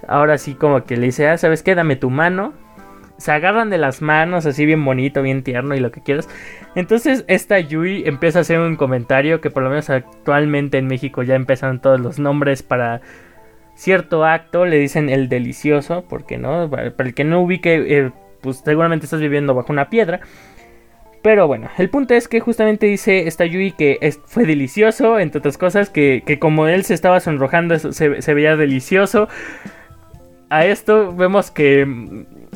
Ahora 0.06 0.38
sí 0.38 0.54
como 0.54 0.84
que 0.84 0.96
le 0.96 1.06
dice, 1.06 1.28
ah, 1.28 1.36
¿sabes 1.36 1.64
qué? 1.64 1.74
Dame 1.74 1.96
tu 1.96 2.10
mano 2.10 2.54
se 3.18 3.32
agarran 3.32 3.68
de 3.68 3.78
las 3.78 4.00
manos 4.00 4.46
así 4.46 4.64
bien 4.64 4.84
bonito, 4.84 5.22
bien 5.22 5.42
tierno 5.42 5.74
y 5.74 5.80
lo 5.80 5.90
que 5.90 6.00
quieras. 6.00 6.28
Entonces 6.76 7.24
esta 7.26 7.58
Yui 7.58 8.04
empieza 8.06 8.38
a 8.38 8.42
hacer 8.42 8.60
un 8.60 8.76
comentario 8.76 9.40
que 9.40 9.50
por 9.50 9.64
lo 9.64 9.70
menos 9.70 9.90
actualmente 9.90 10.78
en 10.78 10.86
México 10.86 11.24
ya 11.24 11.34
empiezan 11.34 11.80
todos 11.80 12.00
los 12.00 12.18
nombres 12.20 12.62
para 12.62 13.00
cierto 13.78 14.24
acto, 14.24 14.66
le 14.66 14.76
dicen 14.76 15.08
el 15.08 15.28
delicioso, 15.28 16.04
porque 16.08 16.36
no, 16.36 16.68
para 16.68 16.92
el 16.98 17.14
que 17.14 17.22
no 17.22 17.40
ubique, 17.40 17.84
eh, 17.88 18.10
pues 18.40 18.60
seguramente 18.64 19.06
estás 19.06 19.20
viviendo 19.20 19.54
bajo 19.54 19.72
una 19.72 19.88
piedra. 19.88 20.20
Pero 21.22 21.46
bueno, 21.46 21.68
el 21.78 21.88
punto 21.88 22.14
es 22.14 22.26
que 22.26 22.40
justamente 22.40 22.86
dice 22.86 23.28
esta 23.28 23.44
Yui 23.46 23.72
que 23.72 23.98
fue 24.26 24.46
delicioso, 24.46 25.20
entre 25.20 25.38
otras 25.38 25.58
cosas, 25.58 25.90
que, 25.90 26.38
como 26.40 26.66
él 26.66 26.84
se 26.84 26.94
estaba 26.94 27.20
sonrojando, 27.20 27.78
se, 27.78 28.20
se 28.20 28.34
veía 28.34 28.56
delicioso. 28.56 29.28
A 30.50 30.64
esto 30.64 31.14
vemos 31.14 31.50
que 31.52 31.86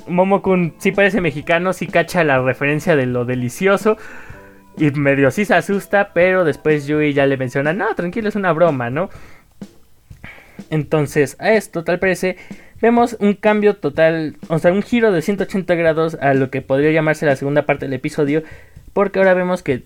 Momokun 0.09 0.75
sí 0.79 0.91
parece 0.91 1.21
mexicano, 1.21 1.73
sí 1.73 1.87
cacha 1.87 2.25
la 2.25 2.41
referencia 2.43 2.97
de 2.97 3.07
lo 3.07 3.25
delicioso. 3.25 3.97
Y 4.77 4.91
medio 4.91 5.31
sí 5.31 5.45
se 5.45 5.55
asusta, 5.55 6.13
pero 6.15 6.45
después 6.45 6.87
Yui 6.87 7.13
ya 7.13 7.27
le 7.27 7.37
menciona, 7.37 7.73
no, 7.73 7.95
tranquilo, 7.95 8.29
es 8.29 8.37
una 8.37 8.53
broma, 8.53 8.91
¿no? 8.91 9.11
Entonces, 10.71 11.37
a 11.39 11.53
esto 11.53 11.85
tal 11.85 11.99
parece, 11.99 12.37
vemos 12.81 13.17
un 13.21 13.35
cambio 13.35 13.77
total, 13.77 14.37
o 14.49 14.59
sea, 14.59 14.73
un 14.73 14.83
giro 14.83 15.13
de 15.13 15.23
180 15.23 15.75
grados 15.75 16.17
a 16.21 16.35
lo 16.35 16.51
que 16.51 16.63
podría 16.63 16.91
llamarse 16.91 17.27
la 17.27 17.37
segunda 17.37 17.63
parte 17.67 17.87
del 17.87 17.95
episodio, 17.95 18.43
porque 18.93 19.19
ahora 19.19 19.35
vemos 19.35 19.63
que 19.63 19.85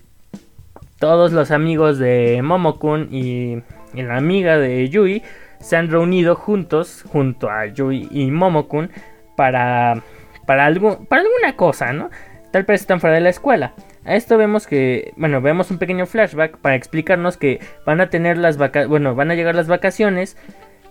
todos 0.99 1.31
los 1.31 1.51
amigos 1.51 1.99
de 1.99 2.41
Momokun 2.43 3.09
y, 3.11 3.61
y 3.93 4.01
la 4.01 4.17
amiga 4.17 4.57
de 4.57 4.89
Yui 4.89 5.23
se 5.59 5.75
han 5.75 5.89
reunido 5.89 6.35
juntos, 6.35 7.03
junto 7.07 7.49
a 7.49 7.65
Yui 7.67 8.07
y 8.11 8.31
Momokun, 8.31 8.89
para, 9.35 10.01
para, 10.45 10.65
algo, 10.65 11.05
para 11.05 11.21
alguna 11.21 11.55
cosa, 11.55 11.93
¿no? 11.93 12.09
Tal 12.51 12.63
vez 12.63 12.81
están 12.81 12.99
fuera 12.99 13.15
de 13.15 13.21
la 13.21 13.29
escuela. 13.29 13.73
A 14.05 14.15
esto 14.15 14.37
vemos 14.37 14.67
que, 14.67 15.13
bueno, 15.17 15.41
vemos 15.41 15.69
un 15.69 15.77
pequeño 15.77 16.05
flashback 16.05 16.57
para 16.57 16.75
explicarnos 16.75 17.37
que 17.37 17.59
van 17.85 17.99
a 18.01 18.09
tener 18.09 18.37
las 18.37 18.57
vacaciones, 18.57 18.89
bueno, 18.89 19.15
van 19.15 19.31
a 19.31 19.35
llegar 19.35 19.53
las 19.53 19.67
vacaciones 19.67 20.37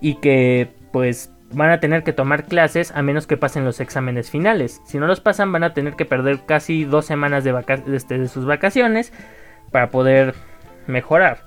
y 0.01 0.15
que 0.15 0.71
pues 0.91 1.31
van 1.51 1.69
a 1.69 1.79
tener 1.79 2.03
que 2.03 2.13
tomar 2.13 2.45
clases 2.45 2.91
a 2.91 3.01
menos 3.01 3.27
que 3.27 3.37
pasen 3.37 3.65
los 3.65 3.79
exámenes 3.79 4.29
finales. 4.29 4.81
Si 4.85 4.97
no 4.97 5.07
los 5.07 5.21
pasan 5.21 5.51
van 5.51 5.63
a 5.63 5.73
tener 5.73 5.93
que 5.93 6.05
perder 6.05 6.41
casi 6.45 6.83
dos 6.83 7.05
semanas 7.05 7.43
de, 7.43 7.55
este, 7.93 8.17
de 8.17 8.27
sus 8.27 8.45
vacaciones 8.45 9.13
para 9.71 9.89
poder 9.89 10.35
mejorar. 10.87 11.45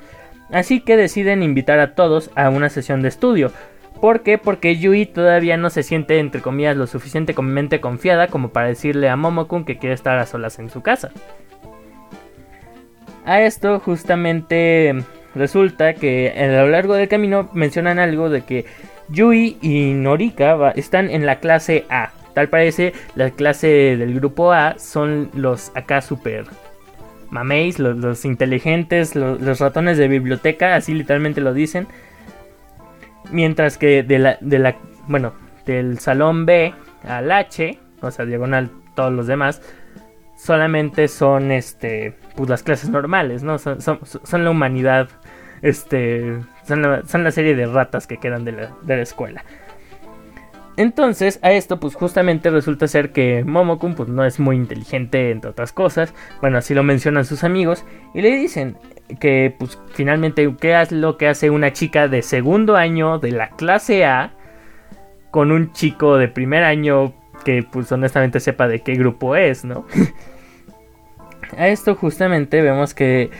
Así 0.50 0.80
que 0.80 0.96
deciden 0.96 1.42
invitar 1.42 1.78
a 1.78 1.94
todos 1.94 2.30
a 2.34 2.48
una 2.50 2.70
sesión 2.70 3.02
de 3.02 3.08
estudio, 3.08 3.52
¿Por 4.00 4.22
qué? 4.22 4.38
Porque 4.38 4.76
Yui 4.76 5.04
todavía 5.04 5.58
no 5.58 5.68
se 5.68 5.82
siente, 5.82 6.18
entre 6.18 6.40
comillas, 6.40 6.76
lo 6.76 6.86
suficientemente 6.86 7.80
confiada 7.80 8.28
como 8.28 8.48
para 8.48 8.68
decirle 8.68 9.10
a 9.10 9.16
Momokun 9.16 9.64
que 9.64 9.76
quiere 9.76 9.94
estar 9.94 10.18
a 10.18 10.24
solas 10.24 10.58
en 10.58 10.70
su 10.70 10.80
casa. 10.80 11.10
A 13.26 13.42
esto 13.42 13.78
justamente 13.80 15.04
resulta 15.34 15.94
que 15.94 16.32
a 16.36 16.62
lo 16.62 16.68
largo 16.68 16.94
del 16.94 17.08
camino 17.08 17.48
mencionan 17.52 17.98
algo 17.98 18.30
de 18.30 18.42
que 18.42 18.64
Yui 19.08 19.58
y 19.60 19.92
Norika 19.92 20.72
están 20.76 21.10
en 21.10 21.26
la 21.26 21.40
clase 21.40 21.84
A. 21.90 22.12
Tal 22.34 22.48
parece 22.48 22.92
la 23.16 23.30
clase 23.30 23.96
del 23.96 24.14
grupo 24.14 24.52
A 24.52 24.78
son 24.78 25.30
los 25.34 25.72
acá 25.74 26.00
super 26.00 26.44
mameis, 27.30 27.78
los, 27.78 28.24
inteligentes, 28.24 29.14
los 29.14 29.60
ratones 29.60 29.96
de 29.98 30.08
biblioteca, 30.08 30.74
así 30.74 30.94
literalmente 30.94 31.40
lo 31.40 31.54
dicen 31.54 31.86
Mientras 33.30 33.78
que 33.78 34.02
de 34.02 34.18
la, 34.18 34.38
de 34.40 34.58
la, 34.58 34.76
bueno, 35.06 35.32
del 35.64 36.00
salón 36.00 36.46
B 36.46 36.74
al 37.04 37.30
H, 37.30 37.78
o 38.00 38.10
sea, 38.10 38.24
diagonal 38.24 38.70
todos 38.96 39.12
los 39.12 39.28
demás, 39.28 39.62
solamente 40.36 41.06
son 41.06 41.52
este 41.52 42.14
pues 42.34 42.48
las 42.48 42.62
clases 42.62 42.90
normales, 42.90 43.42
¿no? 43.42 43.58
Son, 43.58 43.78
la 44.32 44.50
humanidad, 44.50 45.08
este, 45.62 46.38
son 46.66 46.82
la, 46.82 47.30
serie 47.30 47.54
de 47.54 47.66
ratas 47.66 48.06
que 48.06 48.18
quedan 48.18 48.44
de 48.44 48.52
la, 48.52 48.76
de 48.82 48.96
la 48.96 49.02
escuela. 49.02 49.44
Entonces, 50.80 51.38
a 51.42 51.52
esto, 51.52 51.78
pues 51.78 51.94
justamente 51.94 52.48
resulta 52.48 52.88
ser 52.88 53.12
que 53.12 53.44
Momokun 53.44 53.94
pues, 53.94 54.08
no 54.08 54.24
es 54.24 54.40
muy 54.40 54.56
inteligente, 54.56 55.30
entre 55.30 55.50
otras 55.50 55.72
cosas. 55.72 56.14
Bueno, 56.40 56.56
así 56.56 56.72
lo 56.72 56.82
mencionan 56.82 57.26
sus 57.26 57.44
amigos. 57.44 57.84
Y 58.14 58.22
le 58.22 58.34
dicen 58.34 58.78
que, 59.20 59.54
pues, 59.58 59.78
finalmente, 59.92 60.54
¿qué 60.58 60.80
es 60.80 60.90
lo 60.90 61.18
que 61.18 61.28
hace 61.28 61.50
una 61.50 61.74
chica 61.74 62.08
de 62.08 62.22
segundo 62.22 62.76
año 62.76 63.18
de 63.18 63.32
la 63.32 63.50
clase 63.50 64.06
A 64.06 64.32
con 65.30 65.52
un 65.52 65.72
chico 65.72 66.16
de 66.16 66.28
primer 66.28 66.64
año 66.64 67.12
que, 67.44 67.62
pues, 67.62 67.92
honestamente 67.92 68.40
sepa 68.40 68.66
de 68.66 68.80
qué 68.80 68.94
grupo 68.94 69.36
es, 69.36 69.66
¿no? 69.66 69.86
a 71.58 71.68
esto, 71.68 71.94
justamente, 71.94 72.62
vemos 72.62 72.94
que 72.94 73.30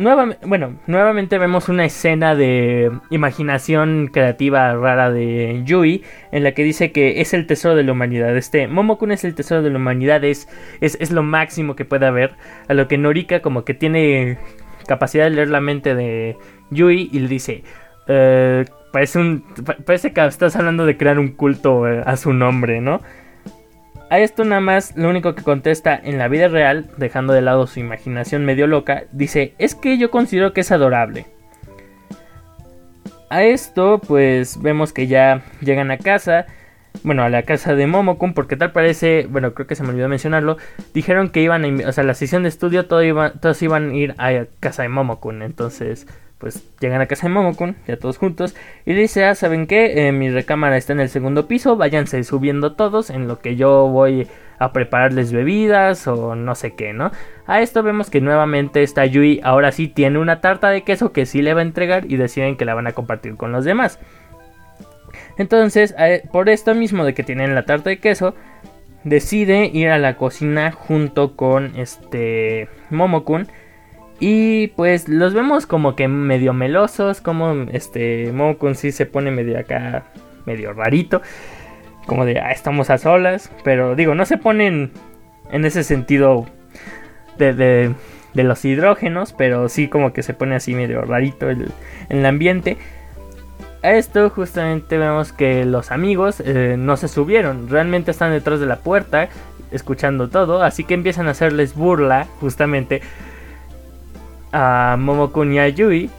bueno, 0.00 0.76
nuevamente 0.86 1.36
vemos 1.36 1.68
una 1.68 1.84
escena 1.84 2.34
de 2.34 2.90
imaginación 3.10 4.08
creativa 4.10 4.74
rara 4.74 5.10
de 5.10 5.60
Yui 5.66 6.02
en 6.32 6.42
la 6.42 6.52
que 6.52 6.64
dice 6.64 6.90
que 6.90 7.20
es 7.20 7.34
el 7.34 7.46
tesoro 7.46 7.76
de 7.76 7.84
la 7.84 7.92
humanidad. 7.92 8.34
Este 8.34 8.66
Momokun 8.66 9.12
es 9.12 9.24
el 9.24 9.34
tesoro 9.34 9.60
de 9.60 9.68
la 9.68 9.76
humanidad, 9.76 10.24
es, 10.24 10.48
es, 10.80 11.10
lo 11.10 11.22
máximo 11.22 11.76
que 11.76 11.84
puede 11.84 12.06
haber. 12.06 12.36
A 12.68 12.72
lo 12.72 12.88
que 12.88 12.96
Norika 12.96 13.40
como 13.42 13.66
que 13.66 13.74
tiene 13.74 14.38
capacidad 14.86 15.24
de 15.24 15.30
leer 15.30 15.50
la 15.50 15.60
mente 15.60 15.94
de 15.94 16.38
Yui 16.70 17.10
y 17.12 17.18
le 17.18 17.28
dice, 17.28 17.62
eh, 18.08 18.64
parece, 18.92 19.18
un, 19.18 19.44
parece 19.84 20.14
que 20.14 20.24
estás 20.24 20.56
hablando 20.56 20.86
de 20.86 20.96
crear 20.96 21.18
un 21.18 21.28
culto 21.28 21.86
eh, 21.86 22.02
a 22.06 22.16
su 22.16 22.32
nombre, 22.32 22.80
¿no? 22.80 23.02
A 24.10 24.18
esto 24.18 24.44
nada 24.44 24.60
más 24.60 24.96
lo 24.96 25.08
único 25.08 25.36
que 25.36 25.44
contesta 25.44 25.94
en 25.94 26.18
la 26.18 26.26
vida 26.26 26.48
real, 26.48 26.90
dejando 26.96 27.32
de 27.32 27.42
lado 27.42 27.68
su 27.68 27.78
imaginación 27.78 28.44
medio 28.44 28.66
loca, 28.66 29.04
dice, 29.12 29.54
es 29.58 29.76
que 29.76 29.98
yo 29.98 30.10
considero 30.10 30.52
que 30.52 30.62
es 30.62 30.72
adorable. 30.72 31.26
A 33.28 33.44
esto 33.44 34.00
pues 34.00 34.60
vemos 34.60 34.92
que 34.92 35.06
ya 35.06 35.42
llegan 35.60 35.92
a 35.92 35.98
casa, 35.98 36.46
bueno, 37.04 37.22
a 37.22 37.28
la 37.28 37.44
casa 37.44 37.76
de 37.76 37.86
Momokun, 37.86 38.34
porque 38.34 38.56
tal 38.56 38.72
parece, 38.72 39.28
bueno, 39.30 39.54
creo 39.54 39.68
que 39.68 39.76
se 39.76 39.84
me 39.84 39.90
olvidó 39.90 40.08
mencionarlo, 40.08 40.56
dijeron 40.92 41.30
que 41.30 41.42
iban 41.42 41.64
a, 41.64 41.88
o 41.88 41.92
sea, 41.92 42.02
la 42.02 42.14
sesión 42.14 42.42
de 42.42 42.48
estudio 42.48 42.86
todos 42.86 43.62
iban 43.62 43.90
a 43.90 43.94
ir 43.94 44.16
a 44.18 44.46
casa 44.58 44.82
de 44.82 44.88
Momokun, 44.88 45.42
entonces 45.42 46.08
pues 46.40 46.64
llegan 46.80 47.02
a 47.02 47.06
casa 47.06 47.28
de 47.28 47.34
Momokun, 47.34 47.76
ya 47.86 47.98
todos 47.98 48.16
juntos, 48.16 48.56
y 48.86 48.94
dice, 48.94 49.26
ah, 49.26 49.34
¿saben 49.34 49.66
qué? 49.66 50.08
Eh, 50.08 50.12
mi 50.12 50.30
recámara 50.30 50.78
está 50.78 50.94
en 50.94 51.00
el 51.00 51.10
segundo 51.10 51.46
piso, 51.46 51.76
váyanse 51.76 52.24
subiendo 52.24 52.72
todos 52.72 53.10
en 53.10 53.28
lo 53.28 53.38
que 53.40 53.56
yo 53.56 53.88
voy 53.88 54.26
a 54.58 54.72
prepararles 54.72 55.32
bebidas 55.32 56.06
o 56.08 56.34
no 56.34 56.54
sé 56.54 56.74
qué, 56.74 56.94
¿no? 56.94 57.12
A 57.46 57.60
esto 57.60 57.82
vemos 57.82 58.08
que 58.08 58.22
nuevamente 58.22 58.82
esta 58.82 59.04
Yui 59.04 59.40
ahora 59.44 59.70
sí 59.70 59.86
tiene 59.86 60.18
una 60.18 60.40
tarta 60.40 60.70
de 60.70 60.82
queso 60.82 61.12
que 61.12 61.26
sí 61.26 61.42
le 61.42 61.52
va 61.52 61.60
a 61.60 61.64
entregar 61.64 62.10
y 62.10 62.16
deciden 62.16 62.56
que 62.56 62.64
la 62.64 62.74
van 62.74 62.86
a 62.86 62.92
compartir 62.92 63.36
con 63.36 63.52
los 63.52 63.66
demás. 63.66 63.98
Entonces, 65.36 65.94
por 66.32 66.48
esto 66.48 66.74
mismo 66.74 67.04
de 67.04 67.14
que 67.14 67.22
tienen 67.22 67.54
la 67.54 67.64
tarta 67.64 67.90
de 67.90 67.98
queso, 67.98 68.34
decide 69.04 69.70
ir 69.72 69.88
a 69.88 69.98
la 69.98 70.16
cocina 70.16 70.72
junto 70.72 71.36
con 71.36 71.76
este 71.76 72.68
Momokun 72.90 73.48
y 74.20 74.68
pues 74.68 75.08
los 75.08 75.32
vemos 75.32 75.66
como 75.66 75.96
que 75.96 76.06
medio 76.06 76.52
melosos, 76.52 77.22
como 77.22 77.52
este 77.72 78.30
Momokun 78.32 78.74
sí 78.74 78.92
se 78.92 79.06
pone 79.06 79.30
medio 79.30 79.58
acá, 79.58 80.04
medio 80.44 80.74
rarito, 80.74 81.22
como 82.06 82.26
de, 82.26 82.38
ah, 82.38 82.52
estamos 82.52 82.90
a 82.90 82.98
solas, 82.98 83.50
pero 83.64 83.96
digo, 83.96 84.14
no 84.14 84.26
se 84.26 84.36
ponen 84.36 84.92
en 85.50 85.64
ese 85.64 85.84
sentido 85.84 86.46
de, 87.38 87.54
de, 87.54 88.44
los 88.44 88.62
hidrógenos, 88.62 89.32
pero 89.32 89.70
sí 89.70 89.88
como 89.88 90.12
que 90.12 90.22
se 90.22 90.34
pone 90.34 90.54
así 90.54 90.74
medio 90.74 91.00
rarito 91.00 91.48
el, 91.48 91.72
el 92.10 92.26
ambiente. 92.26 92.76
A 93.82 93.92
esto 93.92 94.28
justamente 94.28 94.98
vemos 94.98 95.32
que 95.32 95.64
los 95.64 95.90
amigos 95.90 96.42
eh, 96.44 96.76
no 96.78 96.98
se 96.98 97.08
subieron, 97.08 97.70
realmente 97.70 98.10
están 98.10 98.32
detrás 98.32 98.60
de 98.60 98.66
la 98.66 98.76
puerta 98.80 99.30
escuchando 99.70 100.28
todo, 100.28 100.62
así 100.62 100.84
que 100.84 100.92
empiezan 100.92 101.28
a 101.28 101.30
hacerles 101.30 101.74
burla 101.74 102.26
justamente 102.40 103.00
a 104.52 104.96
Momokun 104.98 105.52
y 105.52 105.58
a 105.58 105.68
Yui, 105.68 106.10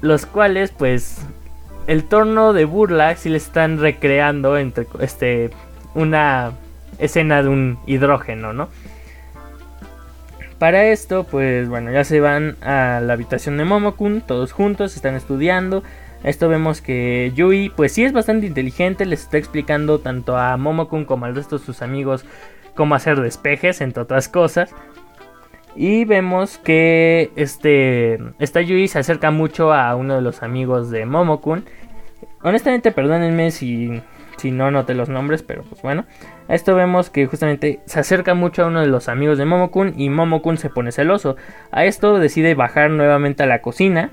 los 0.00 0.26
cuales 0.26 0.70
pues 0.70 1.20
el 1.86 2.04
torno 2.04 2.52
de 2.52 2.64
burla 2.64 3.16
si 3.16 3.28
le 3.28 3.38
están 3.38 3.78
recreando 3.78 4.56
entre 4.58 4.86
este 5.00 5.50
una 5.94 6.52
escena 6.98 7.42
de 7.42 7.48
un 7.48 7.78
hidrógeno, 7.86 8.52
¿no? 8.52 8.68
Para 10.58 10.86
esto, 10.86 11.24
pues 11.24 11.68
bueno, 11.68 11.92
ya 11.92 12.02
se 12.02 12.20
van 12.20 12.56
a 12.62 13.00
la 13.00 13.12
habitación 13.12 13.58
de 13.58 13.64
Momokun, 13.64 14.22
todos 14.22 14.52
juntos, 14.52 14.96
están 14.96 15.14
estudiando. 15.14 15.84
Esto 16.24 16.48
vemos 16.48 16.80
que 16.80 17.32
Yui, 17.36 17.70
pues 17.76 17.92
sí 17.92 18.04
es 18.04 18.12
bastante 18.12 18.46
inteligente, 18.46 19.06
les 19.06 19.22
está 19.22 19.38
explicando 19.38 20.00
tanto 20.00 20.36
a 20.36 20.56
Momokun 20.56 21.04
como 21.04 21.26
al 21.26 21.36
resto 21.36 21.58
de 21.58 21.64
sus 21.64 21.80
amigos 21.80 22.24
cómo 22.74 22.96
hacer 22.96 23.20
despejes, 23.20 23.80
entre 23.80 24.02
otras 24.02 24.28
cosas. 24.28 24.70
Y 25.80 26.04
vemos 26.06 26.58
que 26.58 27.30
este, 27.36 28.18
esta 28.40 28.60
Yui 28.60 28.88
se 28.88 28.98
acerca 28.98 29.30
mucho 29.30 29.72
a 29.72 29.94
uno 29.94 30.16
de 30.16 30.22
los 30.22 30.42
amigos 30.42 30.90
de 30.90 31.06
Momokun. 31.06 31.66
Honestamente, 32.42 32.90
perdónenme 32.90 33.52
si, 33.52 34.02
si 34.38 34.50
no 34.50 34.72
noté 34.72 34.94
los 34.94 35.08
nombres, 35.08 35.44
pero 35.44 35.62
pues 35.62 35.80
bueno. 35.80 36.04
A 36.48 36.56
esto 36.56 36.74
vemos 36.74 37.10
que 37.10 37.26
justamente 37.26 37.78
se 37.84 38.00
acerca 38.00 38.34
mucho 38.34 38.64
a 38.64 38.66
uno 38.66 38.80
de 38.80 38.88
los 38.88 39.08
amigos 39.08 39.38
de 39.38 39.44
Momokun 39.44 39.94
y 39.96 40.10
Momokun 40.10 40.56
se 40.56 40.68
pone 40.68 40.90
celoso. 40.90 41.36
A 41.70 41.84
esto 41.84 42.18
decide 42.18 42.56
bajar 42.56 42.90
nuevamente 42.90 43.44
a 43.44 43.46
la 43.46 43.62
cocina. 43.62 44.10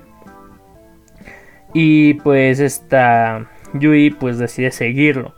Y 1.74 2.14
pues 2.14 2.60
esta 2.60 3.50
Yui 3.74 4.10
pues 4.10 4.38
decide 4.38 4.70
seguirlo. 4.70 5.34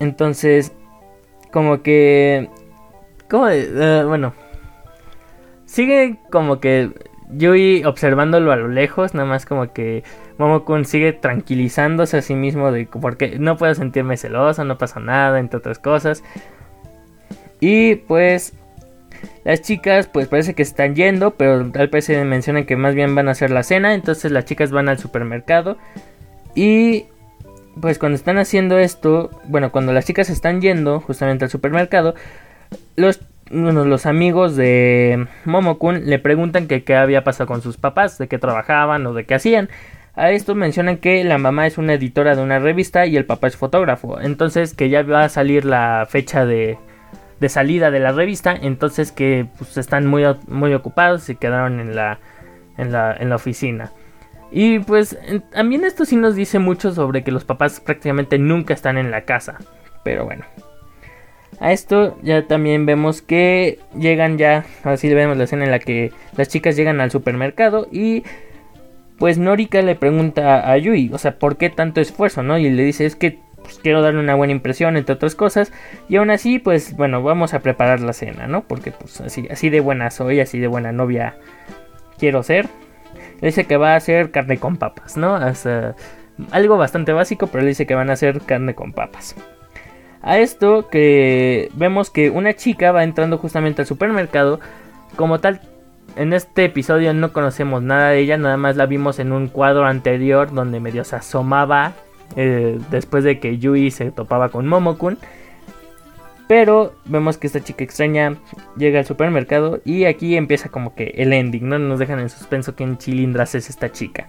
Entonces, 0.00 0.72
como 1.52 1.82
que... 1.82 2.48
Como 3.28 3.46
de, 3.46 4.02
uh, 4.02 4.08
bueno, 4.08 4.32
sigue 5.72 6.18
como 6.30 6.60
que 6.60 6.90
Yui 7.30 7.82
observándolo 7.84 8.52
a 8.52 8.56
lo 8.56 8.68
lejos, 8.68 9.14
nada 9.14 9.26
más 9.26 9.46
como 9.46 9.72
que 9.72 10.04
Momokun 10.36 10.84
sigue 10.84 11.14
tranquilizándose 11.14 12.18
a 12.18 12.22
sí 12.22 12.34
mismo 12.34 12.70
de 12.70 12.86
porque 12.86 13.38
no 13.38 13.56
puedo 13.56 13.74
sentirme 13.74 14.18
celoso, 14.18 14.64
no 14.64 14.76
pasa 14.76 15.00
nada, 15.00 15.40
entre 15.40 15.58
otras 15.58 15.78
cosas. 15.78 16.22
Y 17.58 17.94
pues 17.94 18.52
las 19.44 19.62
chicas 19.62 20.08
pues 20.08 20.28
parece 20.28 20.54
que 20.54 20.62
están 20.62 20.94
yendo, 20.94 21.32
pero 21.32 21.64
vez 21.90 22.04
se 22.04 22.22
mencionan 22.22 22.66
que 22.66 22.76
más 22.76 22.94
bien 22.94 23.14
van 23.14 23.28
a 23.28 23.32
hacer 23.32 23.50
la 23.50 23.62
cena, 23.62 23.94
entonces 23.94 24.30
las 24.30 24.44
chicas 24.44 24.72
van 24.72 24.90
al 24.90 24.98
supermercado 24.98 25.78
y 26.54 27.06
pues 27.80 27.98
cuando 27.98 28.16
están 28.16 28.36
haciendo 28.36 28.78
esto, 28.78 29.30
bueno, 29.46 29.72
cuando 29.72 29.94
las 29.94 30.04
chicas 30.04 30.28
están 30.28 30.60
yendo 30.60 31.00
justamente 31.00 31.46
al 31.46 31.50
supermercado, 31.50 32.14
los 32.96 33.20
bueno, 33.52 33.84
los 33.84 34.06
amigos 34.06 34.56
de 34.56 35.26
Momokun 35.44 36.06
le 36.06 36.18
preguntan 36.18 36.66
que 36.66 36.84
qué 36.84 36.96
había 36.96 37.22
pasado 37.22 37.46
con 37.46 37.60
sus 37.60 37.76
papás, 37.76 38.16
de 38.18 38.26
qué 38.26 38.38
trabajaban 38.38 39.06
o 39.06 39.12
de 39.12 39.24
qué 39.24 39.34
hacían. 39.34 39.68
A 40.14 40.30
esto 40.30 40.54
mencionan 40.54 40.98
que 40.98 41.22
la 41.24 41.38
mamá 41.38 41.66
es 41.66 41.78
una 41.78 41.94
editora 41.94 42.34
de 42.34 42.42
una 42.42 42.58
revista 42.58 43.06
y 43.06 43.16
el 43.16 43.26
papá 43.26 43.46
es 43.46 43.56
fotógrafo. 43.56 44.20
Entonces 44.20 44.74
que 44.74 44.88
ya 44.88 45.02
va 45.02 45.24
a 45.24 45.28
salir 45.28 45.64
la 45.64 46.06
fecha 46.08 46.46
de, 46.46 46.78
de 47.40 47.48
salida 47.48 47.90
de 47.90 48.00
la 48.00 48.12
revista. 48.12 48.54
Entonces 48.54 49.12
que 49.12 49.46
pues, 49.58 49.76
están 49.76 50.06
muy, 50.06 50.24
muy 50.48 50.72
ocupados 50.74 51.28
y 51.28 51.36
quedaron 51.36 51.80
en 51.80 51.94
la, 51.94 52.18
en 52.78 52.90
la, 52.92 53.14
en 53.14 53.28
la 53.28 53.36
oficina. 53.36 53.92
Y 54.50 54.80
pues 54.80 55.18
también 55.52 55.84
esto 55.84 56.04
sí 56.04 56.16
nos 56.16 56.34
dice 56.34 56.58
mucho 56.58 56.92
sobre 56.92 57.24
que 57.24 57.32
los 57.32 57.44
papás 57.44 57.80
prácticamente 57.80 58.38
nunca 58.38 58.74
están 58.74 58.98
en 58.98 59.10
la 59.10 59.22
casa. 59.22 59.58
Pero 60.04 60.24
bueno. 60.24 60.44
A 61.62 61.70
esto 61.70 62.18
ya 62.22 62.48
también 62.48 62.86
vemos 62.86 63.22
que 63.22 63.78
llegan 63.96 64.36
ya, 64.36 64.66
así 64.82 65.08
vemos 65.14 65.36
la 65.36 65.44
escena 65.44 65.64
en 65.64 65.70
la 65.70 65.78
que 65.78 66.10
las 66.36 66.48
chicas 66.48 66.74
llegan 66.74 67.00
al 67.00 67.12
supermercado 67.12 67.86
y 67.92 68.24
pues 69.16 69.38
Norika 69.38 69.80
le 69.80 69.94
pregunta 69.94 70.68
a 70.68 70.76
Yui, 70.76 71.10
o 71.12 71.18
sea, 71.18 71.38
¿por 71.38 71.58
qué 71.58 71.70
tanto 71.70 72.00
esfuerzo, 72.00 72.42
no? 72.42 72.58
Y 72.58 72.68
le 72.68 72.82
dice, 72.82 73.06
es 73.06 73.14
que 73.14 73.38
pues, 73.62 73.78
quiero 73.80 74.02
darle 74.02 74.18
una 74.18 74.34
buena 74.34 74.52
impresión, 74.52 74.96
entre 74.96 75.14
otras 75.14 75.36
cosas. 75.36 75.72
Y 76.08 76.16
aún 76.16 76.30
así, 76.30 76.58
pues 76.58 76.96
bueno, 76.96 77.22
vamos 77.22 77.54
a 77.54 77.60
preparar 77.60 78.00
la 78.00 78.12
cena, 78.12 78.48
¿no? 78.48 78.64
Porque 78.64 78.90
pues 78.90 79.20
así, 79.20 79.46
así 79.48 79.70
de 79.70 79.78
buena 79.78 80.10
soy, 80.10 80.40
así 80.40 80.58
de 80.58 80.66
buena 80.66 80.90
novia 80.90 81.36
quiero 82.18 82.42
ser. 82.42 82.66
Le 83.40 83.46
dice 83.46 83.66
que 83.66 83.76
va 83.76 83.92
a 83.92 83.96
hacer 83.96 84.32
carne 84.32 84.58
con 84.58 84.78
papas, 84.78 85.16
¿no? 85.16 85.38
Algo 86.50 86.76
bastante 86.76 87.12
básico, 87.12 87.46
pero 87.46 87.62
le 87.62 87.68
dice 87.68 87.86
que 87.86 87.94
van 87.94 88.10
a 88.10 88.14
hacer 88.14 88.40
carne 88.40 88.74
con 88.74 88.92
papas. 88.92 89.36
A 90.22 90.38
esto 90.38 90.88
que 90.88 91.68
vemos 91.74 92.10
que 92.10 92.30
una 92.30 92.54
chica 92.54 92.92
va 92.92 93.02
entrando 93.02 93.38
justamente 93.38 93.82
al 93.82 93.88
supermercado. 93.88 94.60
Como 95.16 95.40
tal, 95.40 95.60
en 96.16 96.32
este 96.32 96.64
episodio 96.64 97.12
no 97.12 97.32
conocemos 97.32 97.82
nada 97.82 98.10
de 98.10 98.20
ella, 98.20 98.36
nada 98.36 98.56
más 98.56 98.76
la 98.76 98.86
vimos 98.86 99.18
en 99.18 99.32
un 99.32 99.48
cuadro 99.48 99.84
anterior 99.84 100.52
donde 100.52 100.78
medio 100.78 101.04
se 101.04 101.16
asomaba 101.16 101.92
eh, 102.36 102.78
después 102.90 103.24
de 103.24 103.40
que 103.40 103.58
Yui 103.58 103.90
se 103.90 104.12
topaba 104.12 104.50
con 104.50 104.68
Momokun. 104.68 105.18
Pero 106.46 106.94
vemos 107.06 107.38
que 107.38 107.46
esta 107.46 107.60
chica 107.60 107.82
extraña 107.82 108.36
llega 108.76 108.98
al 108.98 109.06
supermercado 109.06 109.80
y 109.84 110.04
aquí 110.04 110.36
empieza 110.36 110.68
como 110.68 110.94
que 110.94 111.14
el 111.16 111.32
ending, 111.32 111.68
¿no? 111.68 111.78
Nos 111.78 111.98
dejan 111.98 112.20
en 112.20 112.28
suspenso 112.28 112.76
que 112.76 112.84
en 112.84 112.98
chilindras 112.98 113.54
es 113.54 113.70
esta 113.70 113.90
chica. 113.90 114.28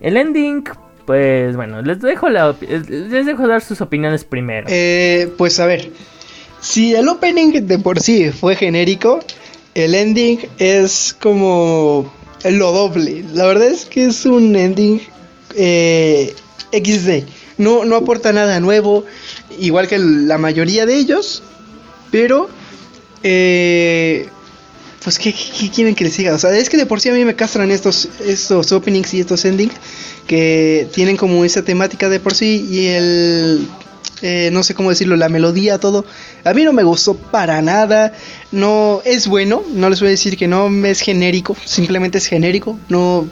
El 0.00 0.16
ending, 0.16 0.64
pues 1.08 1.56
bueno, 1.56 1.80
les 1.80 2.02
dejo, 2.02 2.28
la 2.28 2.54
les 2.60 3.24
dejo 3.24 3.48
dar 3.48 3.62
sus 3.62 3.80
opiniones 3.80 4.24
primero. 4.24 4.66
Eh, 4.68 5.32
pues 5.38 5.58
a 5.58 5.64
ver, 5.64 5.90
si 6.60 6.94
el 6.94 7.08
opening 7.08 7.66
de 7.66 7.78
por 7.78 7.98
sí 7.98 8.30
fue 8.30 8.56
genérico, 8.56 9.20
el 9.72 9.94
ending 9.94 10.38
es 10.58 11.16
como 11.18 12.12
lo 12.44 12.72
doble. 12.72 13.24
La 13.32 13.46
verdad 13.46 13.68
es 13.68 13.86
que 13.86 14.04
es 14.04 14.26
un 14.26 14.54
ending 14.54 15.00
eh, 15.56 16.34
XD. 16.72 17.26
No, 17.56 17.86
no 17.86 17.96
aporta 17.96 18.34
nada 18.34 18.60
nuevo, 18.60 19.06
igual 19.58 19.88
que 19.88 19.98
la 19.98 20.36
mayoría 20.36 20.84
de 20.84 20.94
ellos, 20.94 21.42
pero... 22.10 22.50
Eh, 23.22 24.28
pues 25.02 25.18
¿qué, 25.18 25.34
quieren 25.74 25.94
que 25.94 26.04
les 26.04 26.14
siga? 26.14 26.34
O 26.34 26.38
sea, 26.38 26.56
es 26.56 26.68
que 26.68 26.76
de 26.76 26.86
por 26.86 27.00
sí 27.00 27.08
a 27.08 27.12
mí 27.12 27.24
me 27.24 27.34
castran 27.34 27.70
estos, 27.70 28.08
estos 28.24 28.72
openings 28.72 29.14
y 29.14 29.20
estos 29.20 29.44
endings 29.44 29.74
que 30.26 30.88
tienen 30.92 31.16
como 31.16 31.44
esa 31.44 31.62
temática 31.62 32.08
de 32.08 32.20
por 32.20 32.34
sí 32.34 32.66
y 32.70 32.86
el 32.86 33.68
eh, 34.22 34.50
no 34.52 34.62
sé 34.62 34.74
cómo 34.74 34.90
decirlo, 34.90 35.16
la 35.16 35.28
melodía, 35.28 35.78
todo. 35.78 36.04
A 36.44 36.52
mí 36.52 36.64
no 36.64 36.72
me 36.72 36.82
gustó 36.82 37.14
para 37.14 37.62
nada. 37.62 38.12
No 38.50 39.00
es 39.04 39.28
bueno, 39.28 39.62
no 39.72 39.88
les 39.90 40.00
voy 40.00 40.08
a 40.08 40.10
decir 40.10 40.36
que 40.36 40.48
no 40.48 40.68
es 40.84 41.00
genérico, 41.00 41.56
simplemente 41.64 42.18
es 42.18 42.26
genérico. 42.26 42.78
No, 42.88 43.28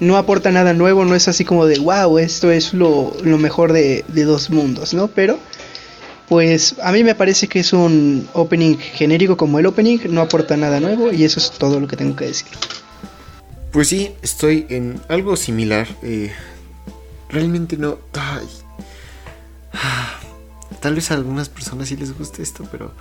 no 0.00 0.16
aporta 0.16 0.50
nada 0.50 0.72
nuevo, 0.72 1.04
no 1.04 1.14
es 1.14 1.28
así 1.28 1.44
como 1.44 1.66
de 1.66 1.78
wow, 1.78 2.18
esto 2.18 2.50
es 2.50 2.72
lo, 2.72 3.12
mejor 3.24 3.72
de, 3.72 4.04
de, 4.08 4.24
dos 4.24 4.50
mundos, 4.50 4.94
¿no? 4.94 5.08
Pero, 5.08 5.38
pues 6.32 6.76
a 6.82 6.92
mí 6.92 7.04
me 7.04 7.14
parece 7.14 7.46
que 7.46 7.60
es 7.60 7.74
un 7.74 8.26
opening 8.32 8.78
genérico 8.78 9.36
como 9.36 9.58
el 9.58 9.66
opening, 9.66 9.98
no 10.08 10.22
aporta 10.22 10.56
nada 10.56 10.80
nuevo 10.80 11.12
y 11.12 11.24
eso 11.24 11.38
es 11.38 11.50
todo 11.50 11.78
lo 11.78 11.86
que 11.86 11.94
tengo 11.94 12.16
que 12.16 12.24
decir. 12.24 12.48
Pues 13.70 13.88
sí, 13.88 14.12
estoy 14.22 14.64
en 14.70 14.98
algo 15.10 15.36
similar. 15.36 15.86
Eh, 16.02 16.32
realmente 17.28 17.76
no. 17.76 17.98
Ay. 18.14 18.48
Tal 20.80 20.94
vez 20.94 21.10
a 21.10 21.14
algunas 21.16 21.50
personas 21.50 21.88
sí 21.88 21.98
les 21.98 22.16
guste 22.16 22.42
esto, 22.42 22.66
pero 22.72 22.92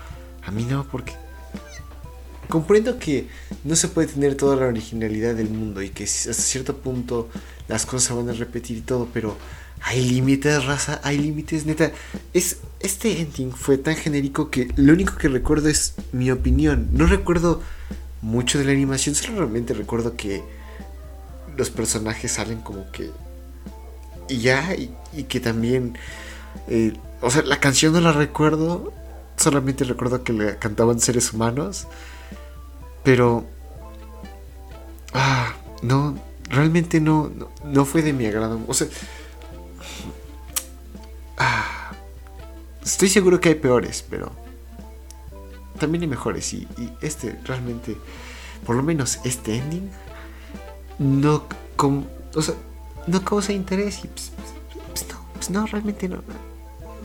a 0.45 0.51
mí 0.51 0.65
no, 0.65 0.85
porque 0.91 1.13
comprendo 2.49 2.99
que 2.99 3.29
no 3.63 3.77
se 3.77 3.87
puede 3.87 4.09
tener 4.09 4.35
toda 4.35 4.57
la 4.57 4.67
originalidad 4.67 5.35
del 5.35 5.47
mundo 5.49 5.81
y 5.81 5.91
que 5.91 6.03
hasta 6.03 6.33
cierto 6.33 6.75
punto 6.75 7.29
las 7.69 7.85
cosas 7.85 8.09
se 8.09 8.13
van 8.13 8.27
a 8.27 8.33
repetir 8.33 8.79
y 8.79 8.81
todo, 8.81 9.07
pero 9.13 9.37
hay 9.83 10.07
límites, 10.07 10.65
raza, 10.65 11.01
hay 11.03 11.17
límites, 11.17 11.65
neta. 11.65 11.91
Es, 12.33 12.57
este 12.79 13.21
ending 13.21 13.51
fue 13.51 13.77
tan 13.77 13.95
genérico 13.95 14.49
que 14.49 14.71
lo 14.75 14.93
único 14.93 15.17
que 15.17 15.27
recuerdo 15.27 15.69
es 15.69 15.95
mi 16.11 16.31
opinión. 16.31 16.89
No 16.91 17.07
recuerdo 17.07 17.61
mucho 18.21 18.59
de 18.59 18.65
la 18.65 18.71
animación, 18.71 19.15
solo 19.15 19.39
realmente 19.39 19.73
recuerdo 19.73 20.15
que 20.15 20.43
los 21.57 21.69
personajes 21.69 22.31
salen 22.31 22.61
como 22.61 22.91
que... 22.91 23.09
Y 24.29 24.39
ya, 24.39 24.75
y, 24.75 25.23
que 25.23 25.39
también... 25.39 25.97
Eh, 26.67 26.93
o 27.21 27.29
sea, 27.29 27.43
la 27.43 27.59
canción 27.59 27.93
no 27.93 28.01
la 28.01 28.11
recuerdo. 28.11 28.93
Solamente 29.37 29.83
recuerdo 29.83 30.23
que 30.23 30.33
le 30.33 30.57
cantaban 30.57 30.99
seres 30.99 31.33
humanos. 31.33 31.87
Pero. 33.03 33.45
Ah, 35.13 35.53
no. 35.81 36.17
Realmente 36.49 36.99
no, 36.99 37.31
no, 37.63 37.85
fue 37.85 38.01
de 38.01 38.13
mi 38.13 38.25
agrado. 38.25 38.59
O 38.67 38.73
sea. 38.73 38.87
Ah, 41.37 41.91
estoy 42.83 43.09
seguro 43.09 43.39
que 43.39 43.49
hay 43.49 43.55
peores, 43.55 44.05
pero. 44.09 44.31
También 45.79 46.03
hay 46.03 46.07
mejores. 46.07 46.53
Y, 46.53 46.67
este 47.01 47.37
realmente. 47.45 47.97
Por 48.65 48.75
lo 48.75 48.83
menos 48.83 49.19
este 49.23 49.57
ending. 49.57 49.89
No. 50.99 51.43
o 52.35 52.41
sea, 52.41 52.55
no 53.07 53.23
causa 53.23 53.53
interés. 53.53 54.03
Y 54.03 54.07
pues, 54.07 54.31
pues, 54.89 55.07
no, 55.09 55.25
pues 55.33 55.49
no, 55.49 55.65
realmente 55.65 56.07
no 56.07 56.21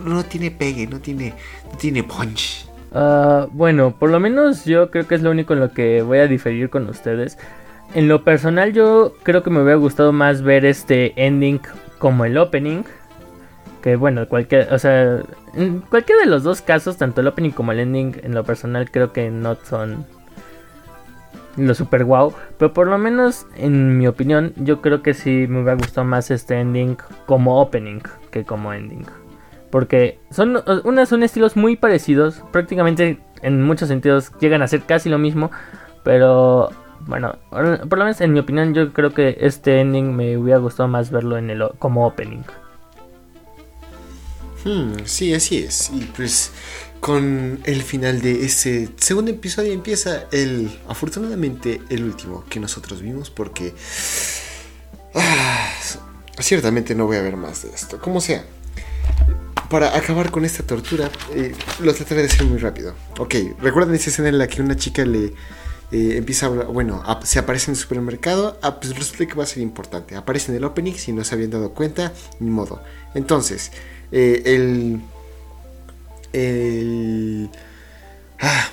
no 0.04 0.24
tiene 0.24 0.50
pegue, 0.50 0.86
no 0.86 1.00
tiene, 1.00 1.34
no 1.70 1.78
tiene 1.78 2.02
punch. 2.02 2.66
Uh, 2.92 3.48
bueno, 3.52 3.96
por 3.98 4.10
lo 4.10 4.20
menos 4.20 4.64
yo 4.64 4.90
creo 4.90 5.06
que 5.06 5.14
es 5.14 5.22
lo 5.22 5.30
único 5.30 5.52
en 5.52 5.60
lo 5.60 5.72
que 5.72 6.02
voy 6.02 6.18
a 6.18 6.26
diferir 6.26 6.70
con 6.70 6.88
ustedes. 6.88 7.38
En 7.94 8.08
lo 8.08 8.24
personal 8.24 8.72
yo 8.72 9.14
creo 9.22 9.42
que 9.42 9.50
me 9.50 9.62
hubiera 9.62 9.76
gustado 9.76 10.12
más 10.12 10.42
ver 10.42 10.64
este 10.64 11.12
ending 11.16 11.60
como 11.98 12.24
el 12.24 12.36
opening. 12.38 12.82
Que 13.82 13.96
bueno, 13.96 14.26
cualquier, 14.28 14.72
o 14.72 14.78
sea, 14.78 15.20
en 15.54 15.80
cualquiera 15.80 16.22
de 16.22 16.26
los 16.26 16.42
dos 16.42 16.60
casos, 16.60 16.96
tanto 16.96 17.20
el 17.20 17.28
opening 17.28 17.50
como 17.50 17.72
el 17.72 17.80
ending, 17.80 18.20
en 18.22 18.34
lo 18.34 18.44
personal 18.44 18.90
creo 18.90 19.12
que 19.12 19.30
no 19.30 19.54
son 19.54 20.04
lo 21.56 21.74
super 21.74 22.04
wow. 22.04 22.32
Pero 22.58 22.72
por 22.72 22.86
lo 22.88 22.98
menos, 22.98 23.46
en 23.56 23.98
mi 23.98 24.06
opinión, 24.06 24.52
yo 24.56 24.80
creo 24.80 25.02
que 25.02 25.14
sí 25.14 25.46
me 25.48 25.60
hubiera 25.60 25.74
gustado 25.74 26.06
más 26.06 26.30
este 26.30 26.60
ending 26.60 26.96
como 27.26 27.60
opening 27.60 28.00
que 28.30 28.44
como 28.44 28.72
ending. 28.72 29.06
Porque 29.70 30.18
son, 30.30 30.62
son 31.06 31.22
estilos 31.22 31.56
muy 31.56 31.76
parecidos, 31.76 32.42
prácticamente 32.52 33.18
en 33.42 33.62
muchos 33.62 33.88
sentidos 33.88 34.32
llegan 34.40 34.62
a 34.62 34.68
ser 34.68 34.82
casi 34.82 35.08
lo 35.08 35.18
mismo, 35.18 35.50
pero 36.02 36.70
bueno, 37.00 37.36
por 37.50 37.98
lo 37.98 38.04
menos 38.04 38.20
en 38.20 38.32
mi 38.32 38.38
opinión 38.38 38.74
yo 38.74 38.92
creo 38.92 39.12
que 39.12 39.36
este 39.40 39.80
ending 39.80 40.14
me 40.14 40.36
hubiera 40.38 40.58
gustado 40.58 40.88
más 40.88 41.10
verlo 41.10 41.36
en 41.36 41.50
el 41.50 41.62
como 41.78 42.06
opening. 42.06 42.42
Hmm, 44.66 45.04
sí, 45.04 45.32
así 45.32 45.58
es. 45.58 45.90
Y 45.94 46.00
pues 46.16 46.50
con 46.98 47.60
el 47.62 47.82
final 47.82 48.20
de 48.20 48.44
ese 48.44 48.88
segundo 48.96 49.30
episodio 49.30 49.72
empieza 49.72 50.24
el, 50.32 50.76
afortunadamente, 50.88 51.80
el 51.88 52.02
último 52.02 52.44
que 52.48 52.58
nosotros 52.58 53.00
vimos 53.00 53.30
porque... 53.30 53.74
Ah, 55.14 55.70
ciertamente 56.40 56.96
no 56.96 57.06
voy 57.06 57.16
a 57.16 57.22
ver 57.22 57.36
más 57.36 57.62
de 57.62 57.70
esto. 57.70 58.00
Como 58.00 58.20
sea, 58.20 58.44
para 59.70 59.96
acabar 59.96 60.32
con 60.32 60.44
esta 60.44 60.64
tortura, 60.64 61.12
eh, 61.32 61.54
lo 61.78 61.94
trataré 61.94 62.22
de 62.22 62.26
hacer 62.26 62.44
muy 62.44 62.58
rápido. 62.58 62.92
Ok, 63.18 63.36
recuerdan 63.60 63.94
esa 63.94 64.10
escena 64.10 64.30
en 64.30 64.38
la 64.38 64.48
que 64.48 64.62
una 64.62 64.74
chica 64.74 65.04
le 65.04 65.26
eh, 65.92 66.16
empieza 66.16 66.46
a 66.46 66.48
hablar, 66.48 66.66
bueno, 66.66 67.04
se 67.22 67.38
aparece 67.38 67.70
en 67.70 67.76
el 67.76 67.80
supermercado, 67.80 68.58
ah, 68.62 68.80
pues 68.80 68.98
resulta 68.98 69.26
que 69.26 69.34
va 69.34 69.44
a 69.44 69.46
ser 69.46 69.62
importante. 69.62 70.16
Aparece 70.16 70.50
en 70.50 70.58
el 70.58 70.64
opening, 70.64 70.94
si 70.94 71.12
no 71.12 71.22
se 71.22 71.36
habían 71.36 71.50
dado 71.50 71.72
cuenta, 71.72 72.12
ni 72.40 72.50
modo. 72.50 72.82
Entonces, 73.14 73.70
eh, 74.12 74.42
el... 74.44 75.00
El... 76.32 77.50
Ah, 78.40 78.68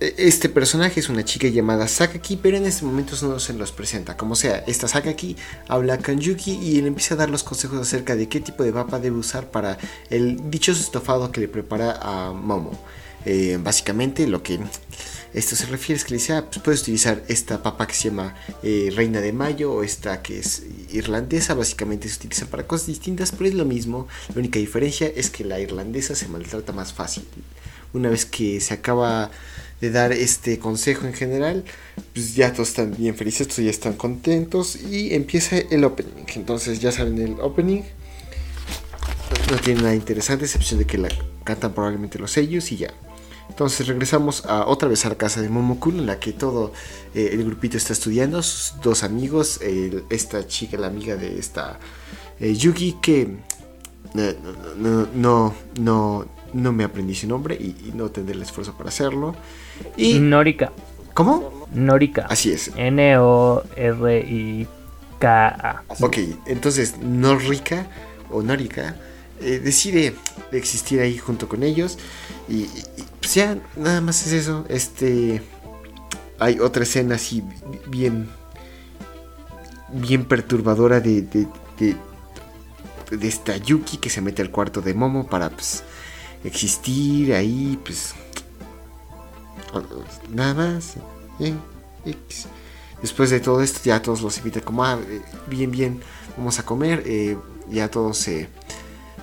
e, 0.00 0.14
este 0.16 0.48
personaje 0.48 1.00
es 1.00 1.08
una 1.08 1.24
chica 1.24 1.48
llamada 1.48 1.86
Sakaki, 1.88 2.36
pero 2.36 2.56
en 2.56 2.66
este 2.66 2.84
momento 2.84 3.14
no 3.22 3.38
se 3.38 3.52
los 3.52 3.72
presenta. 3.72 4.16
Como 4.16 4.34
sea, 4.34 4.64
esta 4.66 4.88
Sakaki 4.88 5.36
habla 5.68 5.98
con 5.98 6.18
Yuki 6.20 6.52
y 6.62 6.78
él 6.78 6.86
empieza 6.86 7.14
a 7.14 7.18
dar 7.18 7.30
los 7.30 7.42
consejos 7.42 7.78
acerca 7.80 8.16
de 8.16 8.28
qué 8.28 8.40
tipo 8.40 8.62
de 8.62 8.72
papa 8.72 8.98
debe 8.98 9.16
usar 9.16 9.50
para 9.50 9.78
el 10.08 10.50
dichoso 10.50 10.80
estofado 10.80 11.30
que 11.32 11.40
le 11.40 11.48
prepara 11.48 11.98
a 12.00 12.32
Momo. 12.32 12.72
Eh, 13.26 13.58
básicamente 13.62 14.26
lo 14.26 14.42
que 14.42 14.58
esto 15.32 15.54
se 15.54 15.66
refiere 15.66 15.98
es 15.98 16.04
que 16.04 16.10
le 16.10 16.16
dice, 16.16 16.32
ah, 16.32 16.46
pues 16.50 16.60
puedes 16.62 16.82
utilizar 16.82 17.22
esta 17.28 17.62
papa 17.62 17.86
que 17.86 17.94
se 17.94 18.10
llama 18.10 18.34
eh, 18.62 18.90
Reina 18.94 19.20
de 19.20 19.32
Mayo 19.32 19.72
o 19.72 19.82
esta 19.84 20.22
que 20.22 20.38
es 20.38 20.64
irlandesa, 20.92 21.54
básicamente 21.54 22.08
se 22.08 22.16
utiliza 22.16 22.46
para 22.46 22.66
cosas 22.66 22.88
distintas, 22.88 23.30
pero 23.30 23.46
es 23.46 23.54
lo 23.54 23.64
mismo, 23.64 24.08
la 24.34 24.40
única 24.40 24.58
diferencia 24.58 25.06
es 25.06 25.30
que 25.30 25.44
la 25.44 25.60
irlandesa 25.60 26.16
se 26.16 26.26
maltrata 26.26 26.72
más 26.72 26.92
fácil. 26.92 27.24
Una 27.92 28.08
vez 28.08 28.24
que 28.24 28.60
se 28.60 28.74
acaba 28.74 29.30
de 29.80 29.90
dar 29.90 30.12
este 30.12 30.58
consejo 30.58 31.06
en 31.06 31.14
general, 31.14 31.64
pues 32.12 32.34
ya 32.34 32.52
todos 32.52 32.68
están 32.68 32.94
bien 32.96 33.14
felices, 33.14 33.48
todos 33.48 33.64
ya 33.64 33.70
están 33.70 33.94
contentos 33.94 34.76
y 34.76 35.14
empieza 35.14 35.58
el 35.58 35.84
opening. 35.84 36.24
Entonces 36.34 36.80
ya 36.80 36.92
saben 36.92 37.18
el 37.18 37.40
opening. 37.40 37.82
No 39.50 39.56
tiene 39.58 39.82
nada 39.82 39.94
interesante, 39.94 40.44
excepción 40.44 40.78
de 40.78 40.86
que 40.86 40.98
la 40.98 41.08
cantan 41.44 41.72
probablemente 41.72 42.18
los 42.18 42.32
sellos 42.32 42.70
y 42.72 42.78
ya. 42.78 42.94
Entonces 43.50 43.86
regresamos 43.88 44.46
a, 44.46 44.66
otra 44.66 44.88
vez 44.88 45.04
a 45.04 45.08
la 45.08 45.16
casa 45.16 45.42
de 45.42 45.48
Momokun, 45.48 45.98
en 45.98 46.06
la 46.06 46.20
que 46.20 46.32
todo 46.32 46.72
eh, 47.14 47.30
el 47.32 47.44
grupito 47.44 47.76
está 47.76 47.92
estudiando, 47.92 48.42
sus 48.44 48.80
dos 48.80 49.02
amigos, 49.02 49.60
esta 50.08 50.46
chica, 50.46 50.78
la 50.78 50.86
amiga 50.86 51.16
de 51.16 51.36
esta 51.36 51.80
eh, 52.38 52.54
Yuki, 52.54 52.98
que 53.02 53.22
eh, 54.14 54.36
no, 54.78 55.08
no, 55.14 55.52
no, 55.80 56.26
no, 56.52 56.72
me 56.72 56.84
aprendí 56.84 57.16
su 57.16 57.26
nombre 57.26 57.56
y, 57.56 57.90
no 57.94 58.08
tendré 58.10 58.36
el 58.36 58.42
esfuerzo 58.42 58.74
para 58.74 58.90
hacerlo. 58.90 59.34
Y... 59.96 60.20
Norika. 60.20 60.70
¿Cómo? 61.12 61.66
Norika. 61.74 62.26
Así 62.30 62.52
es. 62.52 62.70
N-O-R-I-K-A. 62.76 63.72
Ok, 66.00 66.18
entonces 66.46 66.98
Norika 66.98 67.88
o 68.30 68.42
Norika 68.42 68.94
eh, 69.40 69.58
decide 69.58 70.14
existir 70.52 71.00
ahí 71.00 71.18
junto 71.18 71.48
con 71.48 71.64
ellos. 71.64 71.98
Y, 72.48 72.68
pues 73.30 73.34
ya, 73.46 73.56
nada 73.76 74.00
más 74.00 74.26
es 74.26 74.32
eso. 74.32 74.64
Este. 74.68 75.40
Hay 76.40 76.58
otra 76.58 76.82
escena 76.82 77.14
así 77.14 77.44
bien. 77.86 78.28
Bien 79.92 80.24
perturbadora 80.24 81.00
de, 81.00 81.22
de, 81.22 81.46
de, 81.78 81.96
de 83.16 83.28
esta 83.28 83.56
Yuki 83.56 83.98
que 83.98 84.10
se 84.10 84.20
mete 84.20 84.42
al 84.42 84.50
cuarto 84.50 84.80
de 84.80 84.94
Momo 84.94 85.26
para 85.28 85.50
pues 85.50 85.82
existir 86.44 87.32
ahí, 87.34 87.78
pues 87.84 88.14
nada 90.28 90.54
más. 90.54 90.94
eh. 91.38 91.54
Después 93.00 93.30
de 93.30 93.40
todo 93.40 93.62
esto 93.62 93.80
ya 93.84 94.02
todos 94.02 94.22
los 94.22 94.38
invita 94.38 94.60
como, 94.60 94.84
ah, 94.84 94.98
eh, 95.08 95.22
bien, 95.48 95.70
bien, 95.70 96.00
vamos 96.36 96.58
a 96.58 96.64
comer. 96.64 97.02
eh, 97.06 97.36
ya 97.68 97.88
todos 97.88 98.18
se, 98.18 98.48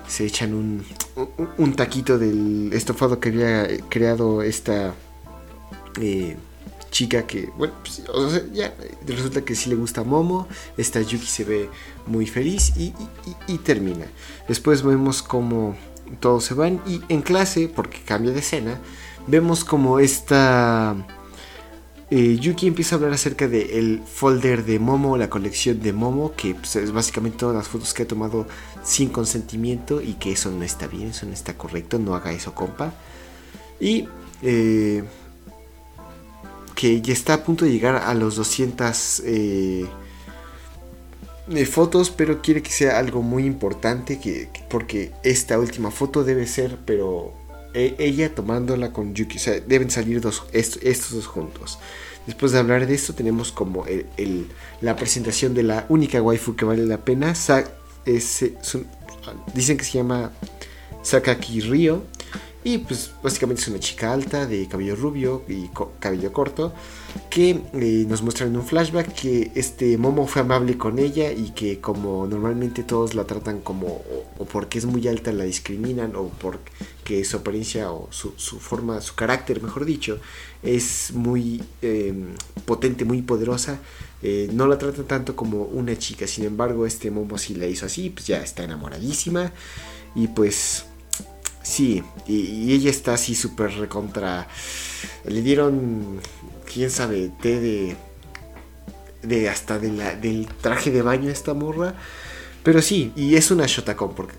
se 0.08 0.24
echan 0.26 0.54
un, 0.54 0.84
un, 1.58 1.76
taquito 1.76 2.18
del 2.18 2.70
estofado 2.72 3.20
que 3.20 3.28
había 3.28 3.66
creado 3.88 4.42
esta 4.42 4.94
eh, 6.00 6.36
chica 6.90 7.26
que, 7.26 7.50
bueno, 7.56 7.74
pues, 7.82 8.02
ya 8.52 8.74
resulta 9.06 9.42
que 9.44 9.54
sí 9.54 9.68
le 9.68 9.76
gusta 9.76 10.02
Momo. 10.04 10.48
Esta 10.76 11.00
Yuki 11.02 11.26
se 11.26 11.44
ve 11.44 11.68
muy 12.06 12.26
feliz 12.26 12.72
y, 12.76 12.84
y- 12.84 12.94
y- 13.48 13.54
y 13.54 13.58
termina. 13.58 14.06
Después 14.48 14.82
vemos 14.82 15.22
como 15.22 15.76
todos 16.20 16.44
se 16.44 16.54
van 16.54 16.80
y 16.86 17.02
en 17.10 17.20
clase, 17.22 17.68
porque 17.68 18.00
cambia 18.00 18.32
de 18.32 18.38
escena, 18.40 18.78
vemos 19.26 19.62
como 19.64 19.98
esta 19.98 20.96
eh, 22.10 22.38
Yuki 22.40 22.66
empieza 22.68 22.94
a 22.94 22.96
hablar 22.98 23.12
acerca 23.12 23.48
del 23.48 24.02
folder 24.06 24.64
de 24.64 24.78
Momo, 24.78 25.16
la 25.18 25.28
colección 25.30 25.80
de 25.80 25.92
Momo, 25.92 26.32
que 26.36 26.54
pues, 26.54 26.76
es 26.76 26.92
básicamente 26.92 27.38
todas 27.38 27.54
las 27.56 27.68
fotos 27.68 27.92
que 27.94 28.04
ha 28.04 28.08
tomado 28.08 28.46
sin 28.82 29.10
consentimiento 29.10 30.00
y 30.00 30.14
que 30.14 30.32
eso 30.32 30.50
no 30.50 30.64
está 30.64 30.86
bien, 30.86 31.08
eso 31.08 31.26
no 31.26 31.32
está 31.34 31.54
correcto, 31.58 31.98
no 31.98 32.14
haga 32.14 32.32
eso, 32.32 32.54
compa. 32.54 32.94
Y 33.80 34.08
eh, 34.42 35.04
que 36.74 37.00
ya 37.02 37.12
está 37.12 37.34
a 37.34 37.44
punto 37.44 37.64
de 37.64 37.72
llegar 37.72 37.96
a 37.96 38.14
los 38.14 38.36
200 38.36 39.20
eh, 39.24 39.86
eh, 41.48 41.66
fotos, 41.66 42.10
pero 42.10 42.42
quiere 42.42 42.62
que 42.62 42.70
sea 42.70 42.98
algo 42.98 43.22
muy 43.22 43.44
importante, 43.46 44.20
que, 44.20 44.50
que- 44.52 44.62
porque 44.68 45.12
esta 45.22 45.58
última 45.58 45.90
foto 45.90 46.24
debe 46.24 46.46
ser, 46.46 46.78
pero 46.84 47.37
e- 47.78 47.94
ella 47.98 48.34
tomándola 48.34 48.92
con 48.92 49.14
Yuki, 49.14 49.36
o 49.36 49.40
sea, 49.40 49.60
deben 49.60 49.90
salir 49.90 50.20
estos 50.52 51.10
dos 51.12 51.26
juntos. 51.26 51.78
Después 52.26 52.52
de 52.52 52.58
hablar 52.58 52.86
de 52.86 52.94
esto, 52.94 53.14
tenemos 53.14 53.52
como 53.52 53.86
la 54.80 54.96
presentación 54.96 55.54
de 55.54 55.62
la 55.62 55.86
única 55.88 56.20
waifu 56.20 56.56
que 56.56 56.64
vale 56.66 56.84
la 56.84 56.98
pena. 56.98 57.34
Sa- 57.34 57.64
dicen 59.54 59.76
que 59.78 59.84
se 59.84 59.92
llama 59.92 60.32
Sakaki 61.02 61.60
Ryo. 61.62 62.02
Y 62.64 62.78
pues 62.78 63.12
básicamente 63.22 63.62
es 63.62 63.68
una 63.68 63.78
chica 63.78 64.12
alta 64.12 64.44
de 64.44 64.66
cabello 64.68 64.94
rubio 64.96 65.42
y 65.48 65.70
cabello 66.00 66.32
corto 66.32 66.74
que 67.30 67.62
eh, 67.72 68.04
nos 68.08 68.22
muestran 68.22 68.50
en 68.50 68.56
un 68.56 68.66
flashback 68.66 69.12
que 69.12 69.52
este 69.54 69.98
Momo 69.98 70.26
fue 70.26 70.42
amable 70.42 70.76
con 70.76 70.98
ella 70.98 71.30
y 71.30 71.50
que 71.50 71.80
como 71.80 72.26
normalmente 72.26 72.82
todos 72.82 73.14
la 73.14 73.24
tratan 73.24 73.60
como 73.60 74.02
o, 74.38 74.44
porque 74.44 74.78
es 74.78 74.86
muy 74.86 75.06
alta 75.08 75.32
la 75.32 75.44
discriminan 75.44 76.16
o 76.16 76.28
porque 76.28 77.24
su 77.24 77.36
apariencia 77.38 77.90
o 77.92 78.08
su, 78.10 78.32
forma, 78.58 79.00
su 79.00 79.14
carácter 79.14 79.62
mejor 79.62 79.84
dicho, 79.84 80.18
es 80.62 81.12
muy 81.14 81.62
eh, 81.82 82.14
potente, 82.64 83.04
muy 83.04 83.22
poderosa, 83.22 83.78
eh, 84.22 84.48
no 84.52 84.66
la 84.66 84.78
tratan 84.78 85.06
tanto 85.06 85.36
como 85.36 85.62
una 85.62 85.96
chica, 85.96 86.26
sin 86.26 86.44
embargo 86.44 86.86
este 86.86 87.10
Momo 87.10 87.38
sí 87.38 87.54
la 87.54 87.66
hizo 87.66 87.86
así, 87.86 88.10
pues 88.10 88.26
ya 88.26 88.42
está 88.42 88.64
enamoradísima 88.64 89.52
y 90.14 90.28
pues... 90.28 90.87
Sí, 91.68 92.02
y, 92.26 92.72
ella 92.72 92.88
está 92.88 93.12
así 93.12 93.34
súper 93.34 93.72
recontra. 93.72 94.48
Le 95.26 95.42
dieron, 95.42 96.18
quién 96.72 96.90
sabe, 96.90 97.30
té 97.42 97.60
de. 97.60 97.96
de 99.22 99.50
hasta 99.50 99.78
del 99.78 100.48
traje 100.62 100.90
de 100.90 101.02
baño 101.02 101.28
a 101.28 101.32
esta 101.32 101.52
morra. 101.52 101.94
Pero 102.62 102.80
sí, 102.80 103.12
y 103.16 103.36
es 103.36 103.50
una 103.50 103.66
Shotacon, 103.66 104.14
porque. 104.14 104.34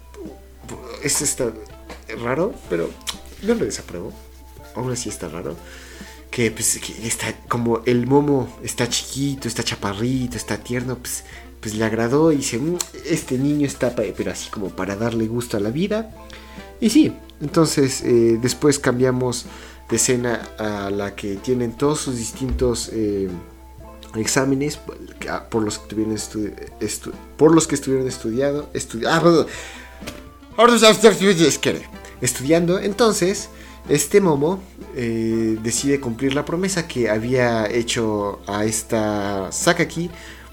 Es 1.04 1.22
está 1.22 1.54
raro, 2.24 2.56
pero 2.68 2.90
no 3.44 3.54
lo 3.54 3.64
desapruebo. 3.64 4.12
Aún 4.76 4.92
así 4.92 5.10
está 5.10 5.30
raro. 5.30 5.56
Que 6.32 6.50
pues 6.50 6.78
está 7.04 7.36
como 7.48 7.84
el 7.86 8.08
momo 8.08 8.58
está 8.64 8.90
chiquito, 8.90 9.48
está 9.48 9.64
chaparrito, 9.64 10.36
está 10.36 10.58
tierno, 10.58 10.98
pues, 10.98 11.24
pues 11.62 11.76
le 11.76 11.86
agradó 11.86 12.32
y 12.32 12.38
dice, 12.38 12.58
"Mm, 12.58 12.78
este 13.06 13.38
niño 13.38 13.68
está, 13.68 13.96
pero 13.96 14.32
así 14.32 14.50
como 14.50 14.70
para 14.70 14.96
darle 14.96 15.28
gusto 15.28 15.58
a 15.58 15.60
la 15.60 15.72
vida. 15.72 16.12
Y 16.82 16.90
sí, 16.90 17.14
entonces 17.42 18.02
eh, 18.04 18.38
después 18.42 18.80
cambiamos 18.80 19.46
de 19.90 19.96
escena 19.96 20.42
a 20.58 20.90
la 20.90 21.16
que 21.16 21.36
tienen 21.36 21.72
todos 21.74 22.00
sus 22.00 22.16
distintos 22.18 22.90
eh, 22.94 23.28
exámenes 24.16 24.80
por 25.50 25.64
los 25.64 25.78
que 25.80 25.88
estu- 26.12 26.54
estu- 26.80 27.12
estuvieron 27.76 28.08
estudiado 28.08 28.70
estudi 28.74 29.06
ah, 29.08 29.22
estudiando. 32.22 32.80
Entonces 32.80 33.50
este 33.88 34.22
momo 34.22 34.62
eh, 34.96 35.58
decide 35.64 36.00
cumplir 36.00 36.34
la 36.36 36.46
promesa 36.46 36.88
que 36.88 37.10
había 37.10 37.68
hecho 37.68 38.40
a 38.48 38.66
esta 38.66 39.52
Sakaki 39.52 40.10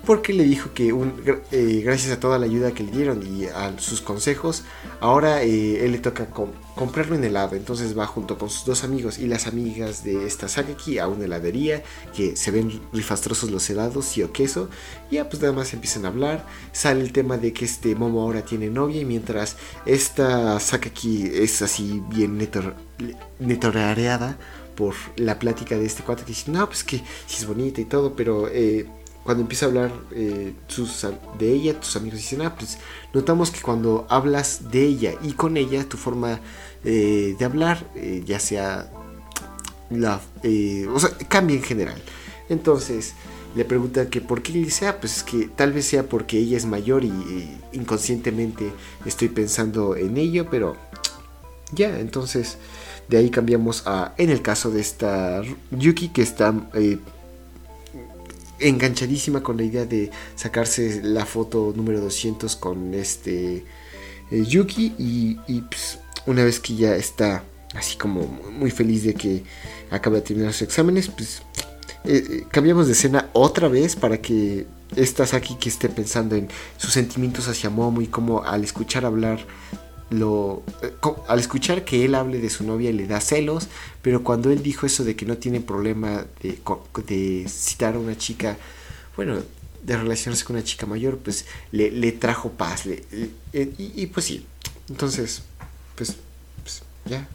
porque 0.06 0.32
le 0.32 0.44
dijo 0.44 0.72
que 0.72 0.94
eh, 1.50 1.82
gracias 1.84 2.12
a 2.12 2.20
toda 2.20 2.38
la 2.38 2.46
ayuda 2.46 2.70
que 2.72 2.84
le 2.84 2.92
dieron 2.92 3.20
y 3.26 3.46
a 3.46 3.76
sus 3.78 4.00
consejos, 4.00 4.62
ahora 5.00 5.42
eh, 5.42 5.84
él 5.84 5.92
le 5.92 5.98
toca 5.98 6.26
com- 6.30 6.52
comprarle 6.76 7.16
un 7.18 7.24
helado. 7.24 7.56
Entonces 7.56 7.98
va 7.98 8.06
junto 8.06 8.38
con 8.38 8.48
sus 8.48 8.64
dos 8.64 8.84
amigos 8.84 9.18
y 9.18 9.26
las 9.26 9.46
amigas 9.48 10.04
de 10.04 10.24
esta 10.26 10.48
Sakaki 10.48 10.98
a 10.98 11.08
una 11.08 11.24
heladería 11.24 11.82
que 12.14 12.36
se 12.36 12.52
ven 12.52 12.80
rifastrosos 12.92 13.50
los 13.50 13.68
helados, 13.68 14.04
sí 14.06 14.22
o 14.22 14.32
queso. 14.32 14.70
Y 15.10 15.16
ya 15.16 15.28
pues 15.28 15.42
nada 15.42 15.52
más 15.52 15.74
empiezan 15.74 16.04
a 16.04 16.08
hablar. 16.08 16.46
Sale 16.72 17.00
el 17.02 17.12
tema 17.12 17.36
de 17.36 17.52
que 17.52 17.64
este 17.64 17.94
Momo 17.96 18.22
ahora 18.22 18.42
tiene 18.42 18.70
novia 18.70 19.00
y 19.00 19.04
mientras 19.04 19.56
esta 19.86 20.60
Sakaki 20.60 21.30
es 21.34 21.60
así 21.62 22.00
bien 22.10 22.38
netor- 22.40 22.74
netoreada 23.40 24.38
por 24.76 24.94
la 25.16 25.38
plática 25.38 25.76
de 25.76 25.86
este 25.86 26.02
cuate 26.04 26.22
que 26.22 26.28
dice, 26.28 26.50
no, 26.50 26.66
pues 26.66 26.84
que 26.84 26.98
sí 27.26 27.38
es 27.38 27.46
bonita 27.46 27.80
y 27.80 27.86
todo, 27.86 28.14
pero... 28.14 28.48
eh, 28.48 28.86
cuando 29.26 29.42
empieza 29.42 29.66
a 29.66 29.68
hablar 29.68 29.92
eh, 30.12 30.54
de 31.38 31.52
ella, 31.52 31.78
tus 31.78 31.96
amigos 31.96 32.20
dicen, 32.20 32.42
ah, 32.42 32.54
pues 32.56 32.78
notamos 33.12 33.50
que 33.50 33.60
cuando 33.60 34.06
hablas 34.08 34.70
de 34.70 34.86
ella 34.86 35.14
y 35.22 35.32
con 35.32 35.56
ella, 35.56 35.86
tu 35.86 35.96
forma 35.96 36.40
eh, 36.84 37.34
de 37.38 37.44
hablar, 37.44 37.84
eh, 37.96 38.22
ya 38.24 38.38
sea 38.38 38.90
la, 39.90 40.20
o 40.92 41.00
sea, 41.00 41.10
cambia 41.28 41.56
en 41.56 41.62
general. 41.62 42.00
Entonces 42.48 43.14
le 43.56 43.64
pregunta 43.64 44.08
que 44.08 44.20
por 44.20 44.42
qué 44.42 44.52
y 44.52 44.64
dice, 44.64 44.86
ah, 44.86 44.98
pues 45.00 45.18
es 45.18 45.22
que 45.24 45.48
tal 45.48 45.72
vez 45.72 45.86
sea 45.86 46.04
porque 46.08 46.38
ella 46.38 46.56
es 46.56 46.64
mayor 46.64 47.04
y, 47.04 47.58
inconscientemente 47.72 48.70
estoy 49.04 49.28
pensando 49.28 49.96
en 49.96 50.16
ello, 50.18 50.46
pero 50.50 50.76
ya, 51.72 51.98
entonces 51.98 52.58
de 53.08 53.18
ahí 53.18 53.30
cambiamos 53.30 53.82
a, 53.86 54.14
en 54.18 54.30
el 54.30 54.40
caso 54.40 54.70
de 54.70 54.80
esta 54.80 55.42
Yuki 55.72 56.10
que 56.10 56.22
está 56.22 56.54
enganchadísima 58.58 59.42
con 59.42 59.56
la 59.56 59.64
idea 59.64 59.84
de 59.84 60.10
sacarse 60.34 61.00
la 61.02 61.26
foto 61.26 61.72
número 61.76 62.00
200 62.00 62.56
con 62.56 62.94
este 62.94 63.64
eh, 64.30 64.44
Yuki 64.44 64.94
y, 64.98 65.60
pues, 65.62 65.98
una 66.26 66.44
vez 66.44 66.60
que 66.60 66.74
ya 66.74 66.96
está 66.96 67.44
así 67.74 67.96
como 67.96 68.22
muy 68.22 68.70
feliz 68.70 69.04
de 69.04 69.14
que 69.14 69.44
acaba 69.90 70.16
de 70.16 70.22
terminar 70.22 70.52
sus 70.52 70.62
exámenes, 70.62 71.08
pues 71.08 71.42
eh, 72.04 72.24
eh, 72.28 72.46
cambiamos 72.50 72.86
de 72.86 72.92
escena 72.92 73.28
otra 73.32 73.68
vez 73.68 73.96
para 73.96 74.18
que 74.20 74.66
esta 74.94 75.26
Saki 75.26 75.56
que 75.56 75.68
esté 75.68 75.88
pensando 75.88 76.36
en 76.36 76.48
sus 76.76 76.92
sentimientos 76.92 77.48
hacia 77.48 77.70
Momo 77.70 78.00
y 78.02 78.06
como 78.06 78.42
al 78.44 78.64
escuchar 78.64 79.04
hablar 79.04 79.40
lo 80.10 80.62
eh, 80.82 80.92
al 81.28 81.38
escuchar 81.38 81.84
que 81.84 82.04
él 82.04 82.14
hable 82.14 82.38
de 82.38 82.50
su 82.50 82.64
novia 82.64 82.92
le 82.92 83.06
da 83.06 83.20
celos, 83.20 83.68
pero 84.02 84.22
cuando 84.22 84.50
él 84.50 84.62
dijo 84.62 84.86
eso 84.86 85.04
de 85.04 85.16
que 85.16 85.26
no 85.26 85.36
tiene 85.38 85.60
problema 85.60 86.24
de, 86.42 87.46
citar 87.48 87.94
a 87.94 87.98
una 87.98 88.16
chica, 88.16 88.56
bueno, 89.16 89.38
de 89.82 89.96
relacionarse 89.96 90.44
con 90.44 90.56
una 90.56 90.64
chica 90.64 90.86
mayor, 90.86 91.18
pues 91.18 91.46
le, 91.72 92.12
trajo 92.12 92.50
paz, 92.50 92.86
eh, 92.86 93.30
y, 93.52 94.06
pues 94.06 94.26
sí, 94.26 94.46
entonces, 94.88 95.42
pues, 95.96 96.16
pues, 96.62 96.82
ya, 97.04 97.28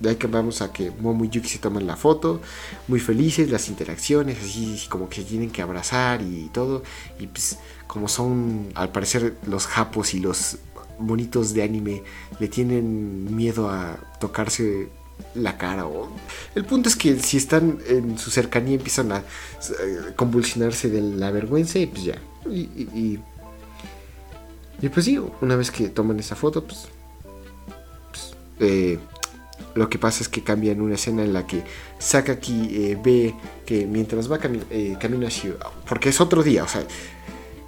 de 0.00 0.10
ahí 0.10 0.16
que 0.16 0.26
vamos 0.26 0.62
a 0.62 0.72
que 0.72 0.90
Momo 0.90 1.24
y 1.24 1.30
Yuki 1.30 1.48
se 1.48 1.58
toman 1.58 1.86
la 1.86 1.96
foto, 1.96 2.40
muy 2.86 3.00
felices, 3.00 3.50
las 3.50 3.68
interacciones, 3.68 4.38
así 4.38 4.86
como 4.88 5.08
que 5.08 5.16
se 5.16 5.24
tienen 5.24 5.50
que 5.50 5.62
abrazar 5.62 6.22
y 6.22 6.50
todo, 6.52 6.82
y 7.18 7.26
pues 7.26 7.58
como 7.86 8.08
son 8.08 8.68
al 8.74 8.92
parecer 8.92 9.36
los 9.46 9.66
japos 9.66 10.14
y 10.14 10.20
los 10.20 10.58
monitos 10.98 11.54
de 11.54 11.62
anime 11.62 12.02
le 12.40 12.48
tienen 12.48 13.34
miedo 13.34 13.68
a 13.70 13.96
tocarse 14.20 14.88
la 15.34 15.58
cara 15.58 15.86
o 15.86 16.08
el 16.54 16.64
punto 16.64 16.88
es 16.88 16.94
que 16.96 17.18
si 17.18 17.36
están 17.38 17.78
en 17.88 18.18
su 18.18 18.30
cercanía 18.30 18.74
empiezan 18.76 19.10
a 19.12 19.18
eh, 19.18 20.12
convulsionarse 20.14 20.88
de 20.90 21.00
la 21.00 21.30
vergüenza 21.32 21.78
y 21.80 21.86
pues 21.86 22.04
ya 22.04 22.18
y, 22.48 22.60
y, 22.60 22.88
y- 22.94 23.20
y 24.80 24.88
pues 24.90 25.06
sí 25.06 25.18
una 25.40 25.56
vez 25.56 25.70
que 25.72 25.88
toman 25.88 26.20
esa 26.20 26.36
foto 26.36 26.62
pues, 26.64 26.86
pues, 28.10 28.36
eh, 28.60 28.98
lo 29.74 29.88
que 29.90 29.98
pasa 29.98 30.22
es 30.22 30.28
que 30.28 30.42
cambia 30.44 30.70
en 30.72 30.80
una 30.80 30.94
escena 30.94 31.24
en 31.24 31.32
la 31.32 31.46
que 31.46 31.64
Sakaki 31.98 32.68
eh, 32.70 32.98
ve 33.02 33.34
que 33.66 33.86
mientras 33.86 34.30
va 34.30 34.38
cami- 34.38 34.62
eh, 34.70 34.96
porque 35.88 36.08
es 36.10 36.20
otro 36.20 36.44
día 36.44 36.62
o 36.64 36.68
sea 36.68 36.84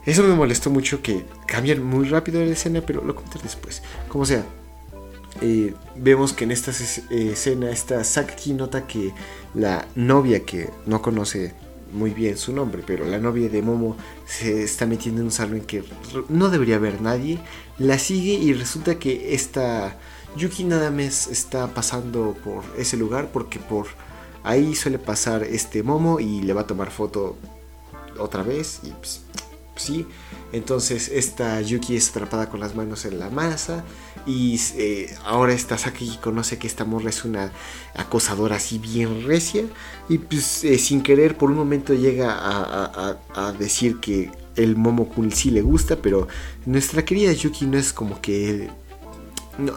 eso 0.06 0.22
me 0.22 0.34
molestó 0.34 0.70
mucho 0.70 1.02
que 1.02 1.24
cambian 1.46 1.82
muy 1.82 2.08
rápido 2.08 2.44
la 2.44 2.52
escena, 2.52 2.80
pero 2.86 3.04
lo 3.04 3.14
contaré 3.14 3.42
después. 3.44 3.82
Como 4.08 4.24
sea, 4.24 4.44
eh, 5.40 5.74
vemos 5.96 6.32
que 6.32 6.44
en 6.44 6.50
esta 6.52 6.70
es- 6.70 7.02
eh, 7.10 7.30
escena 7.32 7.70
esta 7.70 8.02
Sakaki 8.04 8.52
nota 8.52 8.86
que 8.86 9.12
la 9.54 9.86
novia 9.94 10.44
que 10.44 10.70
no 10.86 11.00
conoce 11.02 11.54
muy 11.92 12.10
bien 12.10 12.36
su 12.36 12.52
nombre, 12.52 12.82
pero 12.86 13.04
la 13.04 13.18
novia 13.18 13.48
de 13.48 13.62
Momo 13.62 13.96
se 14.26 14.62
está 14.62 14.86
metiendo 14.86 15.20
en 15.20 15.26
un 15.26 15.32
salón 15.32 15.60
que 15.62 15.82
no 16.28 16.48
debería 16.48 16.76
haber 16.76 17.00
nadie, 17.00 17.38
la 17.78 17.98
sigue 17.98 18.34
y 18.34 18.52
resulta 18.52 18.98
que 18.98 19.34
esta 19.34 19.96
Yuki 20.36 20.62
nada 20.64 20.92
más 20.92 21.26
está 21.26 21.66
pasando 21.74 22.36
por 22.44 22.62
ese 22.78 22.96
lugar 22.96 23.30
porque 23.32 23.58
por 23.58 23.86
ahí 24.44 24.76
suele 24.76 24.98
pasar 25.00 25.42
este 25.42 25.82
Momo 25.82 26.20
y 26.20 26.42
le 26.42 26.52
va 26.52 26.60
a 26.62 26.66
tomar 26.68 26.90
foto 26.92 27.36
otra 28.18 28.42
vez 28.44 28.80
y 28.84 28.90
pues, 28.90 29.22
sí. 29.80 30.06
Entonces 30.52 31.08
esta 31.08 31.60
Yuki 31.60 31.96
es 31.96 32.10
atrapada 32.10 32.48
con 32.48 32.60
las 32.60 32.74
manos 32.74 33.04
en 33.04 33.18
la 33.18 33.30
masa 33.30 33.84
y 34.26 34.60
eh, 34.76 35.14
ahora 35.24 35.52
esta 35.52 35.78
Saki 35.78 36.18
conoce 36.20 36.58
que 36.58 36.66
esta 36.66 36.84
morra 36.84 37.10
es 37.10 37.24
una 37.24 37.52
acosadora 37.94 38.56
así 38.56 38.78
bien 38.78 39.24
recia 39.24 39.64
y 40.08 40.18
pues 40.18 40.64
eh, 40.64 40.78
sin 40.78 41.02
querer 41.02 41.36
por 41.36 41.50
un 41.50 41.56
momento 41.56 41.94
llega 41.94 42.36
a, 42.36 43.52
decir 43.58 43.98
que 44.00 44.30
el 44.56 44.76
Momokun 44.76 45.32
sí 45.32 45.50
le 45.50 45.62
gusta, 45.62 45.96
pero 45.96 46.28
nuestra 46.66 47.04
querida 47.04 47.32
Yuki 47.32 47.66
no 47.66 47.78
es 47.78 47.92
como 47.92 48.20
que 48.20 48.68
no, 49.58 49.72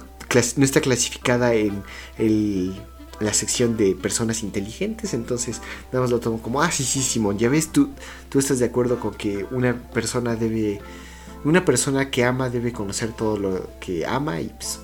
no 0.57 0.65
está 0.65 0.81
clasificada 0.81 1.53
en 1.53 1.83
el- 2.17 2.73
la 3.19 3.33
sección 3.33 3.77
de 3.77 3.95
personas 3.95 4.43
inteligentes, 4.43 5.13
entonces 5.13 5.61
nada 5.91 6.01
más 6.01 6.11
lo 6.11 6.19
tomo 6.19 6.41
como, 6.41 6.61
ah, 6.61 6.71
sí, 6.71 6.83
sí, 6.83 7.01
Simón, 7.01 7.37
ya 7.37 7.49
ves, 7.49 7.71
tú, 7.71 7.89
tú 8.29 8.39
estás 8.39 8.59
de 8.59 8.65
acuerdo 8.65 8.99
con 8.99 9.13
que 9.13 9.45
una 9.51 9.75
persona 9.91 10.35
debe, 10.35 10.81
una 11.45 11.63
persona 11.63 12.09
que 12.09 12.23
ama 12.25 12.49
debe 12.49 12.71
conocer 12.73 13.11
todo 13.13 13.37
lo 13.37 13.69
que 13.79 14.05
ama 14.05 14.41
y 14.41 14.47
pues, 14.49 14.79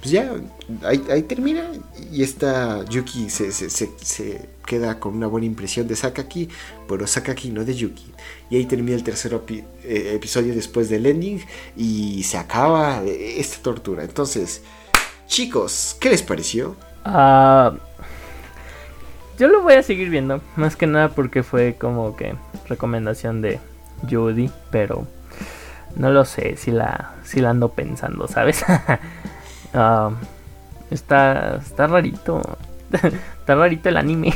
pues 0.00 0.10
ya, 0.10 0.34
ahí, 0.82 1.22
termina 1.22 1.70
y 2.10 2.24
esta 2.24 2.84
Yuki 2.86 3.30
se, 3.30 3.52
se- 3.52 3.70
se- 3.70 4.48
queda 4.66 4.98
con 4.98 5.14
una 5.14 5.26
buena 5.28 5.46
impresión 5.46 5.86
de 5.86 5.94
Sakaki, 5.94 6.48
pero 6.88 7.06
Sakaki 7.06 7.50
no 7.50 7.64
de 7.64 7.74
Yuki. 7.74 8.06
Y 8.50 8.56
ahí 8.56 8.64
termina 8.66 8.96
el 8.96 9.04
tercer 9.04 9.38
eh, 9.48 10.12
episodio 10.14 10.54
después 10.54 10.88
del 10.88 11.06
ending 11.06 11.40
y 11.76 12.22
se 12.24 12.38
acaba 12.38 13.02
eh, 13.04 13.38
esta 13.38 13.62
tortura. 13.62 14.02
Entonces, 14.02 14.62
chicos, 15.26 15.96
¿qué 16.00 16.10
les 16.10 16.22
pareció? 16.22 16.76
Ah, 17.04 17.72
yo 19.38 19.48
lo 19.48 19.62
voy 19.62 19.74
a 19.74 19.82
seguir 19.82 20.08
viendo, 20.10 20.40
más 20.56 20.76
que 20.76 20.86
nada 20.86 21.08
porque 21.08 21.42
fue 21.42 21.76
como 21.78 22.16
que 22.16 22.34
recomendación 22.68 23.42
de 23.42 23.58
Judy, 24.08 24.50
pero 24.70 25.06
no 25.96 26.10
lo 26.10 26.24
sé 26.24 26.56
si 26.56 26.70
la, 26.70 27.14
si 27.24 27.40
la 27.40 27.50
ando 27.50 27.70
pensando, 27.70 28.28
¿sabes? 28.28 28.64
Ah, 29.74 30.10
está, 30.90 31.56
está 31.56 31.86
rarito, 31.86 32.42
está 32.92 33.54
rarito 33.54 33.88
el 33.88 33.96
anime. 33.96 34.34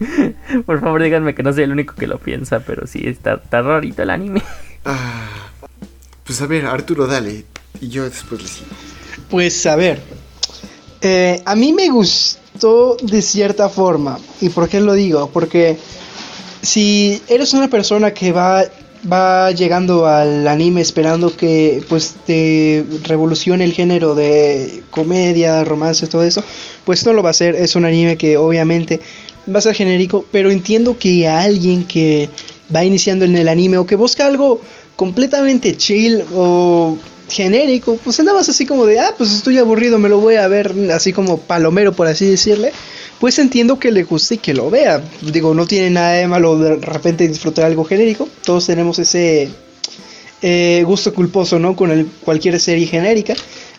Por 0.66 0.80
favor 0.80 1.02
díganme 1.02 1.34
que 1.34 1.42
no 1.42 1.52
soy 1.52 1.64
el 1.64 1.72
único 1.72 1.94
que 1.94 2.06
lo 2.06 2.16
piensa, 2.16 2.60
pero 2.60 2.86
sí, 2.86 3.02
está, 3.06 3.34
está 3.34 3.60
rarito 3.60 4.02
el 4.02 4.08
anime. 4.08 4.42
Ah, 4.86 5.28
pues 6.24 6.40
a 6.40 6.46
ver, 6.46 6.64
Arturo, 6.64 7.06
dale. 7.06 7.44
Y 7.82 7.90
yo 7.90 8.04
después 8.04 8.40
le 8.40 8.48
sigo. 8.48 8.70
Pues 9.28 9.66
a 9.66 9.76
ver, 9.76 10.00
eh, 11.02 11.42
a 11.44 11.56
mí 11.56 11.72
me 11.72 11.88
gustó 11.88 12.96
de 13.02 13.22
cierta 13.22 13.68
forma. 13.68 14.18
¿Y 14.40 14.48
por 14.50 14.68
qué 14.68 14.80
lo 14.80 14.94
digo? 14.94 15.28
Porque 15.32 15.76
si 16.62 17.20
eres 17.28 17.52
una 17.54 17.68
persona 17.68 18.14
que 18.14 18.30
va, 18.30 18.64
va 19.10 19.50
llegando 19.50 20.06
al 20.06 20.46
anime 20.46 20.80
esperando 20.80 21.36
que 21.36 21.82
pues 21.88 22.14
te 22.24 22.86
revolucione 23.02 23.64
el 23.64 23.72
género 23.72 24.14
de 24.14 24.84
comedia, 24.90 25.64
romance, 25.64 26.06
todo 26.06 26.22
eso, 26.22 26.44
pues 26.84 27.04
no 27.04 27.12
lo 27.12 27.22
va 27.22 27.30
a 27.30 27.32
hacer. 27.32 27.56
Es 27.56 27.74
un 27.74 27.84
anime 27.84 28.16
que 28.16 28.36
obviamente 28.36 29.00
va 29.52 29.58
a 29.58 29.62
ser 29.62 29.74
genérico, 29.74 30.24
pero 30.30 30.50
entiendo 30.50 30.96
que 30.98 31.26
a 31.26 31.42
alguien 31.42 31.84
que 31.84 32.30
va 32.74 32.84
iniciando 32.84 33.24
en 33.24 33.36
el 33.36 33.48
anime 33.48 33.78
o 33.78 33.86
que 33.86 33.96
busca 33.96 34.26
algo 34.26 34.60
completamente 35.02 35.76
chill 35.76 36.22
o 36.32 36.96
genérico, 37.28 37.98
pues 38.04 38.22
más 38.22 38.48
así 38.48 38.64
como 38.64 38.86
de, 38.86 39.00
ah, 39.00 39.12
pues 39.18 39.32
estoy 39.32 39.58
aburrido, 39.58 39.98
me 39.98 40.08
lo 40.08 40.20
voy 40.20 40.36
a 40.36 40.46
ver 40.46 40.72
así 40.94 41.12
como 41.12 41.38
palomero, 41.38 41.92
por 41.92 42.06
así 42.06 42.24
decirle, 42.24 42.70
pues 43.18 43.36
entiendo 43.40 43.80
que 43.80 43.90
le 43.90 44.04
guste 44.04 44.36
y 44.36 44.38
que 44.38 44.54
lo 44.54 44.70
vea. 44.70 45.02
Digo, 45.20 45.54
no 45.54 45.66
tiene 45.66 45.90
nada 45.90 46.12
de 46.12 46.28
malo 46.28 46.56
de 46.56 46.76
repente 46.76 47.26
disfrutar 47.26 47.64
algo 47.64 47.84
genérico, 47.84 48.28
todos 48.44 48.66
tenemos 48.66 49.00
ese 49.00 49.48
eh, 50.40 50.84
gusto 50.86 51.12
culposo, 51.12 51.58
¿no? 51.58 51.74
Con 51.74 52.08
cualquier 52.24 52.60
serie 52.60 52.86
genérica, 52.86 53.34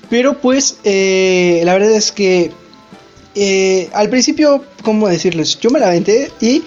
pero 0.10 0.42
pues 0.42 0.76
eh, 0.84 1.62
la 1.64 1.72
verdad 1.72 1.94
es 1.94 2.12
que 2.12 2.52
eh, 3.34 3.88
al 3.94 4.10
principio, 4.10 4.66
¿cómo 4.84 5.08
decirles? 5.08 5.58
Yo 5.62 5.70
me 5.70 5.80
la 5.80 5.88
aventé 5.88 6.32
y 6.42 6.64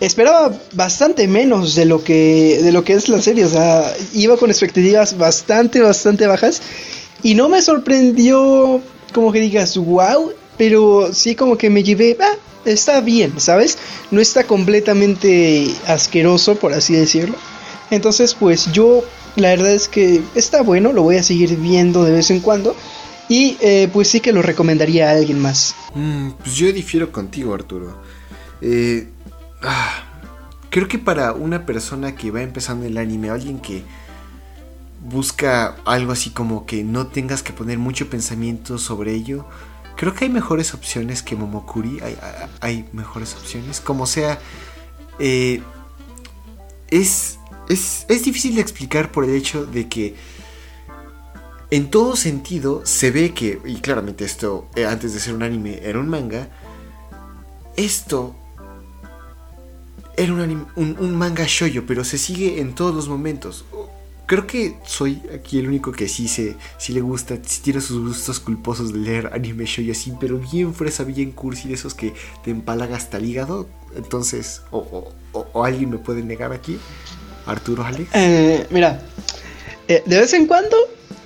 esperaba 0.00 0.56
bastante 0.72 1.26
menos 1.28 1.74
de 1.74 1.84
lo 1.84 2.02
que 2.04 2.60
de 2.62 2.72
lo 2.72 2.84
que 2.84 2.94
es 2.94 3.08
la 3.08 3.20
serie, 3.20 3.44
o 3.44 3.48
sea, 3.48 3.94
iba 4.12 4.36
con 4.36 4.50
expectativas 4.50 5.16
bastante 5.18 5.80
bastante 5.80 6.26
bajas 6.26 6.62
y 7.22 7.34
no 7.34 7.48
me 7.48 7.60
sorprendió 7.62 8.80
como 9.12 9.32
que 9.32 9.40
digas, 9.40 9.76
"Wow", 9.76 10.32
pero 10.56 11.12
sí 11.12 11.34
como 11.34 11.56
que 11.56 11.70
me 11.70 11.82
llevé, 11.82 12.16
ah, 12.20 12.36
está 12.64 13.00
bien, 13.00 13.32
¿sabes? 13.38 13.78
No 14.10 14.20
está 14.20 14.44
completamente 14.44 15.68
asqueroso, 15.86 16.56
por 16.56 16.72
así 16.74 16.94
decirlo. 16.94 17.36
Entonces, 17.90 18.34
pues 18.34 18.70
yo 18.72 19.02
la 19.36 19.50
verdad 19.50 19.72
es 19.72 19.88
que 19.88 20.20
está 20.34 20.62
bueno, 20.62 20.92
lo 20.92 21.02
voy 21.02 21.16
a 21.16 21.22
seguir 21.22 21.56
viendo 21.56 22.04
de 22.04 22.12
vez 22.12 22.30
en 22.30 22.40
cuando 22.40 22.74
y 23.28 23.56
eh, 23.60 23.88
pues 23.92 24.08
sí 24.08 24.20
que 24.20 24.32
lo 24.32 24.42
recomendaría 24.42 25.08
a 25.08 25.12
alguien 25.12 25.38
más. 25.38 25.74
Mm, 25.94 26.30
pues 26.42 26.54
yo 26.54 26.72
difiero 26.72 27.12
contigo, 27.12 27.54
Arturo. 27.54 28.00
Eh, 28.60 29.06
ah, 29.62 30.04
creo 30.70 30.88
que 30.88 30.98
para 30.98 31.32
una 31.32 31.66
persona 31.66 32.14
que 32.14 32.30
va 32.30 32.42
empezando 32.42 32.86
el 32.86 32.98
anime, 32.98 33.30
alguien 33.30 33.60
que 33.60 33.82
busca 35.04 35.76
algo 35.84 36.12
así 36.12 36.30
como 36.30 36.66
que 36.66 36.84
no 36.84 37.06
tengas 37.06 37.42
que 37.42 37.52
poner 37.52 37.78
mucho 37.78 38.10
pensamiento 38.10 38.78
sobre 38.78 39.14
ello, 39.14 39.46
creo 39.96 40.14
que 40.14 40.24
hay 40.26 40.30
mejores 40.30 40.74
opciones 40.74 41.22
que 41.22 41.36
Momokuri. 41.36 42.00
Hay, 42.00 42.16
hay- 42.60 42.88
mejores 42.92 43.34
opciones. 43.34 43.80
Como 43.80 44.06
sea, 44.06 44.38
eh, 45.18 45.62
es, 46.90 47.38
es, 47.68 48.06
es 48.08 48.24
difícil 48.24 48.54
de 48.56 48.60
explicar 48.60 49.10
por 49.12 49.24
el 49.24 49.34
hecho 49.34 49.66
de 49.66 49.88
que 49.88 50.16
en 51.70 51.90
todo 51.90 52.16
sentido 52.16 52.82
se 52.86 53.10
ve 53.10 53.34
que, 53.34 53.60
y 53.66 53.76
claramente 53.76 54.24
esto 54.24 54.68
eh, 54.74 54.86
antes 54.86 55.12
de 55.12 55.20
ser 55.20 55.34
un 55.34 55.42
anime 55.42 55.80
era 55.82 55.98
un 56.00 56.08
manga, 56.08 56.48
esto 57.76 58.34
era 60.18 60.32
un, 60.32 60.40
anim- 60.40 60.66
un, 60.76 60.96
un 60.98 61.16
manga 61.16 61.44
shoyo, 61.46 61.84
pero 61.86 62.04
se 62.04 62.18
sigue 62.18 62.60
en 62.60 62.74
todos 62.74 62.94
los 62.94 63.08
momentos. 63.08 63.64
Creo 64.26 64.46
que 64.46 64.76
soy 64.84 65.22
aquí 65.34 65.58
el 65.58 65.68
único 65.68 65.90
que 65.92 66.06
sí, 66.06 66.28
se, 66.28 66.54
sí 66.76 66.92
le 66.92 67.00
gusta, 67.00 67.38
sí 67.46 67.62
tiene 67.62 67.80
sus 67.80 68.06
gustos 68.06 68.40
culposos 68.40 68.92
de 68.92 68.98
leer 68.98 69.30
anime 69.32 69.64
shoyo 69.64 69.92
así, 69.92 70.12
pero 70.20 70.38
bien 70.38 70.74
fresa, 70.74 71.04
bien 71.04 71.30
cursi, 71.32 71.68
de 71.68 71.74
esos 71.74 71.94
que 71.94 72.12
te 72.44 72.50
empalaga 72.50 72.96
hasta 72.96 73.16
el 73.16 73.24
hígado. 73.24 73.68
Entonces, 73.96 74.60
o, 74.70 74.78
o- 74.80 75.12
o- 75.32 75.46
o 75.54 75.64
alguien 75.64 75.88
me 75.88 75.96
puede 75.98 76.22
negar 76.22 76.52
aquí, 76.52 76.78
Arturo 77.46 77.84
Alex. 77.84 78.10
Eh, 78.12 78.66
mira, 78.70 79.00
eh, 79.88 80.02
de 80.04 80.18
vez 80.18 80.34
en 80.34 80.46
cuando, 80.46 80.76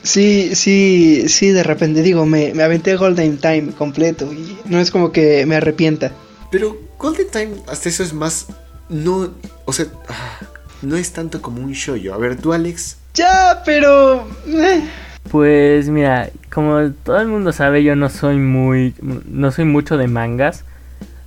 sí, 0.05 0.55
sí, 0.55 1.25
sí, 1.27 1.49
de 1.49 1.65
repente 1.65 2.03
digo, 2.03 2.25
me, 2.25 2.55
me 2.55 2.63
aventé 2.63 2.95
Golden 2.95 3.39
Time 3.39 3.73
completo 3.77 4.33
y 4.33 4.57
no 4.67 4.79
es 4.79 4.93
como 4.93 5.11
que 5.11 5.45
me 5.47 5.57
arrepienta. 5.57 6.13
Pero 6.53 6.79
Golden 6.99 7.27
Time, 7.33 7.51
hasta 7.67 7.89
eso 7.89 8.05
es 8.05 8.13
más. 8.13 8.47
No. 8.93 9.31
O 9.65 9.73
sea. 9.73 9.87
ah, 10.09 10.39
No 10.83 10.97
es 10.97 11.13
tanto 11.13 11.41
como 11.43 11.61
un 11.63 11.73
shoyo. 11.73 12.15
A 12.15 12.19
ver, 12.19 12.37
tú, 12.37 12.53
Alex. 12.53 12.99
Ya, 13.15 13.63
pero... 13.65 14.27
eh, 14.47 14.83
Pues 15.31 15.89
mira, 15.89 16.31
como 16.53 16.91
todo 17.05 17.21
el 17.21 17.29
mundo 17.29 17.53
sabe, 17.53 17.83
yo 17.85 17.95
no 17.97 18.09
soy 18.09 18.37
muy, 18.37 18.95
no 19.01 19.51
soy 19.53 19.65
mucho 19.67 19.97
de 19.99 20.09
mangas, 20.09 20.65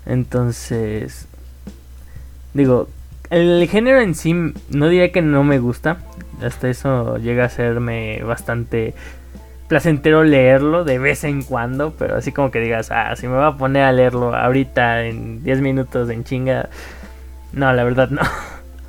entonces, 0.06 1.28
digo, 2.54 2.90
el 3.30 3.68
género 3.70 4.02
en 4.02 4.16
sí 4.16 4.34
no 4.70 4.90
diría 4.90 5.12
que 5.12 5.22
no 5.22 5.44
me 5.44 5.60
gusta, 5.60 5.98
hasta 6.42 6.70
eso 6.70 7.18
llega 7.18 7.46
a 7.46 7.50
serme 7.50 8.22
bastante 8.24 8.94
placentero 9.68 10.24
leerlo 10.24 10.84
de 10.84 11.00
vez 11.00 11.24
en 11.24 11.44
cuando, 11.44 11.94
pero 11.98 12.18
así 12.18 12.32
como 12.32 12.52
que 12.52 12.60
digas, 12.60 12.90
ah, 12.92 13.16
si 13.16 13.28
me 13.28 13.36
voy 13.36 13.46
a 13.46 13.58
poner 13.58 13.84
a 13.84 13.92
leerlo 13.92 14.36
ahorita 14.36 15.06
en 15.06 15.44
10 15.44 15.62
minutos 15.62 16.10
en 16.10 16.24
chinga, 16.24 16.70
no, 17.56 17.74
la 17.74 17.84
verdad 17.84 18.10
no. 18.10 18.22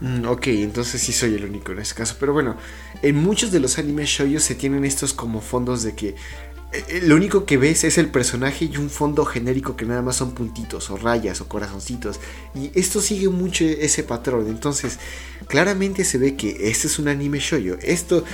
Mm, 0.00 0.26
ok, 0.26 0.48
entonces 0.48 1.00
sí 1.00 1.12
soy 1.12 1.34
el 1.34 1.44
único 1.44 1.72
en 1.72 1.78
ese 1.78 1.94
caso. 1.94 2.16
Pero 2.20 2.32
bueno, 2.32 2.56
en 3.02 3.16
muchos 3.16 3.50
de 3.50 3.60
los 3.60 3.78
animes 3.78 4.08
shoyos 4.10 4.42
se 4.42 4.54
tienen 4.54 4.84
estos 4.84 5.14
como 5.14 5.40
fondos 5.40 5.82
de 5.82 5.94
que. 5.94 6.08
eh, 6.10 6.84
eh, 6.88 7.00
Lo 7.04 7.16
único 7.16 7.46
que 7.46 7.56
ves 7.58 7.84
es 7.84 7.98
el 7.98 8.10
personaje 8.10 8.66
y 8.66 8.76
un 8.76 8.90
fondo 8.90 9.24
genérico 9.24 9.76
que 9.76 9.86
nada 9.86 10.02
más 10.02 10.16
son 10.16 10.34
puntitos 10.34 10.90
o 10.90 10.96
rayas 10.98 11.40
o 11.40 11.48
corazoncitos. 11.48 12.20
Y 12.54 12.72
esto 12.78 13.00
sigue 13.00 13.28
mucho 13.30 13.64
ese 13.64 14.02
patrón. 14.04 14.48
Entonces, 14.48 14.98
claramente 15.48 16.04
se 16.04 16.18
ve 16.18 16.36
que 16.36 16.68
este 16.70 16.88
es 16.88 16.98
un 16.98 17.08
anime 17.08 17.38
shoyo. 17.40 17.78
Esto 17.82 18.24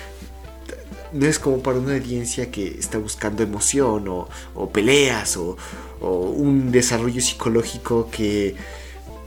no 1.12 1.26
es 1.26 1.38
como 1.38 1.62
para 1.62 1.78
una 1.78 1.94
audiencia 1.94 2.50
que 2.50 2.68
está 2.78 2.98
buscando 2.98 3.42
emoción 3.42 4.08
o, 4.08 4.28
o 4.54 4.70
peleas 4.70 5.36
o, 5.36 5.56
o 6.00 6.30
un 6.30 6.72
desarrollo 6.72 7.20
psicológico 7.20 8.08
que... 8.10 8.56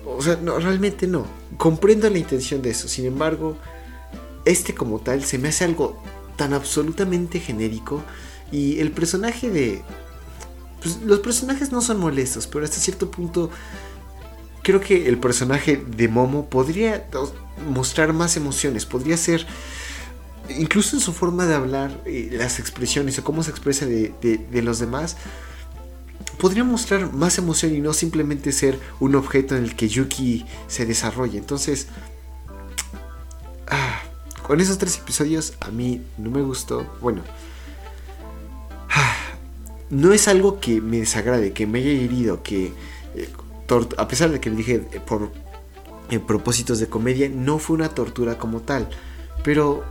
O 0.06 0.22
sea, 0.22 0.38
no, 0.38 0.58
realmente 0.60 1.08
no. 1.08 1.26
Comprendo 1.58 2.10
la 2.10 2.18
intención 2.18 2.62
de 2.62 2.72
eso. 2.72 2.88
Sin 2.88 3.06
embargo, 3.06 3.58
este 4.46 4.74
como 4.74 5.00
tal 5.00 5.24
se 5.24 5.38
me 5.38 5.50
hace 5.50 5.64
algo 5.66 6.02
tan 6.36 6.54
absolutamente 6.54 7.40
genérico. 7.40 8.04
Y 8.52 8.80
el 8.80 8.92
personaje 8.92 9.50
de... 9.50 9.82
Pues, 10.82 11.02
los 11.02 11.20
personajes 11.20 11.72
no 11.72 11.82
son 11.82 12.00
molestos, 12.00 12.48
pero 12.48 12.66
hasta 12.66 12.78
cierto 12.78 13.10
punto 13.10 13.50
creo 14.66 14.82
que 14.82 15.08
el 15.08 15.20
personaje 15.20 15.78
de 15.78 16.08
Momo 16.08 16.50
podría 16.50 17.08
mostrar 17.70 18.14
más 18.14 18.36
emociones, 18.36 18.84
podría 18.88 19.16
ser, 19.16 19.46
incluso 20.50 20.96
en 20.96 21.04
su 21.04 21.14
forma 21.14 21.46
de 21.46 21.54
hablar, 21.54 22.02
eh, 22.06 22.30
las 22.32 22.58
expresiones 22.58 23.20
o 23.20 23.24
cómo 23.24 23.44
se 23.44 23.52
expresa 23.52 23.86
de, 23.86 24.12
de, 24.22 24.62
los 24.64 24.80
demás, 24.80 25.18
podría 26.40 26.64
mostrar 26.64 27.14
más 27.14 27.38
emoción 27.38 27.74
y 27.74 27.80
no 27.80 27.94
simplemente 27.94 28.52
ser 28.52 28.80
un 29.00 29.16
objeto 29.16 29.56
en 29.56 29.64
el 29.64 29.76
que 29.76 29.88
Yuki 29.88 30.46
se 30.68 30.86
desarrolle. 30.86 31.38
Entonces, 31.38 31.88
ah, 33.68 34.02
con 34.44 34.60
esos 34.62 34.78
tres 34.78 34.98
episodios 34.98 35.54
a 35.62 35.72
mí 35.72 36.02
no 36.18 36.30
me 36.30 36.42
gustó. 36.42 36.86
Bueno, 37.02 37.22
ah, 38.90 39.16
no 39.90 40.14
es 40.14 40.28
algo 40.28 40.60
que 40.60 40.82
me 40.82 41.00
desagrade, 41.00 41.54
que 41.54 41.68
me 41.68 41.80
haya 41.80 41.92
herido, 41.92 42.44
que 42.44 42.74
eh, 43.16 43.30
a 43.98 44.08
pesar 44.08 44.32
de 44.32 44.40
que 44.40 44.50
le 44.50 44.56
dije 44.58 44.88
eh, 44.92 45.00
por 45.00 45.32
propósitos 46.28 46.80
de 46.80 46.88
comedia, 46.88 47.30
no 47.30 47.60
fue 47.60 47.76
una 47.76 47.90
tortura 47.90 48.38
como 48.38 48.62
tal. 48.62 48.90
Pero 49.44 49.84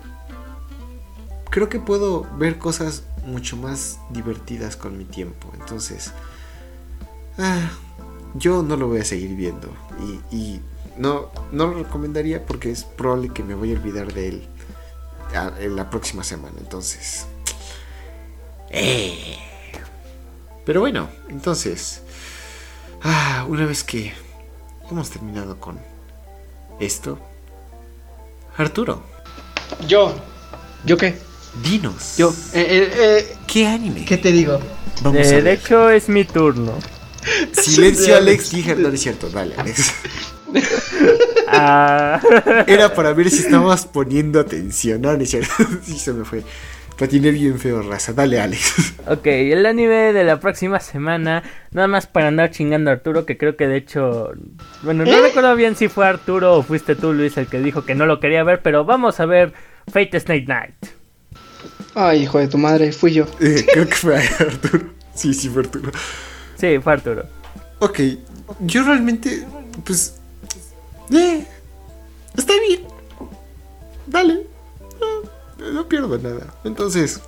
creo 1.51 1.69
que 1.69 1.81
puedo 1.81 2.27
ver 2.39 2.59
cosas 2.59 3.05
mucho 3.27 3.57
más 3.57 3.99
divertidas 4.11 4.77
con 4.77 4.97
mi 4.97 5.05
tiempo. 5.05 5.51
Entonces, 5.55 6.13
ah, 7.39 7.71
yo 8.35 8.63
no 8.63 8.77
lo 8.77 8.89
voy 8.89 9.01
a 9.01 9.05
seguir 9.05 9.35
viendo. 9.37 9.69
Y, 10.31 10.61
no, 10.97 11.31
no 11.51 11.67
lo 11.67 11.83
recomendaría 11.83 12.47
porque 12.47 12.71
es 12.71 12.85
probable 12.85 13.31
que 13.31 13.43
me 13.43 13.57
voy 13.57 13.73
a 13.73 13.77
olvidar 13.77 14.13
de 14.13 14.29
él 14.29 14.49
en 15.59 15.77
la 15.77 15.91
próxima 15.91 16.23
semana. 16.23 16.55
Entonces... 16.59 17.27
Eh. 18.71 19.39
Pero 20.65 20.81
bueno, 20.81 21.09
entonces... 21.29 22.03
Ah, 23.03 23.45
una 23.49 23.67
vez 23.67 23.85
que 23.85 24.15
hemos 24.91 25.11
terminado 25.11 25.61
con 25.61 25.79
esto, 26.81 27.19
Arturo. 28.57 29.03
Yo. 29.87 30.15
¿Yo 30.85 30.97
qué? 30.97 31.19
Dinos. 31.63 32.17
Yo. 32.17 32.35
Eh, 32.53 32.67
eh, 32.69 32.93
eh, 32.97 33.37
¿Qué 33.47 33.67
anime? 33.67 34.05
¿Qué 34.05 34.19
te 34.19 34.33
digo? 34.33 34.61
Vamos 35.03 35.29
de, 35.29 35.53
hecho, 35.53 35.91
es 35.91 36.09
mi 36.09 36.25
turno. 36.25 36.73
Silencio, 37.53 38.17
Alex. 38.17 38.51
Dije, 38.51 38.77
no 38.77 38.89
es 38.89 39.01
cierto. 39.01 39.29
Dale, 39.29 39.55
Alex. 39.57 39.93
Ah. 41.57 42.21
Era 42.67 42.95
para 42.95 43.13
ver 43.13 43.31
si 43.31 43.43
estabas 43.43 43.87
poniendo 43.87 44.41
atención. 44.41 45.01
No, 45.01 45.17
no 45.17 45.23
es 45.23 45.31
cierto. 45.31 45.53
Sí, 45.83 45.99
se 45.99 46.13
me 46.13 46.25
fue. 46.25 46.43
Patiné 46.99 47.31
bien 47.31 47.59
feo, 47.59 47.83
raza. 47.83 48.13
Dale, 48.13 48.41
Alex. 48.41 48.95
Ok, 49.09 49.27
el 49.27 49.67
anime 49.67 50.13
de 50.13 50.25
la 50.25 50.41
próxima 50.41 50.81
semana. 50.81 51.43
Nada 51.71 51.87
más 51.87 52.07
para 52.07 52.29
andar 52.29 52.51
chingando 52.51 52.91
a 52.91 52.95
Arturo, 52.95 53.27
que 53.27 53.37
creo 53.37 53.57
que 53.57 53.67
de 53.67 53.77
hecho. 53.77 54.33
Bueno, 54.83 55.05
no 55.05 55.13
¿Eh? 55.13 55.21
recuerdo 55.21 55.55
bien 55.57 55.77
si 55.77 55.89
fue 55.89 56.07
Arturo 56.07 56.55
o 56.55 56.63
fuiste 56.63 56.95
tú, 56.95 57.13
Luis, 57.13 57.37
el 57.37 57.47
que 57.47 57.59
dijo 57.61 57.85
que 57.85 57.95
no 57.95 58.07
lo 58.07 58.21
quería 58.21 58.43
ver, 58.45 58.61
pero 58.63 58.85
vamos 58.85 59.21
a 59.21 59.27
ver 59.27 59.53
Fate 59.93 60.19
Snake 60.19 60.47
Night. 60.47 60.75
Ay, 61.95 62.23
hijo 62.23 62.39
de 62.39 62.49
tu 62.49 62.59
madre, 62.59 62.93
fui 62.93 63.13
yo. 63.13 63.27
Eh, 63.41 63.67
creo 63.73 63.87
que 63.87 63.95
fue 63.95 64.17
Arturo. 64.17 64.85
Sí, 65.15 65.33
sí, 65.35 65.49
fue 65.49 65.63
Arturo. 65.63 65.93
Sí, 66.57 66.79
fue 66.79 66.93
Arturo. 66.93 67.25
Ok, 67.81 68.01
yo 68.61 68.85
realmente. 68.85 69.47
Pues. 69.85 70.21
Eh, 71.11 71.47
está 72.37 72.53
bien. 72.67 72.83
Dale 74.07 74.55
no 75.73 75.89
pierdo 75.89 76.19
nada. 76.19 76.47
Entonces, 76.65 77.21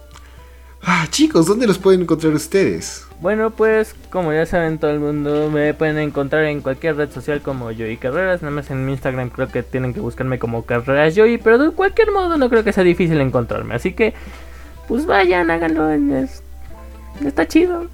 ah, 0.83 1.07
chicos, 1.11 1.47
¿dónde 1.47 1.67
los 1.67 1.79
pueden 1.79 2.03
encontrar 2.03 2.33
ustedes? 2.35 3.07
Bueno, 3.21 3.51
pues 3.51 3.95
como 4.11 4.33
ya 4.33 4.45
saben 4.47 4.79
todo 4.79 4.91
el 4.91 5.01
mundo, 5.01 5.51
me 5.51 5.73
pueden 5.75 5.99
encontrar 5.99 6.45
en 6.45 6.61
cualquier 6.61 6.97
red 6.97 7.11
social 7.11 7.41
como 7.41 7.67
Joey 7.67 7.97
Carreras. 7.97 8.43
Nada 8.43 8.55
más 8.55 8.71
en 8.71 8.85
mi 8.85 8.93
Instagram 8.93 9.31
creo 9.31 9.49
que 9.49 9.63
tienen 9.63 9.95
que 9.95 10.01
buscarme 10.01 10.39
como 10.39 10.65
Carreras 10.65 11.15
Joey, 11.17 11.39
pero 11.39 11.59
de 11.59 11.71
cualquier 11.71 12.13
modo 12.13 12.37
no 12.37 12.51
creo 12.51 12.65
que 12.65 12.73
sea 12.73 12.85
difícil 12.85 13.21
encontrarme. 13.21 13.75
Así 13.75 13.93
que, 13.93 14.15
pues 14.89 15.07
vayan, 15.07 15.51
háganlo. 15.51 15.91
está 17.25 17.47
chido. 17.47 17.89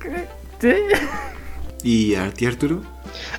¿Y 1.82 2.14
a 2.14 2.30
ti, 2.30 2.46
Arturo? 2.46 2.82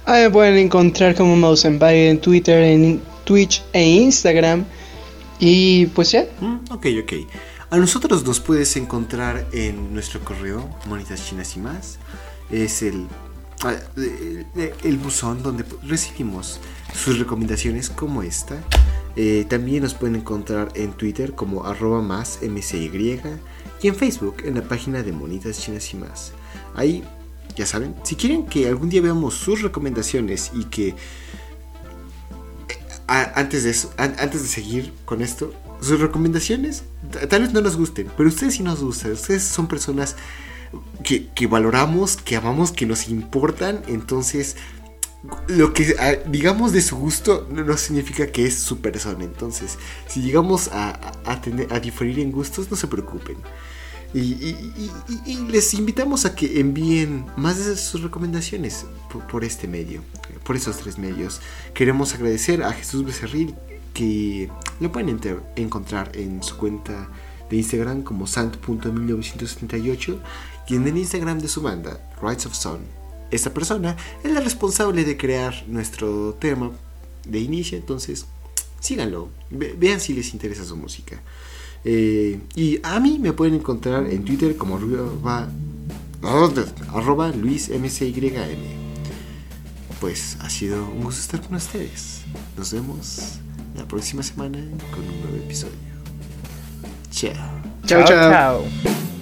Ah, 0.05 0.19
me 0.23 0.29
pueden 0.29 0.57
encontrar 0.57 1.15
como 1.15 1.35
Mouse 1.35 1.65
en 1.65 2.19
Twitter, 2.19 2.61
en 2.61 3.01
Twitch 3.23 3.63
e 3.73 3.83
Instagram. 3.83 4.65
Y 5.39 5.87
pues 5.87 6.11
ya. 6.11 6.25
Mm, 6.39 6.71
ok, 6.71 6.85
ok. 7.03 7.13
A 7.69 7.77
nosotros 7.77 8.23
nos 8.25 8.39
puedes 8.39 8.75
encontrar 8.77 9.47
en 9.51 9.93
nuestro 9.93 10.19
correo, 10.23 10.69
Monitas 10.85 11.27
Chinas 11.27 11.55
y 11.57 11.59
más. 11.59 11.97
Es 12.51 12.83
el, 12.83 13.07
ah, 13.63 13.73
el, 14.83 14.97
buzón 14.97 15.41
donde 15.41 15.65
recibimos 15.81 16.59
sus 16.93 17.17
recomendaciones 17.17 17.89
como 17.89 18.21
esta. 18.21 18.57
Eh, 19.15 19.45
también 19.47 19.83
nos 19.83 19.93
pueden 19.93 20.15
encontrar 20.15 20.71
en 20.75 20.93
Twitter 20.93 21.33
como 21.33 21.65
arroba 21.65 22.01
más 22.01 22.39
mcy 22.41 23.21
y 23.81 23.87
en 23.87 23.95
Facebook 23.95 24.37
en 24.45 24.55
la 24.55 24.63
página 24.63 25.03
de 25.03 25.11
Monitas 25.11 25.59
Chinas 25.59 25.93
y 25.93 25.97
más. 25.97 26.31
Ahí, 26.75 27.03
ya 27.55 27.65
saben, 27.65 27.95
si 28.03 28.15
quieren 28.15 28.45
que 28.45 28.67
algún 28.67 28.89
día 28.89 29.01
veamos 29.01 29.35
sus 29.35 29.61
recomendaciones 29.61 30.51
y 30.53 30.65
que 30.65 30.95
antes 33.07 33.63
de 33.63 33.69
eso, 33.69 33.93
antes 33.97 34.41
de 34.41 34.47
seguir 34.47 34.93
con 35.05 35.21
esto, 35.21 35.53
sus 35.81 35.99
recomendaciones 35.99 36.83
tal 37.29 37.41
vez 37.41 37.53
no 37.53 37.61
nos 37.61 37.75
gusten, 37.75 38.09
pero 38.15 38.29
ustedes 38.29 38.55
sí 38.55 38.63
nos 38.63 38.81
gustan. 38.81 39.11
Ustedes 39.11 39.43
son 39.43 39.67
personas 39.67 40.15
que, 41.03 41.47
valoramos, 41.47 42.17
que 42.17 42.35
amamos, 42.35 42.71
que 42.71 42.85
nos 42.85 43.09
importan. 43.09 43.81
Entonces, 43.87 44.55
lo 45.47 45.73
que 45.73 46.21
digamos 46.27 46.73
de 46.73 46.81
su 46.81 46.97
gusto 46.97 47.47
no, 47.49 47.77
significa 47.77 48.27
que 48.27 48.45
es 48.45 48.55
su 48.55 48.79
persona. 48.79 49.23
Entonces, 49.23 49.77
si 50.07 50.21
llegamos 50.21 50.69
a, 50.69 51.13
a 51.25 51.79
diferir 51.79 52.19
en 52.19 52.31
gustos, 52.31 52.69
no 52.69 52.77
se 52.77 52.87
preocupen. 52.87 53.37
Y, 54.13 54.55
les 55.49 55.73
invitamos 55.73 56.25
a 56.25 56.35
que 56.35 56.59
envíen 56.59 57.25
más 57.35 57.65
de 57.65 57.75
sus 57.75 58.03
recomendaciones 58.03 58.85
por, 59.31 59.43
este 59.43 59.67
medio, 59.67 60.01
por 60.43 60.55
esos 60.55 60.77
tres 60.77 60.99
medios. 60.99 61.41
Queremos 61.73 62.13
agradecer 62.13 62.61
a 62.61 62.71
Jesús 62.73 63.03
Becerril 63.03 63.55
que 63.93 64.51
lo 64.79 64.91
pueden 64.91 65.19
encontrar 65.55 66.11
en 66.15 66.43
su 66.43 66.57
cuenta 66.57 67.09
de 67.49 67.57
Instagram 67.57 68.03
como 68.03 68.27
sant.1978 68.27 70.19
y 70.67 70.75
en 70.75 70.87
el 70.87 70.97
Instagram 70.97 71.39
de 71.39 71.47
su 71.47 71.61
banda, 71.61 71.99
Rights 72.21 72.45
of 72.45 72.53
Sun. 72.55 73.02
Esta 73.33 73.51
persona 73.51 73.97
es 74.23 74.31
la 74.31 74.41
responsable 74.41 75.03
de 75.03 75.17
crear 75.17 75.65
nuestro 75.67 76.35
tema 76.35 76.69
de 77.25 77.39
inicio, 77.39 77.75
entonces 77.75 78.27
síganlo, 78.79 79.29
vean 79.49 79.99
si 79.99 80.13
les 80.13 80.33
interesa 80.33 80.63
su 80.63 80.77
música. 80.77 81.19
Eh, 81.83 82.39
y 82.55 82.79
a 82.83 82.99
mí 82.99 83.17
me 83.19 83.33
pueden 83.33 83.55
encontrar 83.55 84.05
en 84.05 84.23
Twitter 84.23 84.55
como 84.55 84.75
arroba, 84.75 85.49
arroba 86.93 87.31
luismcym. 87.31 88.13
Pues 89.99 90.37
ha 90.41 90.49
sido 90.51 90.85
un 90.85 91.03
gusto 91.03 91.21
estar 91.21 91.41
con 91.41 91.55
ustedes. 91.55 92.21
Nos 92.55 92.71
vemos 92.71 93.39
la 93.75 93.87
próxima 93.87 94.21
semana 94.21 94.59
con 94.91 94.99
un 94.99 95.21
nuevo 95.21 95.37
episodio. 95.37 95.73
Chao. 97.09 97.33
Chao, 97.87 98.05
chao. 98.05 98.31
chao. 98.31 99.12